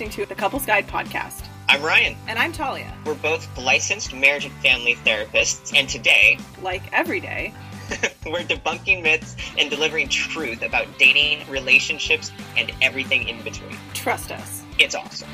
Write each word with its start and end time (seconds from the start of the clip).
listening 0.00 0.24
to 0.24 0.26
the 0.26 0.34
Couples 0.34 0.64
Guide 0.64 0.86
podcast. 0.86 1.44
I'm 1.68 1.82
Ryan. 1.82 2.16
And 2.26 2.38
I'm 2.38 2.52
Talia. 2.52 2.90
We're 3.04 3.12
both 3.16 3.46
licensed 3.58 4.14
marriage 4.14 4.46
and 4.46 4.54
family 4.62 4.94
therapists, 5.04 5.76
and 5.76 5.86
today, 5.90 6.38
like 6.62 6.90
every 6.94 7.20
day, 7.20 7.52
we're 8.24 8.40
debunking 8.44 9.02
myths 9.02 9.36
and 9.58 9.68
delivering 9.68 10.08
truth 10.08 10.62
about 10.62 10.86
dating, 10.98 11.46
relationships, 11.50 12.32
and 12.56 12.72
everything 12.80 13.28
in 13.28 13.42
between. 13.42 13.76
Trust 13.92 14.32
us. 14.32 14.62
It's 14.78 14.94
awesome. 14.94 15.28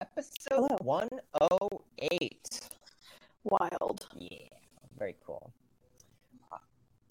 Episode 0.00 0.80
108. 0.80 2.60
Wild. 3.44 4.06
Yeah, 4.16 4.49
very 5.00 5.16
cool. 5.26 5.52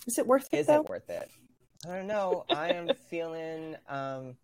Is 0.08 0.18
it 0.18 0.26
worth 0.26 0.48
it? 0.54 0.60
Is 0.60 0.68
though? 0.68 0.82
it 0.82 0.90
worth 0.90 1.10
it? 1.10 1.30
I 1.86 1.96
don't 1.96 2.08
know. 2.08 2.46
I 2.50 2.70
am 2.70 2.94
feeling 3.10 3.76
um, 3.90 4.36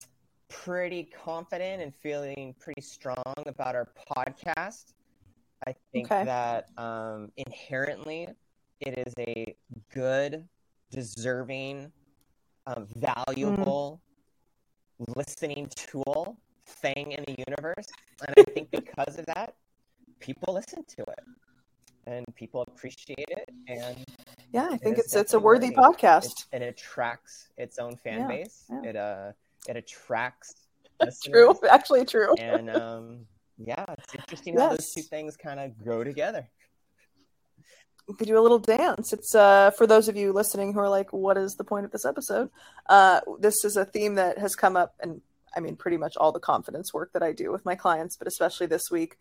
pretty 0.50 1.04
confident 1.24 1.82
and 1.82 1.94
feeling 1.96 2.56
pretty 2.60 2.82
strong 2.82 3.24
about 3.46 3.76
our 3.76 3.88
podcast. 4.12 4.94
I 5.66 5.76
think 5.94 6.12
Okay. 6.12 6.26
that 6.26 6.70
um, 6.78 7.32
inherently 7.38 8.28
it 8.82 8.98
is 9.08 9.14
a 9.20 9.56
good, 9.94 10.44
deserving, 10.92 11.92
um, 12.68 12.88
valuable 12.96 14.02
listening 15.16 15.70
tool 15.76 16.38
thing 16.66 17.12
in 17.12 17.24
the 17.28 17.44
universe. 17.48 17.88
And 18.28 18.36
I 18.38 18.44
think 18.52 18.72
because 18.72 19.18
of 19.20 19.26
that, 19.28 19.56
people 20.20 20.54
listen 20.54 20.84
to 20.98 21.04
it 21.04 21.24
and 22.08 22.26
people 22.36 22.62
appreciate 22.68 23.26
it. 23.30 23.50
And 23.68 23.98
Yeah, 24.52 24.68
I 24.72 24.78
think 24.78 24.98
it's 24.98 25.16
it's 25.16 25.34
a 25.34 25.40
worthy 25.40 25.72
podcast. 25.72 26.46
it, 26.52 26.62
it 26.62 26.62
attracts 26.62 27.48
its 27.58 27.80
own 27.80 27.96
fan 27.98 28.20
Yeah, 28.22 28.28
base. 28.28 28.64
yeah. 28.70 28.90
It 28.90 28.96
uh 28.96 29.32
it 29.68 29.76
attracts 29.78 30.54
That's 31.00 31.22
True, 31.24 31.56
actually 31.70 32.06
true. 32.06 32.36
and 32.38 32.70
um 32.70 33.26
yeah, 33.58 33.86
it's 33.90 34.14
interesting 34.14 34.58
how 34.58 34.70
those 34.70 34.92
two 34.94 35.02
things 35.02 35.38
kind 35.38 35.60
of 35.60 35.78
grow 35.78 36.04
together. 36.04 36.48
we 38.08 38.14
could 38.16 38.28
do 38.28 38.38
a 38.38 38.42
little 38.42 38.60
dance. 38.60 39.14
It's 39.14 39.34
uh 39.34 39.72
for 39.72 39.88
those 39.88 40.08
of 40.08 40.16
you 40.16 40.32
listening 40.34 40.74
who 40.74 40.80
are 40.80 40.90
like, 40.90 41.12
what 41.14 41.38
is 41.38 41.56
the 41.56 41.64
point 41.64 41.86
of 41.86 41.92
this 41.92 42.06
episode? 42.06 42.50
Uh 42.88 43.22
this 43.40 43.64
is 43.66 43.78
a 43.78 43.86
theme 43.86 44.16
that 44.16 44.38
has 44.38 44.56
come 44.56 44.78
up 44.78 44.96
and 45.00 45.22
I 45.56 45.60
mean 45.62 45.76
pretty 45.76 45.98
much 45.98 46.16
all 46.18 46.32
the 46.32 46.40
confidence 46.40 46.94
work 46.94 47.14
that 47.14 47.24
I 47.24 47.32
do 47.32 47.52
with 47.52 47.66
my 47.66 47.76
clients, 47.76 48.16
but 48.18 48.28
especially 48.28 48.68
this 48.68 48.92
week, 48.92 49.18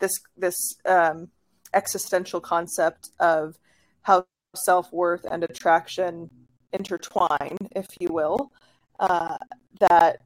this 0.00 0.12
this 0.36 0.56
um 0.84 1.30
existential 1.74 2.40
concept 2.40 3.10
of 3.20 3.58
how 4.02 4.24
self-worth 4.54 5.26
and 5.30 5.44
attraction 5.44 6.30
intertwine, 6.72 7.56
if 7.74 7.86
you 8.00 8.08
will. 8.10 8.52
Uh 8.98 9.36
that 9.80 10.20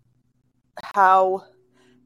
how 0.82 1.44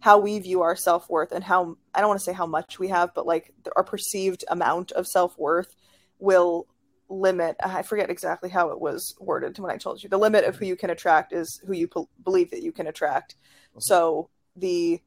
how 0.00 0.18
we 0.18 0.38
view 0.38 0.60
our 0.62 0.76
self-worth 0.76 1.32
and 1.32 1.42
how 1.42 1.76
I 1.94 2.00
don't 2.00 2.08
want 2.08 2.20
to 2.20 2.24
say 2.24 2.32
how 2.32 2.46
much 2.46 2.78
we 2.78 2.88
have, 2.88 3.14
but 3.14 3.26
like 3.26 3.52
our 3.76 3.84
perceived 3.84 4.44
amount 4.48 4.92
of 4.92 5.06
self-worth 5.06 5.74
will 6.18 6.66
limit 7.08 7.56
I 7.62 7.82
forget 7.82 8.10
exactly 8.10 8.50
how 8.50 8.70
it 8.70 8.80
was 8.80 9.14
worded 9.20 9.58
when 9.58 9.70
I 9.70 9.76
told 9.76 10.02
you. 10.02 10.08
The 10.08 10.18
limit 10.18 10.44
of 10.44 10.56
who 10.56 10.66
you 10.66 10.76
can 10.76 10.90
attract 10.90 11.32
is 11.32 11.60
who 11.66 11.74
you 11.74 11.88
p- 11.88 12.04
believe 12.22 12.50
that 12.50 12.62
you 12.62 12.72
can 12.72 12.86
attract. 12.86 13.36
So 13.78 14.30
the 14.56 15.00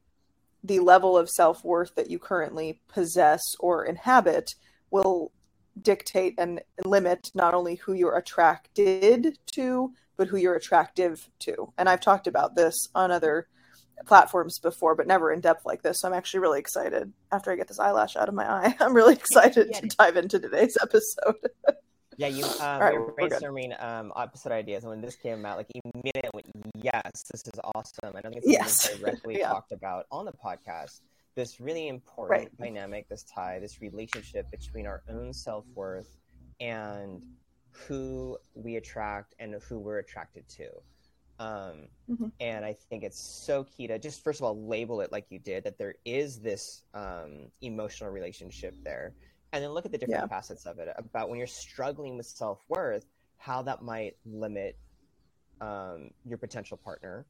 the 0.64 0.80
level 0.80 1.16
of 1.16 1.30
self-worth 1.30 1.94
that 1.94 2.10
you 2.10 2.18
currently 2.18 2.80
possess 2.88 3.42
or 3.60 3.84
inhabit 3.84 4.54
will 4.90 5.32
dictate 5.80 6.34
and 6.38 6.60
limit 6.84 7.30
not 7.34 7.54
only 7.54 7.76
who 7.76 7.92
you're 7.92 8.16
attracted 8.16 9.38
to 9.46 9.92
but 10.18 10.28
who 10.28 10.36
you're 10.36 10.56
attractive 10.56 11.30
to. 11.38 11.72
And 11.78 11.88
I've 11.88 12.00
talked 12.00 12.26
about 12.26 12.56
this 12.56 12.88
on 12.94 13.10
other 13.10 13.46
platforms 14.04 14.58
before, 14.58 14.94
but 14.94 15.06
never 15.06 15.32
in 15.32 15.40
depth 15.40 15.64
like 15.64 15.82
this. 15.82 16.00
So 16.00 16.08
I'm 16.08 16.14
actually 16.14 16.40
really 16.40 16.58
excited 16.58 17.12
after 17.32 17.50
I 17.50 17.56
get 17.56 17.68
this 17.68 17.78
eyelash 17.78 18.16
out 18.16 18.28
of 18.28 18.34
my 18.34 18.50
eye. 18.50 18.76
I'm 18.80 18.94
really 18.94 19.14
excited 19.14 19.72
to 19.72 19.86
dive 19.86 20.16
into 20.16 20.38
today's 20.38 20.76
episode. 20.82 21.36
Yeah, 22.18 22.26
you 22.26 22.44
um, 22.60 22.80
right, 22.80 22.92
we 22.92 22.98
were 22.98 23.12
brainstorming 23.12 23.82
um, 23.82 24.12
episode 24.16 24.52
ideas, 24.52 24.82
and 24.84 24.90
when 24.90 25.00
this 25.00 25.16
came 25.16 25.46
out, 25.46 25.56
like 25.56 25.68
immediately 25.94 26.30
went, 26.34 26.46
yes, 26.82 27.24
this 27.30 27.42
is 27.46 27.60
awesome. 27.74 28.14
I 28.16 28.20
don't 28.20 28.32
think 28.32 28.44
it's 28.44 28.52
Yes. 28.52 28.96
directly 28.98 29.38
Yeah. 29.38 29.48
talked 29.48 29.72
about 29.72 30.06
on 30.10 30.24
the 30.26 30.32
podcast. 30.32 31.00
This 31.36 31.60
really 31.60 31.86
important 31.88 32.40
Right. 32.40 32.58
dynamic, 32.58 33.08
this 33.08 33.22
tie, 33.22 33.60
this 33.60 33.80
relationship 33.80 34.50
between 34.50 34.86
our 34.86 35.02
own 35.08 35.32
self 35.32 35.64
worth 35.74 36.16
and 36.60 37.24
who 37.70 38.36
we 38.54 38.74
attract 38.76 39.34
and 39.38 39.54
who 39.68 39.78
we're 39.78 39.98
attracted 39.98 40.48
to. 40.48 40.68
Um, 41.38 41.88
Mhm. 42.10 42.32
And 42.40 42.64
I 42.64 42.72
think 42.72 43.04
it's 43.04 43.20
so 43.20 43.62
key 43.62 43.86
to 43.86 43.96
just 44.00 44.24
first 44.24 44.40
of 44.40 44.44
all 44.44 44.66
label 44.66 45.00
it 45.02 45.12
like 45.12 45.26
you 45.30 45.38
did 45.38 45.62
that 45.62 45.78
there 45.78 45.94
is 46.04 46.40
this 46.40 46.82
um, 46.94 47.52
emotional 47.60 48.10
relationship 48.10 48.74
there 48.82 49.14
and 49.52 49.62
then 49.62 49.70
look 49.70 49.86
at 49.86 49.92
the 49.92 49.98
different 49.98 50.22
Yeah. 50.22 50.28
facets 50.28 50.66
of 50.66 50.78
it 50.78 50.88
about 50.96 51.28
when 51.28 51.38
you're 51.38 51.46
struggling 51.46 52.16
with 52.16 52.26
self-worth 52.26 53.06
how 53.38 53.62
that 53.62 53.82
might 53.82 54.16
limit 54.24 54.78
um, 55.60 56.10
your 56.24 56.38
potential 56.38 56.76
partner 56.76 57.26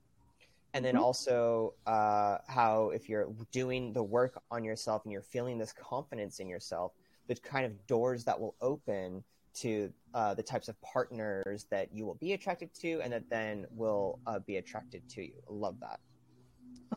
and 0.75 0.85
then 0.85 0.97
Mhm. 0.97 1.01
also 1.01 1.75
uh, 1.87 2.39
how 2.49 2.91
if 2.91 3.09
you're 3.09 3.33
doing 3.53 3.93
the 3.93 4.03
work 4.03 4.43
on 4.51 4.65
yourself 4.65 5.03
and 5.05 5.13
you're 5.13 5.23
feeling 5.23 5.59
this 5.59 5.73
confidence 5.73 6.41
in 6.41 6.49
yourself 6.49 6.93
the 7.29 7.35
kind 7.37 7.67
of 7.67 7.87
doors 7.87 8.25
that 8.25 8.39
will 8.39 8.57
open 8.61 9.23
to 9.55 9.93
uh, 10.15 10.35
the 10.35 10.43
types 10.43 10.69
of 10.69 10.81
partners 10.83 11.67
that 11.71 11.93
you 11.93 12.05
will 12.07 12.15
be 12.17 12.33
attracted 12.33 12.73
to 12.75 13.01
and 13.03 13.13
that 13.13 13.25
then 13.31 13.67
will 13.71 14.19
uh, 14.27 14.39
be 14.41 14.57
attracted 14.57 15.03
to 15.09 15.23
you 15.23 15.35
I 15.49 15.53
love 15.53 15.79
that 15.81 16.01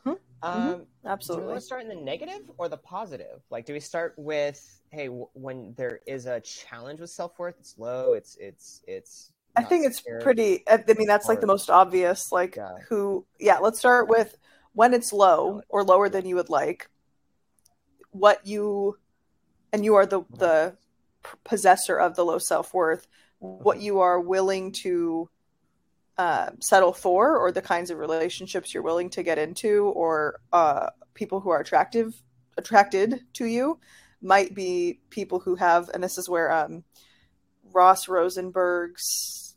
Mhm. 0.04 0.18
Um, 0.42 0.86
do 1.26 1.36
we 1.36 1.44
want 1.44 1.56
to 1.56 1.60
start 1.60 1.82
in 1.82 1.88
the 1.88 1.94
negative 1.94 2.50
or 2.58 2.68
the 2.68 2.76
positive? 2.76 3.40
Like, 3.50 3.64
do 3.64 3.72
we 3.72 3.80
start 3.80 4.14
with, 4.16 4.80
hey, 4.90 5.06
w- 5.06 5.28
when 5.34 5.74
there 5.76 6.00
is 6.06 6.26
a 6.26 6.40
challenge 6.40 7.00
with 7.00 7.10
self 7.10 7.38
worth, 7.38 7.56
it's 7.60 7.78
low, 7.78 8.14
it's 8.14 8.36
it's 8.40 8.82
it's. 8.86 9.32
I 9.54 9.62
think 9.62 9.84
it's 9.86 9.98
scared. 9.98 10.22
pretty. 10.22 10.66
I 10.68 10.82
I 10.88 10.94
mean, 10.94 11.06
that's 11.06 11.28
like 11.28 11.40
the 11.40 11.46
most 11.46 11.70
obvious. 11.70 12.32
Like, 12.32 12.56
Yeah. 12.56 12.78
who? 12.88 13.24
Yeah, 13.38 13.58
let's 13.58 13.78
start 13.78 14.08
with 14.08 14.36
when 14.72 14.94
it's 14.94 15.12
low 15.12 15.62
or 15.68 15.84
lower 15.84 16.08
than 16.08 16.26
you 16.26 16.36
would 16.36 16.48
like. 16.48 16.88
What 18.10 18.46
you, 18.46 18.98
and 19.72 19.84
you 19.84 19.94
are 19.94 20.06
the 20.06 20.22
the 20.38 20.76
possessor 21.44 21.98
of 21.98 22.16
the 22.16 22.24
low 22.24 22.38
self 22.38 22.74
worth. 22.74 23.06
What 23.38 23.80
you 23.80 24.00
are 24.00 24.20
willing 24.20 24.72
to 24.82 25.28
uh, 26.22 26.50
settle 26.60 26.92
for, 26.92 27.36
or 27.36 27.50
the 27.52 27.62
kinds 27.74 27.90
of 27.90 27.98
relationships 27.98 28.72
you're 28.72 28.88
willing 28.90 29.10
to 29.10 29.22
get 29.22 29.38
into, 29.38 29.70
or 30.02 30.40
uh, 30.52 30.86
people 31.14 31.40
who 31.40 31.50
are 31.50 31.60
attractive 31.60 32.08
attracted 32.58 33.08
to 33.38 33.44
you, 33.46 33.78
might 34.20 34.54
be 34.54 35.00
people 35.10 35.38
who 35.40 35.54
have. 35.56 35.90
And 35.92 36.02
this 36.04 36.18
is 36.18 36.28
where 36.28 36.48
um, 36.60 36.84
Ross 37.72 38.08
Rosenberg's 38.08 39.56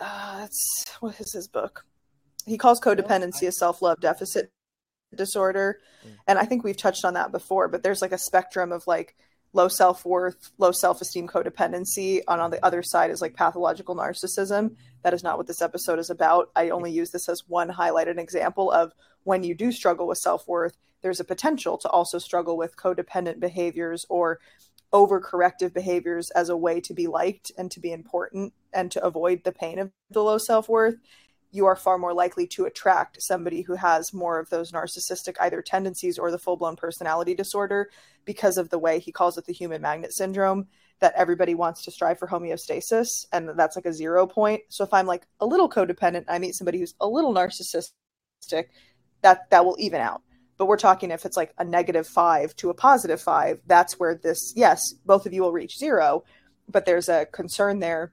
uh, 0.00 0.38
that's 0.40 0.84
what 1.00 1.20
is 1.20 1.32
his 1.32 1.48
book? 1.48 1.84
He 2.46 2.56
calls 2.58 2.80
codependency 2.80 3.46
a 3.48 3.52
self 3.52 3.82
love 3.82 4.00
deficit 4.00 4.50
disorder, 5.14 5.80
Mm. 6.04 6.16
and 6.28 6.38
I 6.38 6.44
think 6.44 6.62
we've 6.62 6.76
touched 6.76 7.04
on 7.04 7.14
that 7.14 7.32
before. 7.32 7.68
But 7.68 7.82
there's 7.82 8.02
like 8.02 8.12
a 8.12 8.18
spectrum 8.28 8.70
of 8.72 8.86
like 8.86 9.16
low 9.52 9.68
self 9.68 10.04
worth, 10.04 10.50
low 10.58 10.72
self 10.72 11.00
esteem, 11.00 11.26
codependency. 11.26 12.20
On 12.28 12.40
on 12.40 12.50
the 12.50 12.64
other 12.64 12.82
side 12.82 13.10
is 13.10 13.20
like 13.20 13.34
pathological 13.34 13.96
narcissism. 13.96 14.76
That 15.02 15.14
is 15.14 15.22
not 15.22 15.38
what 15.38 15.46
this 15.46 15.62
episode 15.62 15.98
is 15.98 16.10
about. 16.10 16.50
I 16.56 16.70
only 16.70 16.92
use 16.92 17.10
this 17.10 17.28
as 17.28 17.42
one 17.46 17.70
highlighted 17.70 18.18
example 18.18 18.70
of 18.70 18.92
when 19.24 19.42
you 19.42 19.54
do 19.54 19.72
struggle 19.72 20.06
with 20.06 20.18
self 20.18 20.46
worth. 20.46 20.76
There's 21.02 21.20
a 21.20 21.24
potential 21.24 21.78
to 21.78 21.88
also 21.88 22.18
struggle 22.18 22.56
with 22.56 22.76
codependent 22.76 23.38
behaviors 23.40 24.04
or 24.08 24.40
overcorrective 24.92 25.72
behaviors 25.72 26.30
as 26.30 26.48
a 26.48 26.56
way 26.56 26.80
to 26.80 26.94
be 26.94 27.06
liked 27.06 27.52
and 27.58 27.70
to 27.70 27.80
be 27.80 27.92
important 27.92 28.52
and 28.72 28.90
to 28.92 29.04
avoid 29.04 29.42
the 29.44 29.52
pain 29.52 29.78
of 29.78 29.90
the 30.10 30.22
low 30.22 30.38
self 30.38 30.68
worth, 30.68 30.96
you 31.56 31.66
are 31.66 31.76
far 31.76 31.98
more 31.98 32.14
likely 32.14 32.46
to 32.46 32.66
attract 32.66 33.20
somebody 33.20 33.62
who 33.62 33.74
has 33.74 34.12
more 34.12 34.38
of 34.38 34.50
those 34.50 34.72
narcissistic 34.72 35.34
either 35.40 35.62
tendencies 35.62 36.18
or 36.18 36.30
the 36.30 36.38
full 36.38 36.56
blown 36.56 36.76
personality 36.76 37.34
disorder 37.34 37.90
because 38.24 38.58
of 38.58 38.68
the 38.70 38.78
way 38.78 38.98
he 38.98 39.10
calls 39.10 39.38
it 39.38 39.46
the 39.46 39.52
human 39.52 39.80
magnet 39.82 40.12
syndrome 40.12 40.66
that 41.00 41.14
everybody 41.16 41.54
wants 41.54 41.84
to 41.84 41.90
strive 41.90 42.18
for 42.18 42.28
homeostasis 42.28 43.26
and 43.32 43.50
that's 43.56 43.76
like 43.76 43.86
a 43.86 43.92
zero 43.92 44.26
point. 44.26 44.62
So 44.68 44.84
if 44.84 44.92
I'm 44.92 45.06
like 45.06 45.26
a 45.40 45.46
little 45.46 45.68
codependent, 45.68 46.24
I 46.28 46.38
meet 46.38 46.54
somebody 46.54 46.78
who's 46.78 46.94
a 47.00 47.08
little 47.08 47.34
narcissistic, 47.34 48.66
that 49.22 49.50
that 49.50 49.64
will 49.64 49.76
even 49.78 50.00
out 50.00 50.22
but 50.58 50.66
we're 50.66 50.76
talking 50.76 51.10
if 51.10 51.24
it's 51.24 51.36
like 51.36 51.52
a 51.58 51.64
negative 51.64 52.06
five 52.06 52.54
to 52.56 52.70
a 52.70 52.74
positive 52.74 53.20
five 53.20 53.60
that's 53.66 53.98
where 53.98 54.14
this 54.14 54.52
yes 54.56 54.94
both 55.04 55.26
of 55.26 55.32
you 55.32 55.42
will 55.42 55.52
reach 55.52 55.78
zero 55.78 56.22
but 56.68 56.84
there's 56.84 57.08
a 57.08 57.26
concern 57.26 57.78
there 57.78 58.12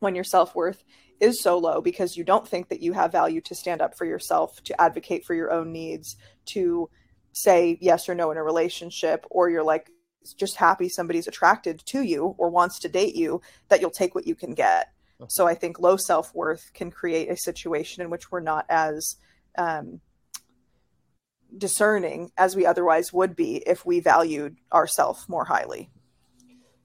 when 0.00 0.14
your 0.14 0.24
self-worth 0.24 0.82
is 1.22 1.40
so 1.40 1.56
low 1.56 1.80
because 1.80 2.16
you 2.16 2.24
don't 2.24 2.46
think 2.46 2.68
that 2.68 2.82
you 2.82 2.92
have 2.92 3.12
value 3.12 3.40
to 3.40 3.54
stand 3.54 3.80
up 3.80 3.96
for 3.96 4.04
yourself 4.04 4.60
to 4.64 4.78
advocate 4.80 5.24
for 5.24 5.34
your 5.34 5.52
own 5.52 5.72
needs 5.72 6.16
to 6.44 6.90
say 7.32 7.78
yes 7.80 8.08
or 8.08 8.14
no 8.14 8.32
in 8.32 8.36
a 8.36 8.42
relationship 8.42 9.24
or 9.30 9.48
you're 9.48 9.62
like 9.62 9.88
just 10.36 10.56
happy 10.56 10.88
somebody's 10.88 11.28
attracted 11.28 11.80
to 11.86 12.02
you 12.02 12.34
or 12.38 12.50
wants 12.50 12.80
to 12.80 12.88
date 12.88 13.14
you 13.14 13.40
that 13.68 13.80
you'll 13.80 13.90
take 13.90 14.14
what 14.14 14.26
you 14.26 14.34
can 14.34 14.52
get. 14.52 14.92
So 15.28 15.46
i 15.46 15.54
think 15.54 15.78
low 15.78 15.96
self-worth 15.96 16.72
can 16.74 16.90
create 16.90 17.30
a 17.30 17.36
situation 17.36 18.02
in 18.02 18.10
which 18.10 18.32
we're 18.32 18.40
not 18.40 18.66
as 18.68 19.16
um, 19.56 20.00
discerning 21.56 22.32
as 22.36 22.56
we 22.56 22.66
otherwise 22.66 23.12
would 23.12 23.36
be 23.36 23.58
if 23.58 23.86
we 23.86 24.00
valued 24.00 24.56
ourselves 24.72 25.28
more 25.28 25.44
highly. 25.44 25.88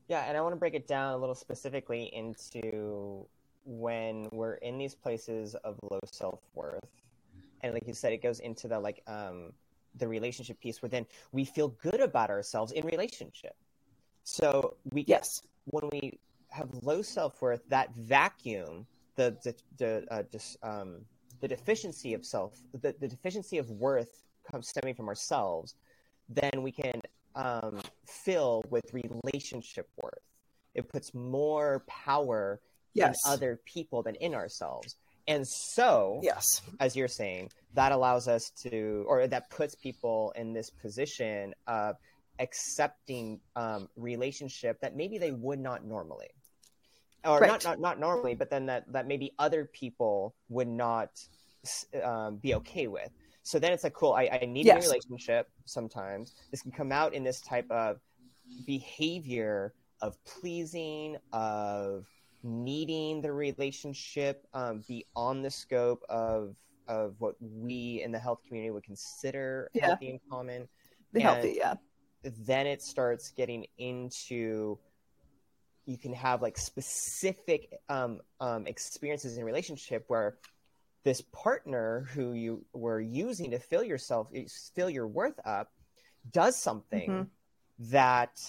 Yeah 0.08 0.24
and 0.28 0.38
i 0.38 0.42
want 0.42 0.54
to 0.54 0.60
break 0.60 0.76
it 0.76 0.88
down 0.88 1.16
a 1.16 1.18
little 1.18 1.34
specifically 1.34 2.12
into 2.14 3.28
when 3.68 4.30
we're 4.32 4.56
in 4.56 4.78
these 4.78 4.96
places 4.96 5.56
of 5.64 5.78
low 5.92 6.00
self-worth 6.10 6.80
and 7.62 7.74
like 7.74 7.86
you 7.86 7.94
said 7.94 8.14
it 8.14 8.24
goes 8.24 8.40
into 8.40 8.68
the 8.68 8.80
like 8.80 9.04
um 9.08 9.52
the 9.98 10.08
relationship 10.08 10.60
piece 10.60 10.82
where 10.82 10.90
then 10.90 11.06
we 11.32 11.44
feel 11.44 11.70
good 11.82 12.00
about 12.00 12.30
ourselves 12.30 12.72
in 12.72 12.86
relationship. 12.86 13.56
So 14.24 14.76
we 14.92 15.04
yes. 15.08 15.42
when 15.66 15.90
we 15.92 16.20
have 16.50 16.70
low 16.82 17.02
self-worth 17.02 17.62
that 17.70 17.94
vacuum 17.96 18.86
the 19.16 19.36
the 19.44 19.56
the, 19.78 20.06
uh, 20.12 20.24
dis, 20.32 20.58
um, 20.64 21.02
the 21.42 21.48
deficiency 21.48 22.14
of 22.14 22.26
self 22.26 22.60
the, 22.82 22.96
the 23.00 23.08
deficiency 23.08 23.58
of 23.58 23.70
worth 23.72 24.24
comes 24.50 24.68
stemming 24.70 24.96
from 24.96 25.08
ourselves 25.08 25.76
then 26.30 26.62
we 26.62 26.72
can 26.72 27.02
um, 27.36 27.80
fill 28.06 28.64
with 28.70 28.84
relationship 28.94 29.88
worth. 30.02 30.20
It 30.76 30.90
puts 30.90 31.14
more 31.14 31.84
power 31.88 32.60
yes. 32.98 33.16
in 33.26 33.32
other 33.32 33.60
people 33.66 34.04
than 34.04 34.16
in 34.16 34.34
ourselves 34.34 34.96
and 35.28 35.46
so, 35.46 36.22
yes, 36.24 36.62
as 36.80 36.96
you're 36.96 37.10
saying, 37.10 37.52
that 37.74 37.92
allows 37.92 38.28
us 38.28 38.50
to, 38.64 39.06
or 39.08 39.28
that 39.28 39.50
puts 39.50 39.76
people 39.76 40.34
in 40.38 40.54
this 40.54 40.70
position 40.70 41.54
of 41.68 41.98
accepting 42.40 43.42
um, 43.56 43.90
relationship 43.98 44.80
that 44.82 44.96
maybe 44.96 45.18
they 45.18 45.32
would 45.32 45.60
not 45.60 45.84
normally, 45.84 46.30
or 47.26 47.40
right. 47.40 47.48
not, 47.48 47.64
not 47.66 47.80
not 47.80 48.00
normally, 48.00 48.36
but 48.36 48.50
then 48.50 48.68
that 48.68 48.90
that 48.94 49.06
maybe 49.06 49.34
other 49.38 49.66
people 49.66 50.34
would 50.48 50.68
not 50.68 51.10
um, 52.02 52.38
be 52.38 52.56
okay 52.56 52.88
with. 52.88 53.10
So 53.44 53.60
then 53.60 53.74
it's 53.74 53.84
like, 53.84 53.94
cool. 53.94 54.14
I, 54.14 54.40
I 54.42 54.46
need 54.46 54.66
yes. 54.66 54.86
a 54.86 54.90
relationship. 54.90 55.50
Sometimes 55.66 56.36
this 56.52 56.62
can 56.62 56.72
come 56.72 56.94
out 56.94 57.14
in 57.14 57.24
this 57.24 57.42
type 57.42 57.70
of 57.70 58.00
behavior 58.66 59.74
of 60.02 60.24
pleasing, 60.24 61.18
of 61.34 62.06
needing 62.44 63.22
the 63.22 63.32
relationship 63.32 64.46
um, 64.54 64.84
beyond 64.88 65.44
the 65.44 65.52
scope 65.52 66.04
of 66.10 66.56
of 66.88 67.16
what 67.20 67.36
we 67.42 68.02
in 68.04 68.12
the 68.12 68.20
health 68.20 68.40
community 68.48 68.72
would 68.72 68.84
consider 68.84 69.70
yeah. 69.74 69.88
healthy 69.88 70.10
and 70.10 70.20
common. 70.30 70.68
The 71.14 71.20
and 71.20 71.30
healthy, 71.30 71.56
yeah. 71.58 71.74
Then 72.24 72.68
it 72.68 72.82
starts 72.82 73.32
getting 73.32 73.66
into 73.78 74.78
you 75.86 75.98
can 75.98 76.14
have 76.14 76.42
like 76.42 76.58
specific 76.58 77.80
um, 77.90 78.20
um, 78.42 78.68
experiences 78.68 79.38
in 79.38 79.44
relationship 79.44 80.04
where 80.08 80.38
this 81.04 81.22
partner 81.32 82.06
who 82.14 82.34
you 82.34 82.66
were 82.74 83.00
using 83.00 83.52
to 83.52 83.60
fill 83.60 83.84
yourself 83.84 84.28
fill 84.76 84.90
your 84.90 85.08
worth 85.08 85.40
up 85.46 85.72
does 86.32 86.58
something 86.58 87.10
mm-hmm. 87.10 87.92
that 87.92 88.42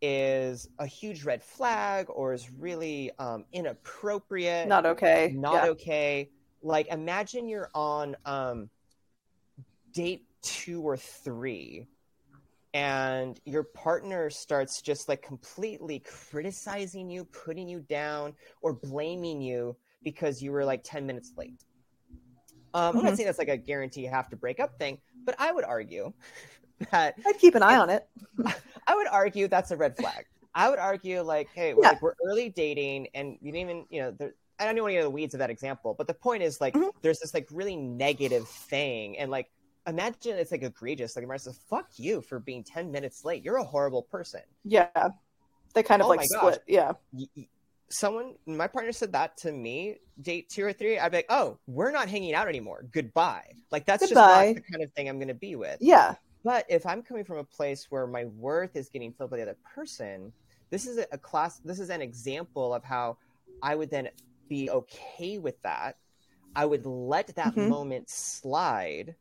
is 0.00 0.68
a 0.78 0.86
huge 0.86 1.24
red 1.24 1.42
flag 1.42 2.06
or 2.08 2.32
is 2.32 2.50
really 2.52 3.10
um, 3.18 3.44
inappropriate, 3.52 4.68
not 4.68 4.86
okay, 4.86 5.32
not 5.34 5.64
yeah. 5.64 5.70
okay. 5.70 6.30
Like 6.62 6.88
imagine 6.88 7.48
you're 7.48 7.70
on 7.74 8.16
um, 8.24 8.70
date 9.92 10.24
two 10.42 10.82
or 10.82 10.96
three, 10.96 11.86
and 12.74 13.40
your 13.44 13.64
partner 13.64 14.30
starts 14.30 14.82
just 14.82 15.08
like 15.08 15.22
completely 15.22 16.00
criticizing 16.00 17.10
you, 17.10 17.24
putting 17.24 17.68
you 17.68 17.80
down, 17.80 18.34
or 18.62 18.72
blaming 18.72 19.40
you 19.40 19.76
because 20.02 20.40
you 20.42 20.52
were 20.52 20.64
like 20.64 20.82
ten 20.84 21.06
minutes 21.06 21.32
late. 21.36 21.64
Um, 22.74 22.90
mm-hmm. 22.90 22.98
I'm 22.98 23.04
not 23.04 23.16
saying 23.16 23.26
that's 23.26 23.38
like 23.38 23.48
a 23.48 23.56
guarantee 23.56 24.02
you 24.02 24.10
have 24.10 24.28
to 24.30 24.36
break 24.36 24.60
up 24.60 24.78
thing, 24.78 24.98
but 25.24 25.34
I 25.38 25.52
would 25.52 25.64
argue 25.64 26.12
that 26.92 27.14
I'd 27.26 27.38
keep 27.38 27.54
an 27.54 27.62
eye 27.62 27.76
on 27.76 27.90
it. 27.90 28.08
I 28.88 28.96
would 28.96 29.06
argue 29.06 29.46
that's 29.46 29.70
a 29.70 29.76
red 29.76 29.96
flag. 29.96 30.24
I 30.54 30.70
would 30.70 30.78
argue 30.78 31.20
like, 31.20 31.48
hey, 31.54 31.74
we're, 31.74 31.84
yeah. 31.84 31.90
like, 31.90 32.02
we're 32.02 32.14
early 32.26 32.48
dating, 32.48 33.08
and 33.14 33.36
you 33.40 33.52
didn't 33.52 33.70
even, 33.70 33.86
you 33.90 34.00
know, 34.00 34.10
there, 34.10 34.34
I 34.58 34.64
don't 34.64 34.82
want 34.82 34.90
to 34.90 34.94
get 34.94 35.02
the 35.02 35.10
weeds 35.10 35.34
of 35.34 35.38
that 35.38 35.50
example, 35.50 35.94
but 35.96 36.08
the 36.08 36.14
point 36.14 36.42
is 36.42 36.60
like, 36.60 36.74
mm-hmm. 36.74 36.88
there's 37.02 37.20
this 37.20 37.34
like 37.34 37.46
really 37.52 37.76
negative 37.76 38.48
thing, 38.48 39.18
and 39.18 39.30
like, 39.30 39.50
imagine 39.86 40.36
it's 40.36 40.50
like 40.50 40.62
egregious. 40.62 41.14
Like, 41.16 41.26
Marissa 41.26 41.42
says, 41.42 41.60
"Fuck 41.68 41.90
you 41.96 42.22
for 42.22 42.40
being 42.40 42.64
ten 42.64 42.90
minutes 42.90 43.24
late. 43.24 43.44
You're 43.44 43.56
a 43.56 43.64
horrible 43.64 44.02
person." 44.02 44.40
Yeah, 44.64 44.88
they 45.74 45.82
kind 45.82 46.02
of 46.02 46.06
oh 46.06 46.08
like 46.08 46.24
split. 46.24 46.62
Yeah. 46.66 46.92
Someone, 47.90 48.34
my 48.46 48.66
partner 48.66 48.92
said 48.92 49.12
that 49.12 49.36
to 49.38 49.52
me, 49.52 49.96
date 50.20 50.50
two 50.50 50.64
or 50.64 50.72
three. 50.72 50.98
I'd 50.98 51.12
be 51.12 51.18
like, 51.18 51.26
"Oh, 51.30 51.58
we're 51.66 51.90
not 51.90 52.08
hanging 52.08 52.34
out 52.34 52.48
anymore. 52.48 52.84
Goodbye." 52.90 53.52
Like 53.70 53.86
that's 53.86 54.06
Goodbye. 54.06 54.52
just 54.52 54.56
not 54.56 54.64
the 54.64 54.72
kind 54.72 54.82
of 54.82 54.92
thing 54.92 55.08
I'm 55.08 55.18
going 55.18 55.28
to 55.28 55.34
be 55.34 55.56
with. 55.56 55.78
Yeah. 55.80 56.16
But 56.44 56.66
if 56.68 56.86
I'm 56.86 57.02
coming 57.02 57.24
from 57.24 57.38
a 57.38 57.44
place 57.44 57.86
where 57.90 58.06
my 58.06 58.26
worth 58.26 58.76
is 58.76 58.88
getting 58.88 59.12
filled 59.12 59.30
by 59.30 59.38
the 59.38 59.42
other 59.42 59.56
person, 59.74 60.32
this 60.70 60.86
is 60.86 61.04
a, 61.10 61.18
class. 61.18 61.58
This 61.64 61.80
is 61.80 61.90
an 61.90 62.00
example 62.00 62.74
of 62.74 62.84
how 62.84 63.18
I 63.62 63.74
would 63.74 63.90
then 63.90 64.08
be 64.48 64.70
okay 64.70 65.38
with 65.38 65.60
that. 65.62 65.96
I 66.54 66.64
would 66.64 66.86
let 66.86 67.34
that 67.36 67.54
mm-hmm. 67.54 67.68
moment 67.68 68.10
slide. 68.10 69.14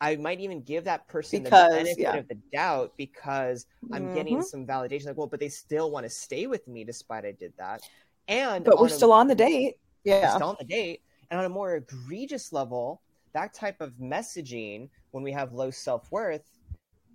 I 0.00 0.16
might 0.16 0.40
even 0.40 0.62
give 0.62 0.84
that 0.84 1.08
person 1.08 1.42
because, 1.42 1.70
the 1.70 1.76
benefit 1.76 1.98
yeah. 1.98 2.16
of 2.16 2.28
the 2.28 2.38
doubt 2.52 2.92
because 2.96 3.66
I'm 3.92 4.06
mm-hmm. 4.06 4.14
getting 4.14 4.42
some 4.42 4.66
validation. 4.66 5.06
Like, 5.06 5.16
well, 5.16 5.26
but 5.26 5.40
they 5.40 5.48
still 5.48 5.90
want 5.90 6.04
to 6.04 6.10
stay 6.10 6.46
with 6.46 6.66
me 6.68 6.84
despite 6.84 7.24
I 7.24 7.32
did 7.32 7.52
that. 7.58 7.80
And 8.28 8.64
but 8.64 8.78
we're 8.78 8.86
a, 8.86 8.90
still 8.90 9.12
on 9.12 9.28
the 9.28 9.34
date. 9.34 9.76
Yeah, 10.04 10.34
still 10.34 10.50
on 10.50 10.56
the 10.58 10.66
date. 10.66 11.02
And 11.30 11.40
on 11.40 11.46
a 11.46 11.48
more 11.48 11.76
egregious 11.76 12.52
level, 12.52 13.00
that 13.32 13.54
type 13.54 13.80
of 13.80 13.92
messaging 13.94 14.88
when 15.12 15.24
we 15.24 15.32
have 15.32 15.52
low 15.52 15.70
self 15.70 16.10
worth 16.10 16.42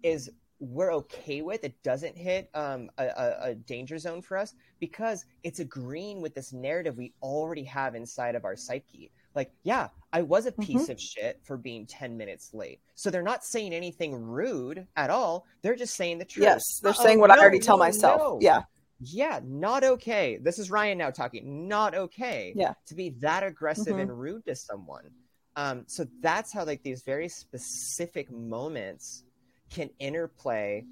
is 0.04 0.30
we're 0.60 0.94
okay 0.94 1.42
with. 1.42 1.64
It 1.64 1.82
doesn't 1.84 2.18
hit 2.18 2.50
um, 2.54 2.90
a, 2.98 3.34
a, 3.42 3.56
danger 3.56 3.98
zone 3.98 4.22
for 4.22 4.38
us 4.38 4.54
because 4.80 5.26
it's 5.44 5.60
agreeing 5.60 6.22
with 6.22 6.36
this 6.36 6.52
narrative 6.52 6.98
we 6.98 7.14
already 7.22 7.64
have 7.64 7.96
inside 7.96 8.36
of 8.36 8.44
our 8.44 8.58
psyche. 8.58 9.12
Like, 9.36 9.52
yeah, 9.64 9.88
I 10.12 10.22
was 10.24 10.48
a 10.48 10.52
piece 10.52 10.84
mm-hmm. 10.84 10.92
of 10.92 11.00
shit 11.00 11.40
for 11.44 11.56
being 11.56 11.86
10 11.86 12.18
minutes 12.18 12.54
late. 12.54 12.82
So 12.96 13.10
they're 13.10 13.22
not 13.22 13.46
saying 13.46 13.74
anything 13.74 14.14
rude 14.16 14.86
at 14.98 15.10
all. 15.10 15.46
They're 15.62 15.76
just 15.76 15.96
saying 15.96 16.18
the 16.18 16.26
truth. 16.26 16.44
Yes, 16.44 16.80
they're 16.82 16.92
Uh-oh, 16.92 17.04
saying 17.04 17.20
what 17.20 17.28
no, 17.28 17.36
I 17.36 17.40
already 17.40 17.60
tell 17.60 17.78
myself. 17.78 18.20
No. 18.20 18.40
Yeah. 18.42 18.64
Yeah, 19.02 19.40
not 19.46 19.86
okay. 19.86 20.40
This 20.42 20.60
is 20.60 20.70
Ryan 20.70 20.98
now 20.98 21.12
talking. 21.12 21.70
Not 21.70 21.96
okay. 21.96 22.52
Yeah. 22.54 22.74
To 22.88 22.96
be 22.96 23.12
that 23.22 23.44
aggressive 23.44 23.94
mm-hmm. 23.94 24.00
and 24.00 24.20
rude 24.20 24.46
to 24.46 24.56
someone. 24.56 25.10
Um, 25.56 25.86
so 25.88 26.06
that's 26.22 26.54
how 26.54 26.66
like 26.66 26.84
these 26.84 27.04
very 27.04 27.30
specific 27.30 28.30
moments 28.30 29.24
can 29.70 29.90
interplay 30.00 30.86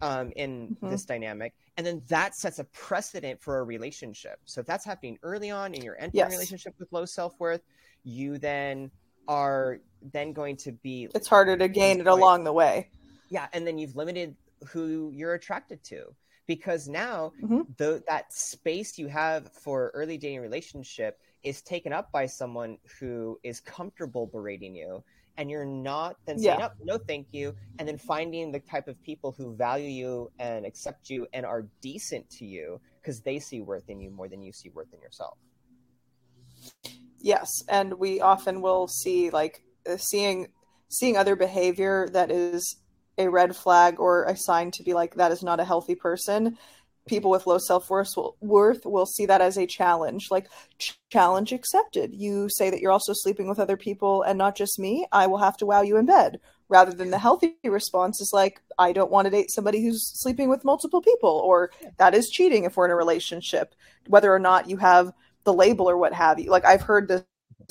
um, 0.00 0.32
in 0.36 0.68
mm-hmm. 0.68 0.90
this 0.90 1.04
dynamic 1.04 1.54
and 1.76 1.86
then 1.86 2.02
that 2.08 2.34
sets 2.34 2.58
a 2.58 2.64
precedent 2.64 3.40
for 3.40 3.58
a 3.58 3.64
relationship 3.64 4.38
so 4.44 4.60
if 4.60 4.66
that's 4.66 4.84
happening 4.84 5.18
early 5.22 5.50
on 5.50 5.74
in 5.74 5.82
your 5.82 5.96
entering 5.96 6.12
yes. 6.14 6.30
relationship 6.30 6.74
with 6.78 6.92
low 6.92 7.04
self-worth 7.04 7.62
you 8.04 8.38
then 8.38 8.90
are 9.26 9.80
then 10.12 10.32
going 10.32 10.56
to 10.56 10.72
be 10.72 11.08
it's 11.14 11.28
harder 11.28 11.56
to 11.56 11.68
gain 11.68 12.00
it 12.00 12.06
along 12.06 12.44
the 12.44 12.52
way 12.52 12.88
yeah 13.28 13.46
and 13.52 13.66
then 13.66 13.76
you've 13.76 13.96
limited 13.96 14.36
who 14.68 15.10
you're 15.14 15.34
attracted 15.34 15.82
to 15.82 16.04
because 16.46 16.88
now 16.88 17.32
mm-hmm. 17.42 17.60
the 17.76 18.02
that 18.08 18.32
space 18.32 18.98
you 18.98 19.06
have 19.06 19.52
for 19.52 19.90
early 19.94 20.16
dating 20.16 20.40
relationship 20.40 21.20
is 21.44 21.62
taken 21.62 21.92
up 21.92 22.10
by 22.10 22.26
someone 22.26 22.78
who 22.98 23.38
is 23.44 23.60
comfortable 23.60 24.26
berating 24.26 24.74
you 24.74 25.02
and 25.38 25.48
you're 25.48 25.64
not 25.64 26.16
then 26.26 26.38
saying, 26.38 26.58
yeah. 26.58 26.68
oh, 26.68 26.84
no, 26.84 26.98
thank 26.98 27.28
you, 27.32 27.54
and 27.78 27.88
then 27.88 27.96
finding 27.96 28.52
the 28.52 28.58
type 28.58 28.88
of 28.88 29.00
people 29.02 29.32
who 29.32 29.54
value 29.56 29.88
you 29.88 30.30
and 30.38 30.66
accept 30.66 31.08
you 31.08 31.26
and 31.32 31.46
are 31.46 31.66
decent 31.80 32.28
to 32.28 32.44
you 32.44 32.80
because 33.00 33.20
they 33.20 33.38
see 33.38 33.62
worth 33.62 33.88
in 33.88 34.00
you 34.00 34.10
more 34.10 34.28
than 34.28 34.42
you 34.42 34.52
see 34.52 34.68
worth 34.68 34.92
in 34.92 35.00
yourself. 35.00 35.38
Yes, 37.20 37.48
and 37.68 37.94
we 37.94 38.20
often 38.20 38.60
will 38.60 38.88
see 38.88 39.30
like 39.30 39.62
uh, 39.88 39.96
seeing 39.96 40.48
seeing 40.88 41.16
other 41.16 41.36
behavior 41.36 42.08
that 42.12 42.30
is 42.30 42.76
a 43.16 43.28
red 43.28 43.54
flag 43.54 44.00
or 44.00 44.24
a 44.24 44.36
sign 44.36 44.70
to 44.72 44.82
be 44.82 44.92
like 44.92 45.14
that 45.14 45.32
is 45.32 45.42
not 45.42 45.60
a 45.60 45.64
healthy 45.64 45.94
person 45.94 46.56
people 47.08 47.30
with 47.30 47.46
low 47.46 47.58
self-worth 47.58 48.16
will, 48.16 48.36
worth 48.40 48.84
will 48.84 49.06
see 49.06 49.26
that 49.26 49.40
as 49.40 49.56
a 49.56 49.66
challenge 49.66 50.30
like 50.30 50.48
challenge 51.10 51.52
accepted. 51.52 52.14
You 52.14 52.48
say 52.48 52.70
that 52.70 52.80
you're 52.80 52.92
also 52.92 53.12
sleeping 53.14 53.48
with 53.48 53.58
other 53.58 53.76
people 53.76 54.22
and 54.22 54.38
not 54.38 54.56
just 54.56 54.78
me 54.78 55.06
i 55.12 55.26
will 55.26 55.38
have 55.38 55.56
to 55.58 55.66
wow 55.66 55.82
you 55.82 55.96
in 55.96 56.06
bed. 56.06 56.40
Rather 56.68 56.92
than 56.92 57.10
the 57.10 57.18
healthy 57.18 57.56
response 57.64 58.20
is 58.20 58.30
like 58.32 58.60
i 58.78 58.92
don't 58.92 59.10
want 59.10 59.26
to 59.26 59.30
date 59.30 59.50
somebody 59.50 59.82
who's 59.82 60.06
sleeping 60.20 60.48
with 60.48 60.64
multiple 60.64 61.00
people 61.00 61.42
or 61.44 61.70
that 61.96 62.14
is 62.14 62.30
cheating 62.30 62.64
if 62.64 62.76
we're 62.76 62.84
in 62.84 62.90
a 62.90 62.96
relationship 62.96 63.74
whether 64.06 64.32
or 64.32 64.38
not 64.38 64.68
you 64.68 64.76
have 64.76 65.12
the 65.44 65.52
label 65.52 65.88
or 65.88 65.96
what 65.96 66.12
have 66.12 66.38
you. 66.38 66.50
Like 66.50 66.64
i've 66.64 66.82
heard 66.82 67.08
this 67.08 67.24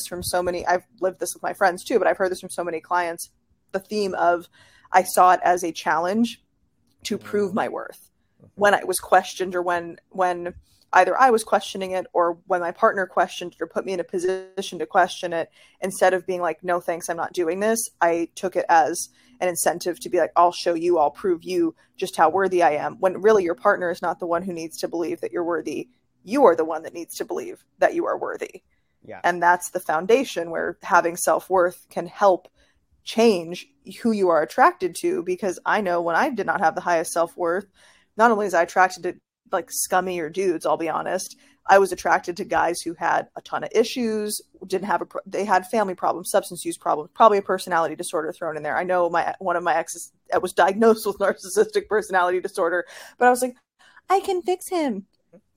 from 0.08 0.22
so 0.22 0.44
many 0.44 0.65
i've 0.65 0.86
lived 1.00 1.20
this 1.20 1.34
with 1.34 1.44
my 1.44 1.53
friends 1.53 1.84
too 1.84 1.98
but 1.98 2.08
i've 2.08 2.17
heard 2.17 2.32
this 2.32 2.41
from 2.41 2.50
so 2.50 2.63
many 2.63 2.82
clients. 2.82 3.29
The 3.72 3.79
theme 3.79 4.15
of 4.15 4.48
i 4.91 5.03
saw 5.03 5.32
it 5.32 5.39
as 5.44 5.63
a 5.63 5.72
challenge 5.72 6.41
to 7.03 7.17
prove 7.17 7.50
mm-hmm. 7.50 7.56
my 7.56 7.70
worth 7.70 8.10
when 8.58 8.74
I 8.74 8.84
was 8.84 9.00
questioned 9.00 9.56
or 9.56 9.62
when 9.62 9.98
when 10.10 10.54
either 10.94 11.18
I 11.20 11.30
was 11.30 11.44
questioning 11.44 11.92
it 11.92 12.08
or 12.14 12.38
when 12.48 12.62
my 12.62 12.72
partner 12.72 13.06
questioned 13.06 13.54
it 13.54 13.62
or 13.62 13.68
put 13.68 13.86
me 13.86 13.94
in 13.94 14.00
a 14.00 14.06
position 14.06 14.80
to 14.80 14.86
question 14.86 15.34
it, 15.34 15.50
instead 15.82 16.14
of 16.14 16.26
being 16.26 16.42
like, 16.42 16.64
no, 16.64 16.80
thanks, 16.80 17.10
I'm 17.10 17.18
not 17.18 17.34
doing 17.34 17.60
this, 17.60 17.90
I 18.02 18.30
took 18.36 18.56
it 18.56 18.66
as 18.70 19.10
an 19.40 19.48
incentive 19.48 20.00
to 20.00 20.10
be 20.10 20.18
like, 20.18 20.32
I'll 20.36 20.52
show 20.52 20.74
you, 20.74 20.98
I'll 20.98 21.12
prove 21.12 21.44
you 21.44 21.76
just 21.98 22.16
how 22.16 22.30
worthy 22.30 22.64
I 22.64 22.72
am. 22.72 22.96
When 23.00 23.22
really 23.22 23.44
your 23.44 23.56
partner 23.56 23.92
is 23.92 24.02
not 24.02 24.20
the 24.20 24.28
one 24.28 24.44
who 24.44 24.54
needs 24.54 24.78
to 24.80 24.88
believe 24.88 25.22
that 25.22 25.32
you're 25.32 25.44
worthy. 25.44 25.90
You 26.24 26.46
are 26.46 26.56
the 26.56 26.66
one 26.66 26.84
that 26.84 26.94
needs 26.94 27.16
to 27.18 27.26
believe 27.26 27.64
that 27.80 27.94
you 27.94 28.06
are 28.06 28.18
worthy. 28.18 28.64
Yeah. 29.04 29.22
And 29.24 29.42
that's 29.42 29.70
the 29.70 29.80
foundation 29.80 30.50
where 30.52 30.78
having 30.82 31.16
self 31.16 31.50
worth 31.50 31.86
can 31.90 32.08
help 32.08 32.48
change 33.04 33.68
who 34.02 34.12
you 34.12 34.30
are 34.30 34.42
attracted 34.42 34.96
to. 35.02 35.24
Because 35.24 35.60
I 35.66 35.82
know 35.82 36.02
when 36.02 36.16
I 36.16 36.30
did 36.30 36.46
not 36.46 36.60
have 36.60 36.76
the 36.76 36.82
highest 36.82 37.12
self 37.12 37.38
worth, 37.38 37.68
not 38.18 38.32
only 38.32 38.46
is 38.46 38.54
I 38.54 38.64
attracted 38.64 39.04
to 39.04 39.16
like 39.52 39.70
scummier 39.70 40.32
dudes, 40.32 40.66
I'll 40.66 40.78
be 40.78 40.90
honest, 40.90 41.38
I 41.70 41.80
was 41.80 41.92
attracted 41.92 42.38
to 42.38 42.46
guys 42.46 42.82
who 42.82 42.94
had 42.94 43.28
a 43.36 43.42
ton 43.42 43.64
of 43.64 43.70
issues, 43.74 44.42
didn't 44.66 44.88
have 44.88 45.02
a 45.02 45.06
pro- 45.06 45.22
they 45.26 45.46
had 45.46 45.68
family 45.68 45.96
problems, 45.96 46.32
substance 46.32 46.64
use 46.66 46.78
problems, 46.78 47.12
probably 47.14 47.38
a 47.38 47.44
personality 47.44 47.96
disorder 47.96 48.32
thrown 48.32 48.58
in 48.58 48.64
there. 48.64 48.78
I 48.78 48.84
know 48.84 49.10
my 49.10 49.36
one 49.40 49.56
of 49.56 49.64
my 49.64 49.76
exes 49.76 50.12
was 50.42 50.54
diagnosed 50.54 51.06
with 51.06 51.18
narcissistic 51.18 51.88
personality 51.88 52.40
disorder, 52.40 52.86
but 53.18 53.28
I 53.28 53.30
was 53.30 53.42
like, 53.42 53.56
I 54.10 54.20
can 54.22 54.42
fix 54.42 54.70
him. 54.70 55.06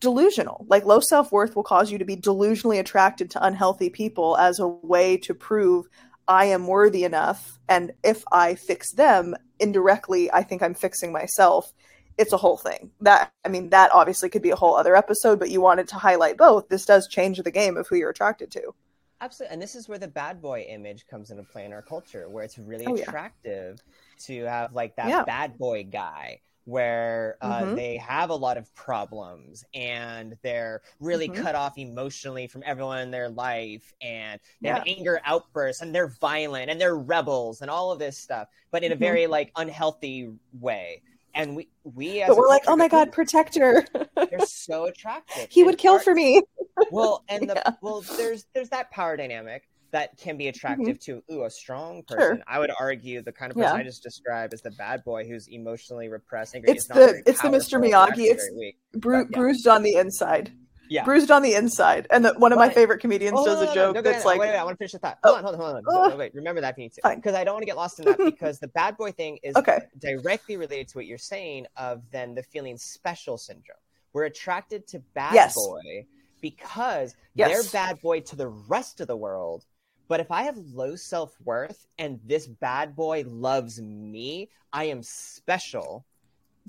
Delusional. 0.00 0.66
Like 0.68 0.84
low 0.84 1.00
self-worth 1.00 1.54
will 1.54 1.62
cause 1.62 1.92
you 1.92 1.98
to 1.98 2.04
be 2.04 2.16
delusionally 2.16 2.80
attracted 2.80 3.30
to 3.30 3.44
unhealthy 3.44 3.90
people 3.90 4.36
as 4.36 4.58
a 4.58 4.66
way 4.66 5.16
to 5.18 5.34
prove 5.34 5.86
I 6.26 6.46
am 6.46 6.66
worthy 6.66 7.04
enough 7.04 7.58
and 7.68 7.92
if 8.02 8.24
I 8.32 8.54
fix 8.54 8.92
them 8.92 9.36
indirectly, 9.58 10.30
I 10.32 10.42
think 10.42 10.62
I'm 10.62 10.74
fixing 10.74 11.12
myself 11.12 11.72
it's 12.20 12.32
a 12.32 12.36
whole 12.36 12.56
thing. 12.58 12.92
That 13.00 13.32
I 13.44 13.48
mean, 13.48 13.70
that 13.70 13.92
obviously 13.92 14.28
could 14.30 14.42
be 14.42 14.50
a 14.50 14.56
whole 14.56 14.76
other 14.76 14.96
episode, 14.96 15.38
but 15.40 15.50
you 15.50 15.60
wanted 15.60 15.88
to 15.88 15.96
highlight 15.96 16.36
both. 16.38 16.68
This 16.68 16.86
does 16.86 17.08
change 17.08 17.38
the 17.38 17.50
game 17.50 17.76
of 17.76 17.88
who 17.88 17.96
you're 17.96 18.10
attracted 18.10 18.50
to. 18.52 18.74
Absolutely, 19.22 19.52
and 19.52 19.62
this 19.62 19.74
is 19.74 19.86
where 19.88 19.98
the 19.98 20.08
bad 20.08 20.40
boy 20.40 20.62
image 20.68 21.06
comes 21.06 21.30
into 21.30 21.42
play 21.44 21.66
in 21.66 21.72
our 21.74 21.82
culture, 21.82 22.28
where 22.30 22.42
it's 22.42 22.56
really 22.58 22.86
Oh, 22.86 22.94
yeah. 22.96 23.12
attractive 23.12 23.82
to 24.20 24.44
have 24.44 24.72
like 24.72 24.96
that 24.96 25.10
Yeah. 25.10 25.24
bad 25.26 25.58
boy 25.58 25.84
guy, 25.84 26.40
where 26.64 27.36
uh, 27.42 27.66
Mhm. 27.66 27.74
they 27.74 27.98
have 27.98 28.30
a 28.30 28.34
lot 28.34 28.56
of 28.56 28.74
problems 28.74 29.62
and 29.74 30.38
they're 30.42 30.80
really 31.00 31.28
Mhm. 31.28 31.34
cut 31.34 31.54
off 31.54 31.76
emotionally 31.76 32.46
from 32.46 32.62
everyone 32.64 33.00
in 33.00 33.10
their 33.10 33.28
life, 33.28 33.92
and 34.00 34.40
they 34.62 34.70
have 34.70 34.82
anger 34.86 35.20
outbursts, 35.26 35.82
and 35.82 35.94
they're 35.94 36.08
violent, 36.20 36.70
and 36.70 36.80
they're 36.80 36.96
rebels, 36.96 37.60
and 37.60 37.70
all 37.70 37.92
of 37.92 37.98
this 37.98 38.16
stuff, 38.18 38.48
but 38.70 38.82
in 38.84 38.92
a 38.92 38.96
Mhm. 38.96 38.96
very 38.96 39.26
like 39.26 39.52
unhealthy 39.56 40.30
way. 40.58 41.02
And 41.34 41.54
we 41.56 41.68
we 41.84 42.22
as 42.22 42.28
But 42.28 42.36
we're 42.36 42.48
like, 42.48 42.62
oh 42.66 42.76
my 42.76 42.88
go, 42.88 42.98
god, 43.04 43.12
protector. 43.12 43.84
they're 44.16 44.46
so 44.46 44.86
attractive. 44.86 45.46
he 45.50 45.60
And 45.60 45.66
would 45.66 45.78
kill 45.78 45.94
part- 45.94 46.04
for 46.04 46.14
me. 46.14 46.42
well 46.90 47.24
and 47.28 47.48
the 47.48 47.54
Yeah. 47.54 47.72
well 47.82 48.00
there's 48.16 48.46
there's 48.54 48.68
that 48.70 48.90
power 48.90 49.16
dynamic 49.16 49.68
that 49.92 50.16
can 50.16 50.36
be 50.38 50.44
mm-hmm. 50.44 50.50
attractive 50.50 50.98
to 51.00 51.22
ooh 51.30 51.44
a 51.44 51.50
strong 51.50 52.02
Sure. 52.08 52.16
person 52.18 52.44
i 52.46 52.58
would 52.58 52.70
argue 52.80 53.20
the 53.22 53.32
kind 53.32 53.50
of 53.52 53.56
person 53.58 53.74
Yeah. 53.74 53.80
i 53.80 53.82
just 53.82 54.02
described 54.02 54.54
as 54.54 54.62
the 54.62 54.70
bad 54.70 55.04
boy 55.04 55.26
who's 55.28 55.46
emotionally 55.48 56.08
repressed 56.08 56.54
angry, 56.54 56.70
It's 56.72 56.84
is 56.84 56.88
not 56.88 56.94
the- 56.96 57.22
it's 57.26 57.42
the 57.42 57.48
Mr. 57.48 57.78
Miyagi, 57.78 58.26
it's- 58.30 58.48
Bru- 58.94 59.24
But, 59.24 59.30
yeah. 59.30 59.38
Bruised 59.38 59.66
on 59.68 59.82
the 59.82 59.94
inside. 59.96 60.52
Yeah. 60.90 61.04
Bruised 61.04 61.30
on 61.30 61.42
the 61.42 61.54
inside. 61.54 62.08
And 62.10 62.24
the, 62.24 62.34
one 62.34 62.52
of 62.52 62.58
my 62.58 62.66
But- 62.66 62.74
favorite 62.74 62.98
comedians 62.98 63.38
Oh, 63.38 63.44
does 63.44 63.54
no, 63.58 63.62
a 63.62 63.64
no, 63.66 63.68
no, 63.70 63.74
joke 63.74 63.94
no, 63.94 64.02
go 64.02 64.10
that's 64.10 64.24
like, 64.24 64.40
wait, 64.40 64.48
wait, 64.50 64.56
I 64.58 64.64
want 64.64 64.74
to 64.74 64.78
finish 64.78 64.90
the 64.92 64.98
thought. 64.98 65.18
Oh. 65.22 65.34
Hold 65.34 65.38
on, 65.38 65.44
hold 65.44 65.54
on, 65.76 65.84
hold 65.84 65.96
on. 65.96 66.04
Oh. 66.06 66.08
No, 66.10 66.16
wait, 66.16 66.34
remember 66.34 66.60
that 66.60 66.72
if 66.74 66.78
you 66.78 66.82
need 66.84 66.92
to. 66.94 67.00
Fine. 67.02 67.16
Because 67.16 67.34
I 67.36 67.44
don't 67.44 67.54
want 67.54 67.62
to 67.62 67.66
get 67.66 67.76
lost 67.76 68.00
in 68.00 68.06
that 68.06 68.18
because 68.18 68.58
the 68.58 68.68
bad 68.68 68.96
boy 68.96 69.12
thing 69.12 69.38
is 69.44 69.54
Okay. 69.56 69.78
directly 69.98 70.56
related 70.56 70.88
to 70.88 70.98
what 70.98 71.06
you're 71.06 71.16
saying 71.16 71.66
of 71.76 72.02
then 72.10 72.34
the 72.34 72.42
feeling 72.42 72.76
special 72.76 73.38
syndrome. 73.38 73.78
We're 74.12 74.24
attracted 74.24 74.88
to 74.88 74.98
bad 75.14 75.32
Yes. 75.34 75.54
boy 75.54 76.06
because 76.40 77.14
Yes. 77.34 77.50
they're 77.70 77.80
bad 77.86 78.00
boy 78.00 78.20
to 78.22 78.34
the 78.34 78.48
rest 78.48 79.00
of 79.00 79.06
the 79.06 79.16
world. 79.16 79.64
But 80.08 80.18
if 80.18 80.32
I 80.32 80.42
have 80.42 80.56
low 80.56 80.96
self 80.96 81.36
worth 81.44 81.86
and 81.98 82.18
this 82.24 82.48
bad 82.48 82.96
boy 82.96 83.22
loves 83.28 83.80
me, 83.80 84.50
I 84.72 84.84
am 84.86 85.04
special. 85.04 86.04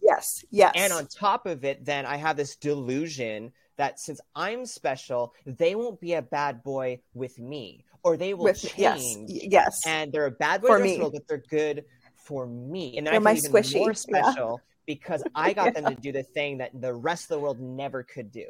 yes, 0.01 0.45
yes. 0.51 0.73
And 0.75 0.93
on 0.93 1.07
top 1.07 1.45
of 1.47 1.65
it, 1.65 1.83
then 1.85 2.05
I 2.05 2.17
have 2.17 2.37
this 2.37 2.55
delusion 2.55 3.51
that 3.81 3.99
since 3.99 4.21
I'm 4.35 4.65
special, 4.67 5.33
they 5.45 5.73
won't 5.73 5.99
be 5.99 6.13
a 6.13 6.21
bad 6.21 6.61
boy 6.63 7.01
with 7.15 7.39
me, 7.39 7.83
or 8.03 8.15
they 8.15 8.35
will 8.35 8.45
With, 8.45 8.63
yes, 8.77 9.17
change. 9.17 9.29
y- 9.29 9.47
yes. 9.49 9.81
And 9.87 10.11
they're 10.11 10.27
a 10.27 10.31
bad 10.31 10.61
boy 10.61 10.67
For 10.67 10.75
to 10.75 10.75
the 10.75 10.81
rest 10.81 10.93
of 10.93 10.99
me. 10.99 11.01
world, 11.01 11.13
but 11.13 11.27
they're 11.27 11.45
good 11.49 11.85
for 12.15 12.45
me. 12.45 12.97
And 12.97 13.07
then 13.07 13.13
They're 13.13 13.21
I 13.21 13.23
feel 13.23 13.33
even 13.33 13.51
squishy, 13.51 13.73
more 13.73 13.93
yeah. 14.07 14.33
special 14.33 14.61
because 14.85 15.23
I 15.33 15.53
got 15.53 15.73
them 15.73 15.87
to 15.87 15.95
do 15.95 16.11
the 16.11 16.21
thing 16.23 16.59
that 16.59 16.79
the 16.79 16.93
rest 16.93 17.23
of 17.25 17.29
the 17.29 17.39
world 17.39 17.59
never 17.59 18.03
could 18.03 18.31
do. 18.31 18.45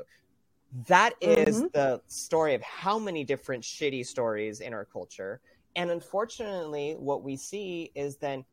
That 0.87 1.13
is 1.21 1.63
Mhm. 1.63 1.69
the 1.73 2.01
story 2.07 2.53
of 2.55 2.61
how 2.61 2.99
many 2.99 3.23
different 3.23 3.63
shitty 3.63 4.05
stories 4.05 4.59
in 4.59 4.73
our 4.73 4.85
culture. 4.85 5.41
And 5.75 5.91
unfortunately, 5.91 6.95
what 6.97 7.23
we 7.23 7.37
see 7.37 7.91
is 7.95 8.17
then 8.17 8.43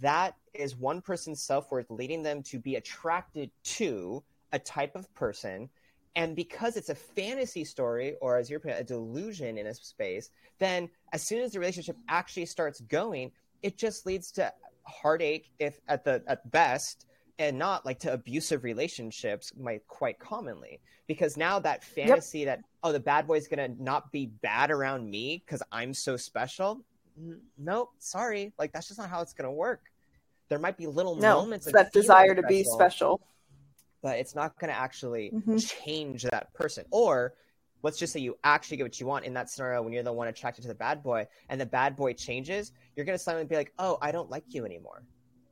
that 0.00 0.36
is 0.54 0.76
one 0.76 1.00
person's 1.02 1.42
self 1.42 1.70
worth 1.70 1.90
leading 1.90 2.22
them 2.22 2.42
to 2.44 2.58
be 2.58 2.76
attracted 2.76 3.50
to 3.64 4.22
a 4.52 4.58
type 4.58 4.96
of 4.96 5.12
person. 5.14 5.70
And 6.16 6.36
because 6.36 6.76
it's 6.76 6.90
a 6.90 6.94
fantasy 6.94 7.64
story, 7.64 8.16
or 8.20 8.36
as 8.36 8.48
you're 8.48 8.60
putting 8.60 8.76
it, 8.76 8.80
a 8.80 8.84
delusion 8.84 9.58
in 9.58 9.66
a 9.66 9.74
space, 9.74 10.30
then 10.58 10.88
as 11.12 11.26
soon 11.26 11.42
as 11.42 11.52
the 11.52 11.58
relationship 11.58 11.96
actually 12.08 12.46
starts 12.46 12.80
going, 12.82 13.32
it 13.62 13.76
just 13.76 14.06
leads 14.06 14.30
to 14.32 14.52
heartache, 14.84 15.50
if 15.58 15.80
at 15.88 16.04
the 16.04 16.22
at 16.26 16.48
best, 16.52 17.06
and 17.38 17.58
not 17.58 17.84
like 17.84 17.98
to 18.00 18.12
abusive 18.12 18.62
relationships, 18.62 19.52
might 19.56 19.86
quite 19.88 20.18
commonly. 20.20 20.80
Because 21.08 21.36
now 21.36 21.58
that 21.58 21.82
fantasy 21.82 22.44
that 22.44 22.60
oh 22.82 22.92
the 22.92 23.00
bad 23.00 23.26
boy's 23.26 23.48
gonna 23.48 23.68
not 23.78 24.12
be 24.12 24.26
bad 24.26 24.70
around 24.70 25.10
me 25.10 25.42
because 25.44 25.62
I'm 25.72 25.92
so 25.92 26.16
special, 26.16 26.80
nope, 27.58 27.90
sorry, 27.98 28.52
like 28.58 28.72
that's 28.72 28.86
just 28.86 29.00
not 29.00 29.10
how 29.10 29.20
it's 29.20 29.32
gonna 29.32 29.52
work. 29.52 29.82
There 30.48 30.58
might 30.58 30.76
be 30.76 30.86
little 30.86 31.16
no, 31.16 31.40
moments 31.40 31.66
of 31.66 31.72
that 31.72 31.92
desire 31.92 32.34
to 32.34 32.42
be 32.42 32.62
special. 32.62 33.20
But 34.04 34.18
it's 34.18 34.34
not 34.34 34.58
going 34.58 34.70
to 34.70 34.78
actually 34.78 35.30
Mhm. 35.32 35.66
change 35.82 36.24
that 36.24 36.52
person. 36.52 36.84
Or 36.90 37.32
let's 37.82 37.98
just 37.98 38.12
say 38.12 38.20
you 38.20 38.36
actually 38.44 38.76
get 38.76 38.82
what 38.82 39.00
you 39.00 39.06
want 39.06 39.24
in 39.24 39.32
that 39.32 39.48
scenario 39.48 39.80
when 39.82 39.94
you're 39.94 40.02
the 40.02 40.12
one 40.12 40.28
attracted 40.28 40.60
to 40.60 40.68
the 40.68 40.74
bad 40.74 41.02
boy 41.02 41.26
and 41.48 41.58
the 41.58 41.64
bad 41.64 41.96
boy 41.96 42.12
changes, 42.12 42.70
you're 42.94 43.06
going 43.06 43.16
to 43.16 43.22
suddenly 43.22 43.46
be 43.46 43.56
like, 43.56 43.72
oh, 43.78 43.96
I 44.02 44.12
don't 44.12 44.28
like 44.28 44.44
you 44.48 44.66
anymore. 44.66 45.02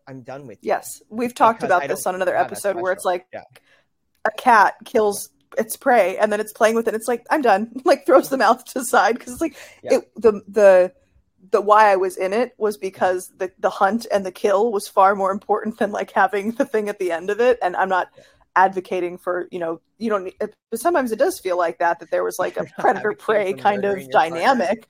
I'm 0.06 0.20
done 0.20 0.46
with 0.46 0.58
you. 0.62 0.68
Yes, 0.68 1.00
we've 1.08 1.34
talked 1.34 1.62
about 1.62 1.88
this 1.88 2.06
on 2.06 2.14
another 2.14 2.36
episode 2.36 2.76
where 2.76 2.92
it's 2.92 3.06
like 3.06 3.26
Yeah. 3.32 3.44
a 4.26 4.30
cat 4.30 4.74
kills 4.84 5.30
its 5.56 5.74
prey 5.76 6.18
and 6.18 6.30
then 6.30 6.38
it's 6.38 6.52
playing 6.52 6.74
with 6.74 6.88
it. 6.88 6.94
It's 6.94 7.08
like 7.08 7.24
I'm 7.30 7.40
done. 7.40 7.72
Like 7.86 8.04
throws 8.04 8.28
the 8.28 8.36
mouth 8.36 8.62
to 8.66 8.80
the 8.80 8.84
side 8.84 9.14
because 9.14 9.32
it's 9.32 9.40
like 9.40 9.56
Yeah. 9.82 9.94
it, 9.98 10.10
the 10.16 10.42
the 10.46 10.92
the 11.50 11.60
why 11.62 11.90
I 11.90 11.96
was 11.96 12.16
in 12.18 12.32
it 12.34 12.52
was 12.58 12.76
because 12.76 13.30
the 13.38 13.50
the 13.58 13.70
hunt 13.70 14.06
and 14.12 14.26
the 14.26 14.32
kill 14.32 14.72
was 14.72 14.88
far 14.88 15.14
more 15.14 15.30
important 15.32 15.78
than 15.78 15.90
like 15.90 16.10
having 16.12 16.50
the 16.52 16.66
thing 16.66 16.88
at 16.90 16.98
the 16.98 17.12
end 17.12 17.30
of 17.30 17.40
it. 17.40 17.58
And 17.62 17.76
I'm 17.76 17.88
not 17.88 18.08
Yeah. 18.16 18.22
Advocating 18.56 19.18
for 19.18 19.48
you 19.50 19.58
know 19.58 19.80
you 19.98 20.10
don't. 20.10 20.24
need- 20.24 20.36
But 20.38 20.80
sometimes 20.80 21.12
it 21.12 21.18
does 21.18 21.38
feel 21.40 21.56
like 21.56 21.78
that 21.78 22.00
that 22.00 22.10
there 22.10 22.24
was 22.24 22.36
like 22.38 22.56
a 22.56 22.66
predator 22.78 23.12
prey 23.12 23.52
kind 23.54 23.84
of 23.84 24.10
dynamic. 24.10 24.86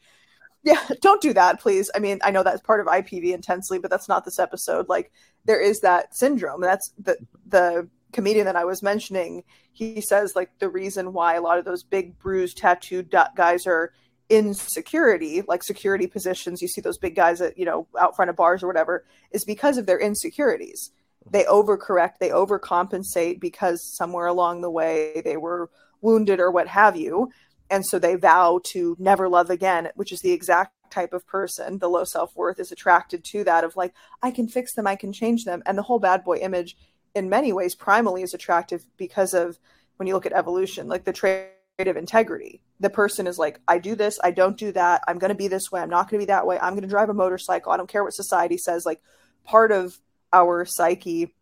Yeah, 0.64 0.80
don't 1.00 1.20
do 1.20 1.32
that, 1.32 1.60
please. 1.60 1.90
I 1.94 1.98
mean, 1.98 2.20
I 2.22 2.30
know 2.30 2.42
that's 2.42 2.60
part 2.62 2.80
of 2.80 2.86
IPV 2.86 3.32
intensely, 3.34 3.78
but 3.78 3.90
that's 3.90 4.08
not 4.08 4.24
this 4.24 4.38
episode. 4.38 4.88
Like, 4.88 5.12
there 5.44 5.60
is 5.60 5.80
that 5.80 6.14
syndrome. 6.16 6.60
That's 6.60 6.92
the 6.98 7.16
the 7.46 7.88
comedian 8.12 8.46
that 8.46 8.56
I 8.56 8.64
was 8.64 8.82
mentioning. 8.82 9.42
He 9.72 10.00
says 10.00 10.34
like 10.36 10.50
the 10.58 10.68
reason 10.68 11.12
why 11.12 11.34
a 11.34 11.40
lot 11.40 11.58
of 11.58 11.64
those 11.64 11.82
big 11.82 12.18
bruised 12.18 12.58
tattooed 12.58 13.10
guys 13.34 13.66
are 13.66 13.92
in 14.28 14.54
security, 14.54 15.42
like 15.48 15.62
security 15.62 16.06
positions. 16.06 16.62
You 16.62 16.68
see 16.68 16.80
those 16.80 16.98
big 16.98 17.14
guys 17.16 17.40
at 17.40 17.58
you 17.58 17.64
know 17.64 17.86
out 17.98 18.16
front 18.16 18.30
of 18.30 18.36
bars 18.36 18.62
or 18.62 18.66
whatever, 18.66 19.04
is 19.30 19.44
because 19.44 19.78
of 19.78 19.86
their 19.86 19.98
insecurities. 19.98 20.90
They 21.30 21.44
overcorrect, 21.44 22.18
they 22.20 22.30
overcompensate 22.30 23.40
because 23.40 23.82
somewhere 23.96 24.26
along 24.26 24.60
the 24.60 24.70
way 24.70 25.22
they 25.24 25.36
were 25.36 25.70
wounded 26.00 26.40
or 26.40 26.50
what 26.50 26.68
have 26.68 26.96
you. 26.96 27.30
And 27.70 27.86
so 27.86 27.98
they 27.98 28.16
vow 28.16 28.60
to 28.64 28.96
never 28.98 29.28
love 29.28 29.48
again 29.48 29.88
which 29.94 30.12
is 30.12 30.20
the 30.20 30.32
exact 30.32 30.72
type 30.90 31.14
of 31.14 31.26
person 31.26 31.78
the 31.78 31.88
low 31.88 32.04
self-worth 32.04 32.60
is 32.60 32.70
attracted 32.70 33.24
to 33.24 33.42
that 33.44 33.64
of 33.64 33.74
like 33.76 33.94
i 34.22 34.30
can 34.30 34.46
fix 34.46 34.74
them 34.74 34.86
i 34.86 34.94
can 34.94 35.12
change 35.12 35.44
them. 35.44 35.62
And 35.64 35.78
the 35.78 35.82
whole 35.82 35.98
bad 35.98 36.22
boy 36.22 36.36
image 36.36 36.76
in 37.14 37.30
many 37.30 37.52
ways 37.52 37.74
primally 37.74 38.22
is 38.22 38.34
attractive 38.34 38.84
because 38.98 39.32
of 39.32 39.58
when 39.96 40.06
you 40.06 40.14
look 40.14 40.26
at 40.26 40.32
evolution 40.32 40.88
like 40.88 41.04
the 41.04 41.12
trait 41.12 41.48
of 41.78 41.96
integrity. 41.96 42.60
The 42.80 42.90
person 42.90 43.26
is 43.26 43.38
like 43.38 43.60
i 43.66 43.78
do 43.78 43.94
this 43.94 44.18
i 44.22 44.30
don't 44.30 44.58
do 44.58 44.70
that 44.72 45.02
i'm 45.08 45.18
going 45.18 45.30
to 45.30 45.34
be 45.34 45.48
this 45.48 45.72
way 45.72 45.80
i'm 45.80 45.88
not 45.88 46.10
going 46.10 46.20
to 46.20 46.26
be 46.26 46.30
that 46.30 46.46
way 46.46 46.58
i'm 46.60 46.74
going 46.74 46.82
to 46.82 46.88
drive 46.88 47.08
a 47.08 47.14
motorcycle 47.14 47.72
i 47.72 47.76
don't 47.76 47.88
care 47.88 48.04
what 48.04 48.12
society 48.12 48.58
says 48.58 48.84
like 48.84 49.00
part 49.44 49.72
of 49.72 49.98
our 50.32 50.64
psyche 50.64 51.34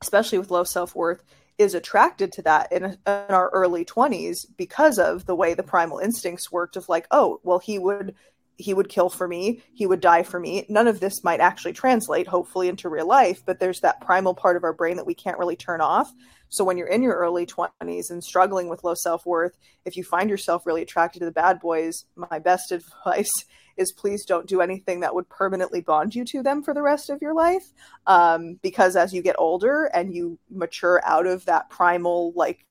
especially 0.00 0.38
with 0.38 0.50
low 0.50 0.64
self-worth 0.64 1.24
is 1.58 1.74
attracted 1.74 2.30
to 2.30 2.42
that 2.42 2.70
in, 2.70 2.84
in 2.84 2.98
our 3.06 3.50
early 3.50 3.84
20s 3.84 4.46
because 4.56 4.96
of 4.98 5.26
the 5.26 5.34
way 5.34 5.54
the 5.54 5.62
primal 5.62 5.98
instincts 5.98 6.52
worked 6.52 6.76
of 6.76 6.88
like 6.88 7.06
oh 7.10 7.40
well 7.42 7.58
he 7.58 7.78
would 7.78 8.14
he 8.58 8.74
would 8.74 8.88
kill 8.88 9.08
for 9.08 9.26
me, 9.26 9.62
he 9.72 9.86
would 9.86 10.00
die 10.00 10.24
for 10.24 10.38
me. 10.40 10.66
None 10.68 10.88
of 10.88 10.98
this 10.98 11.22
might 11.22 11.40
actually 11.40 11.72
translate, 11.72 12.26
hopefully, 12.26 12.68
into 12.68 12.88
real 12.88 13.06
life, 13.06 13.42
but 13.46 13.60
there's 13.60 13.80
that 13.80 14.00
primal 14.00 14.34
part 14.34 14.56
of 14.56 14.64
our 14.64 14.72
brain 14.72 14.96
that 14.96 15.06
we 15.06 15.14
can't 15.14 15.38
really 15.38 15.54
turn 15.56 15.80
off. 15.80 16.12
So 16.48 16.64
when 16.64 16.76
you're 16.76 16.88
in 16.88 17.02
your 17.02 17.14
early 17.14 17.46
20s 17.46 18.10
and 18.10 18.22
struggling 18.22 18.68
with 18.68 18.82
low 18.82 18.94
self 18.94 19.24
worth, 19.24 19.56
if 19.84 19.96
you 19.96 20.02
find 20.02 20.28
yourself 20.28 20.66
really 20.66 20.82
attracted 20.82 21.20
to 21.20 21.24
the 21.24 21.30
bad 21.30 21.60
boys, 21.60 22.04
my 22.16 22.40
best 22.40 22.72
advice 23.06 23.30
is 23.78 23.92
please 23.92 24.24
don't 24.24 24.46
do 24.46 24.60
anything 24.60 25.00
that 25.00 25.14
would 25.14 25.28
permanently 25.28 25.80
bond 25.80 26.14
you 26.14 26.24
to 26.26 26.42
them 26.42 26.62
for 26.62 26.74
the 26.74 26.82
rest 26.82 27.08
of 27.08 27.22
your 27.22 27.32
life. 27.32 27.72
Um, 28.06 28.58
because 28.62 28.96
as 28.96 29.14
you 29.14 29.22
get 29.22 29.36
older 29.38 29.84
and 29.94 30.12
you 30.12 30.38
mature 30.50 31.00
out 31.04 31.26
of 31.26 31.46
that 31.46 31.70
primal, 31.70 32.32
like 32.34 32.66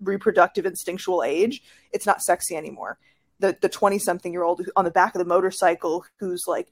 reproductive 0.00 0.66
instinctual 0.66 1.22
age, 1.22 1.62
it's 1.92 2.06
not 2.06 2.22
sexy 2.22 2.56
anymore. 2.56 2.98
The 3.38 3.56
the 3.60 3.68
20 3.68 3.98
something 3.98 4.32
year 4.32 4.44
old 4.44 4.62
on 4.76 4.86
the 4.86 4.90
back 4.90 5.14
of 5.14 5.18
the 5.18 5.26
motorcycle 5.26 6.04
who's 6.18 6.44
like 6.46 6.68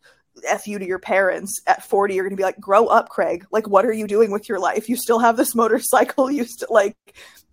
f 0.49 0.67
you 0.67 0.79
to 0.79 0.87
your 0.87 0.99
parents 0.99 1.61
at 1.67 1.85
40 1.85 2.15
you're 2.15 2.25
going 2.25 2.37
to 2.37 2.37
be 2.37 2.43
like 2.43 2.59
grow 2.59 2.87
up 2.87 3.11
craig. 3.11 3.47
Like 3.53 3.69
what 3.69 3.85
are 3.85 3.93
you 3.93 4.07
doing 4.07 4.31
with 4.31 4.49
your 4.49 4.59
life? 4.59 4.89
You 4.89 4.97
still 4.97 5.19
have 5.19 5.37
this 5.37 5.55
motorcycle. 5.55 6.31
You 6.31 6.45
still 6.45 6.69
like 6.71 6.97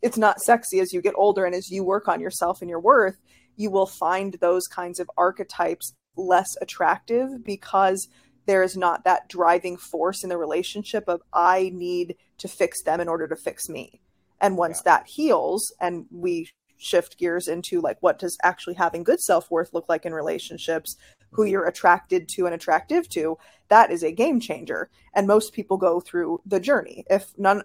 it's 0.01 0.17
not 0.17 0.39
sexy. 0.39 0.79
As 0.79 0.93
you 0.93 1.01
get 1.01 1.13
older 1.17 1.45
and 1.45 1.53
as 1.53 1.69
you 1.69 1.83
work 1.83 2.07
on 2.07 2.21
yourself 2.21 2.61
and 2.61 2.69
your 2.69 2.79
worth 2.79 3.17
you 3.57 3.69
will 3.69 3.85
find 3.85 4.35
those 4.41 4.65
kinds 4.67 4.99
of 4.99 5.11
archetypes 5.17 5.93
less 6.15 6.55
attractive 6.61 7.43
because 7.43 8.07
there 8.45 8.63
is 8.63 8.75
not 8.75 9.03
that 9.03 9.29
driving 9.29 9.77
force 9.77 10.23
in 10.23 10.29
the 10.29 10.37
relationship 10.37 11.05
of 11.07 11.21
i 11.33 11.71
need 11.73 12.15
to 12.41 12.47
fix 12.47 12.81
them 12.81 12.99
in 12.99 13.07
order 13.07 13.27
to 13.27 13.35
fix 13.35 13.69
me. 13.69 14.01
And 14.41 14.57
once 14.57 14.81
yeah. 14.83 14.97
that 14.97 15.07
heals 15.07 15.71
and 15.79 16.05
we 16.11 16.49
shift 16.77 17.19
gears 17.19 17.47
into 17.47 17.79
like 17.79 17.97
what 17.99 18.17
does 18.17 18.35
actually 18.41 18.73
having 18.73 19.03
good 19.03 19.21
self-worth 19.21 19.71
look 19.71 19.87
like 19.87 20.03
in 20.03 20.15
relationships 20.15 20.97
who 21.29 21.43
mm-hmm. 21.43 21.51
you're 21.51 21.67
attracted 21.67 22.27
to 22.27 22.47
and 22.47 22.55
attractive 22.55 23.07
to 23.09 23.37
that 23.67 23.91
is 23.91 24.01
a 24.03 24.11
game 24.11 24.39
changer. 24.39 24.89
And 25.13 25.27
most 25.27 25.53
people 25.53 25.77
go 25.77 25.99
through 25.99 26.41
the 26.45 26.59
journey. 26.59 27.05
If 27.09 27.31
none 27.37 27.61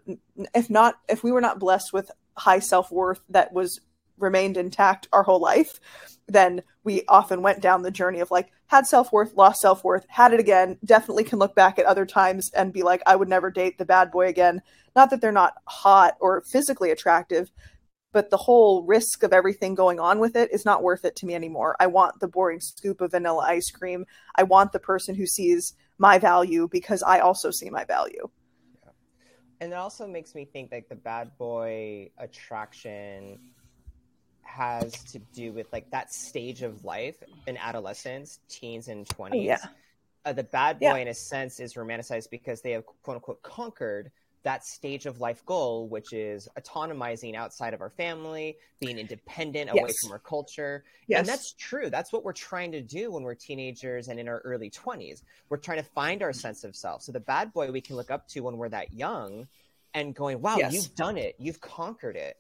if 0.55 0.69
not 0.69 0.97
if 1.09 1.25
we 1.25 1.33
were 1.33 1.41
not 1.41 1.59
blessed 1.59 1.95
with 1.95 2.11
high 2.37 2.59
self-worth 2.59 3.23
that 3.31 3.55
was 3.55 3.81
remained 4.19 4.57
intact 4.57 5.09
our 5.13 5.23
whole 5.23 5.41
life 5.41 5.81
then 6.29 6.63
we 6.83 7.03
often 7.09 7.43
went 7.43 7.61
down 7.61 7.83
the 7.83 7.91
journey 7.91 8.21
of 8.21 8.31
like 8.31 8.51
had 8.67 8.87
self-worth 8.87 9.35
lost 9.35 9.61
self-worth 9.61 10.07
had 10.09 10.33
it 10.33 10.41
again 10.41 10.77
definitely 10.85 11.25
can 11.25 11.39
look 11.39 11.55
back 11.55 11.79
at 11.79 11.87
other 11.87 12.07
times 12.07 12.51
and 12.55 12.73
be 12.73 12.83
like 12.83 13.03
i 13.07 13.15
would 13.15 13.29
never 13.29 13.51
date 13.51 13.79
the 13.79 13.85
bad 13.85 14.11
boy 14.11 14.27
again 14.27 14.61
not 14.95 15.11
that 15.11 15.21
they're 15.21 15.33
not 15.33 15.55
hot 15.67 16.17
or 16.21 16.43
physically 16.51 16.91
attractive 16.91 17.51
but 18.17 18.31
the 18.31 18.37
whole 18.39 18.83
risk 18.85 19.23
of 19.23 19.35
everything 19.35 19.75
going 19.75 20.01
on 20.01 20.19
with 20.19 20.37
it 20.37 20.51
is 20.51 20.65
not 20.65 20.83
worth 20.83 21.05
it 21.05 21.15
to 21.17 21.27
me 21.27 21.35
anymore. 21.35 21.77
I 21.79 21.87
want 21.87 22.19
the 22.19 22.27
boring 22.27 22.61
scoop 22.61 23.03
of 23.03 23.11
vanilla 23.11 23.45
ice 23.47 23.71
cream. 23.71 24.07
I 24.37 24.43
want 24.43 24.73
the 24.73 24.79
person 24.79 25.15
who 25.15 25.27
sees 25.27 25.75
my 25.99 26.19
value 26.19 26.67
because 26.73 27.03
I 27.03 27.19
also 27.19 27.51
see 27.51 27.69
my 27.69 27.85
value. 27.85 28.31
And 29.61 29.71
it 29.71 29.77
also 29.77 30.07
makes 30.07 30.35
me 30.35 30.47
think 30.47 30.73
like 30.73 30.89
the 30.89 30.95
bad 30.95 31.37
boy 31.37 32.11
attraction 32.17 33.39
has 34.57 34.93
to 35.13 35.19
do 35.35 35.53
with 35.53 35.73
like 35.73 35.91
that 35.91 36.13
stage 36.13 36.63
of 36.63 36.85
life 36.85 37.23
in 37.47 37.57
adolescence, 37.57 38.41
teens 38.49 38.89
and 38.89 39.07
20s. 39.07 39.31
Oh, 39.33 39.37
yeah. 39.37 39.59
Uh, 40.25 40.33
the 40.33 40.43
bad 40.43 40.81
boy, 40.81 40.87
yeah. 40.87 40.97
in 40.97 41.09
a 41.09 41.15
sense, 41.15 41.61
is 41.61 41.75
romanticized 41.75 42.31
because 42.31 42.61
they 42.61 42.73
have 42.73 42.85
quote 42.87 43.17
unquote 43.17 43.43
conquered 43.43 44.11
that 44.47 44.65
stage 44.65 45.07
of 45.07 45.21
life 45.21 45.45
goal, 45.45 45.89
which 45.89 46.13
is 46.13 46.49
autonomizing 46.57 47.35
outside 47.35 47.75
of 47.75 47.81
our 47.81 47.91
family, 47.91 48.57
being 48.79 48.97
independent 48.97 49.71
away 49.71 49.87
yes. 49.89 49.97
from 50.01 50.13
our 50.13 50.21
culture. 50.21 50.85
Yes. 51.09 51.19
And 51.19 51.29
that's 51.29 51.53
true. 51.55 51.91
That's 51.91 52.13
what 52.13 52.25
we're 52.25 52.33
trying 52.33 52.71
to 52.71 52.81
do 52.81 53.11
when 53.11 53.25
we're 53.25 53.35
teenagers 53.35 54.07
and 54.07 54.21
in 54.21 54.29
our 54.29 54.39
early 54.39 54.71
20s. 54.71 55.23
We're 55.49 55.57
trying 55.57 55.79
to 55.79 55.85
find 55.85 56.23
our 56.23 56.33
sense 56.33 56.63
of 56.63 56.77
self. 56.77 57.03
So 57.03 57.11
the 57.11 57.19
bad 57.19 57.53
boy 57.53 57.73
we 57.73 57.81
can 57.81 57.97
look 57.97 58.13
up 58.13 58.29
to 58.29 58.41
when 58.41 58.57
we're 58.57 58.69
that 58.69 58.95
young 58.95 59.49
and 59.95 60.15
going, 60.15 60.41
wow, 60.41 60.59
yes. 60.59 60.73
you've 60.73 60.95
done 60.95 61.17
it. 61.17 61.35
You've 61.39 61.61
conquered 61.61 62.15
it. 62.15 62.37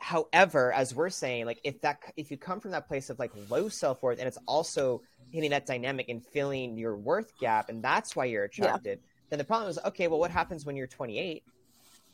However, 0.00 0.72
as 0.72 0.94
we're 0.94 1.10
saying, 1.10 1.46
like 1.46 1.60
if 1.62 1.80
that 1.82 2.00
if 2.16 2.30
you 2.30 2.36
come 2.36 2.60
from 2.60 2.72
that 2.72 2.88
place 2.88 3.10
of 3.10 3.18
like 3.18 3.32
low 3.48 3.68
self 3.68 4.02
worth 4.02 4.18
and 4.18 4.26
it's 4.26 4.38
also 4.46 5.02
hitting 5.30 5.50
that 5.50 5.66
dynamic 5.66 6.08
and 6.08 6.24
filling 6.24 6.76
your 6.76 6.96
worth 6.96 7.38
gap, 7.38 7.68
and 7.68 7.82
that's 7.82 8.16
why 8.16 8.24
you're 8.24 8.44
attracted. 8.44 8.98
Yeah 9.00 9.06
then 9.30 9.38
the 9.38 9.44
problem 9.44 9.70
is 9.70 9.78
okay 9.84 10.08
well 10.08 10.18
what 10.18 10.30
happens 10.30 10.66
when 10.66 10.76
you're 10.76 10.86
28 10.86 11.42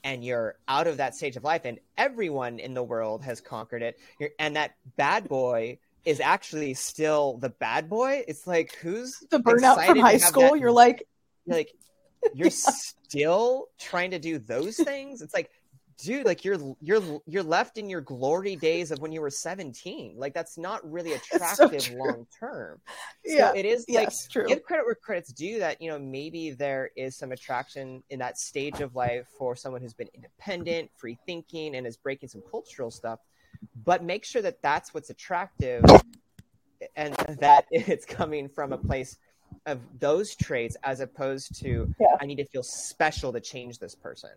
and 0.04 0.24
you're 0.24 0.54
out 0.68 0.86
of 0.86 0.98
that 0.98 1.14
stage 1.14 1.36
of 1.36 1.42
life 1.42 1.62
and 1.64 1.80
everyone 1.98 2.58
in 2.58 2.74
the 2.74 2.82
world 2.82 3.22
has 3.22 3.40
conquered 3.40 3.82
it 3.82 3.98
you're, 4.20 4.30
and 4.38 4.56
that 4.56 4.76
bad 4.96 5.28
boy 5.28 5.78
is 6.04 6.20
actually 6.20 6.74
still 6.74 7.38
the 7.38 7.48
bad 7.48 7.88
boy 7.88 8.22
it's 8.28 8.46
like 8.46 8.74
who's 8.76 9.18
the 9.30 9.40
burnout 9.40 9.84
from 9.84 9.98
high 9.98 10.18
school 10.18 10.52
that, 10.52 10.60
you're 10.60 10.70
like 10.70 11.06
like 11.46 11.72
you're 12.34 12.46
yeah. 12.46 12.52
still 12.52 13.66
trying 13.78 14.10
to 14.10 14.18
do 14.18 14.38
those 14.38 14.76
things 14.76 15.22
it's 15.22 15.34
like 15.34 15.50
dude 15.98 16.26
like 16.26 16.44
you're 16.44 16.58
you're 16.80 17.20
you're 17.26 17.42
left 17.42 17.78
in 17.78 17.88
your 17.88 18.00
glory 18.00 18.56
days 18.56 18.90
of 18.90 18.98
when 19.00 19.12
you 19.12 19.20
were 19.20 19.30
17 19.30 20.14
like 20.16 20.34
that's 20.34 20.58
not 20.58 20.88
really 20.90 21.12
attractive 21.34 21.82
so 21.82 21.94
long 21.94 22.26
term 22.38 22.80
so 23.24 23.34
yeah 23.34 23.52
it 23.54 23.64
is 23.64 23.86
like 23.88 24.04
yes, 24.04 24.28
true. 24.28 24.46
give 24.46 24.62
credit 24.62 24.84
where 24.84 24.94
credit's 24.94 25.32
due 25.32 25.58
that 25.58 25.80
you 25.80 25.90
know 25.90 25.98
maybe 25.98 26.50
there 26.50 26.90
is 26.96 27.16
some 27.16 27.32
attraction 27.32 28.02
in 28.10 28.18
that 28.18 28.38
stage 28.38 28.80
of 28.80 28.94
life 28.94 29.26
for 29.38 29.56
someone 29.56 29.80
who's 29.80 29.94
been 29.94 30.08
independent 30.14 30.90
free 30.96 31.18
thinking 31.26 31.74
and 31.76 31.86
is 31.86 31.96
breaking 31.96 32.28
some 32.28 32.42
cultural 32.50 32.90
stuff 32.90 33.20
but 33.84 34.04
make 34.04 34.24
sure 34.24 34.42
that 34.42 34.60
that's 34.62 34.92
what's 34.92 35.10
attractive 35.10 35.82
and 36.94 37.14
that 37.40 37.64
it's 37.70 38.04
coming 38.04 38.48
from 38.48 38.72
a 38.72 38.78
place 38.78 39.16
of 39.64 39.80
those 39.98 40.34
traits 40.34 40.76
as 40.82 41.00
opposed 41.00 41.58
to 41.58 41.92
yeah. 41.98 42.06
i 42.20 42.26
need 42.26 42.36
to 42.36 42.44
feel 42.44 42.62
special 42.62 43.32
to 43.32 43.40
change 43.40 43.78
this 43.78 43.94
person 43.94 44.30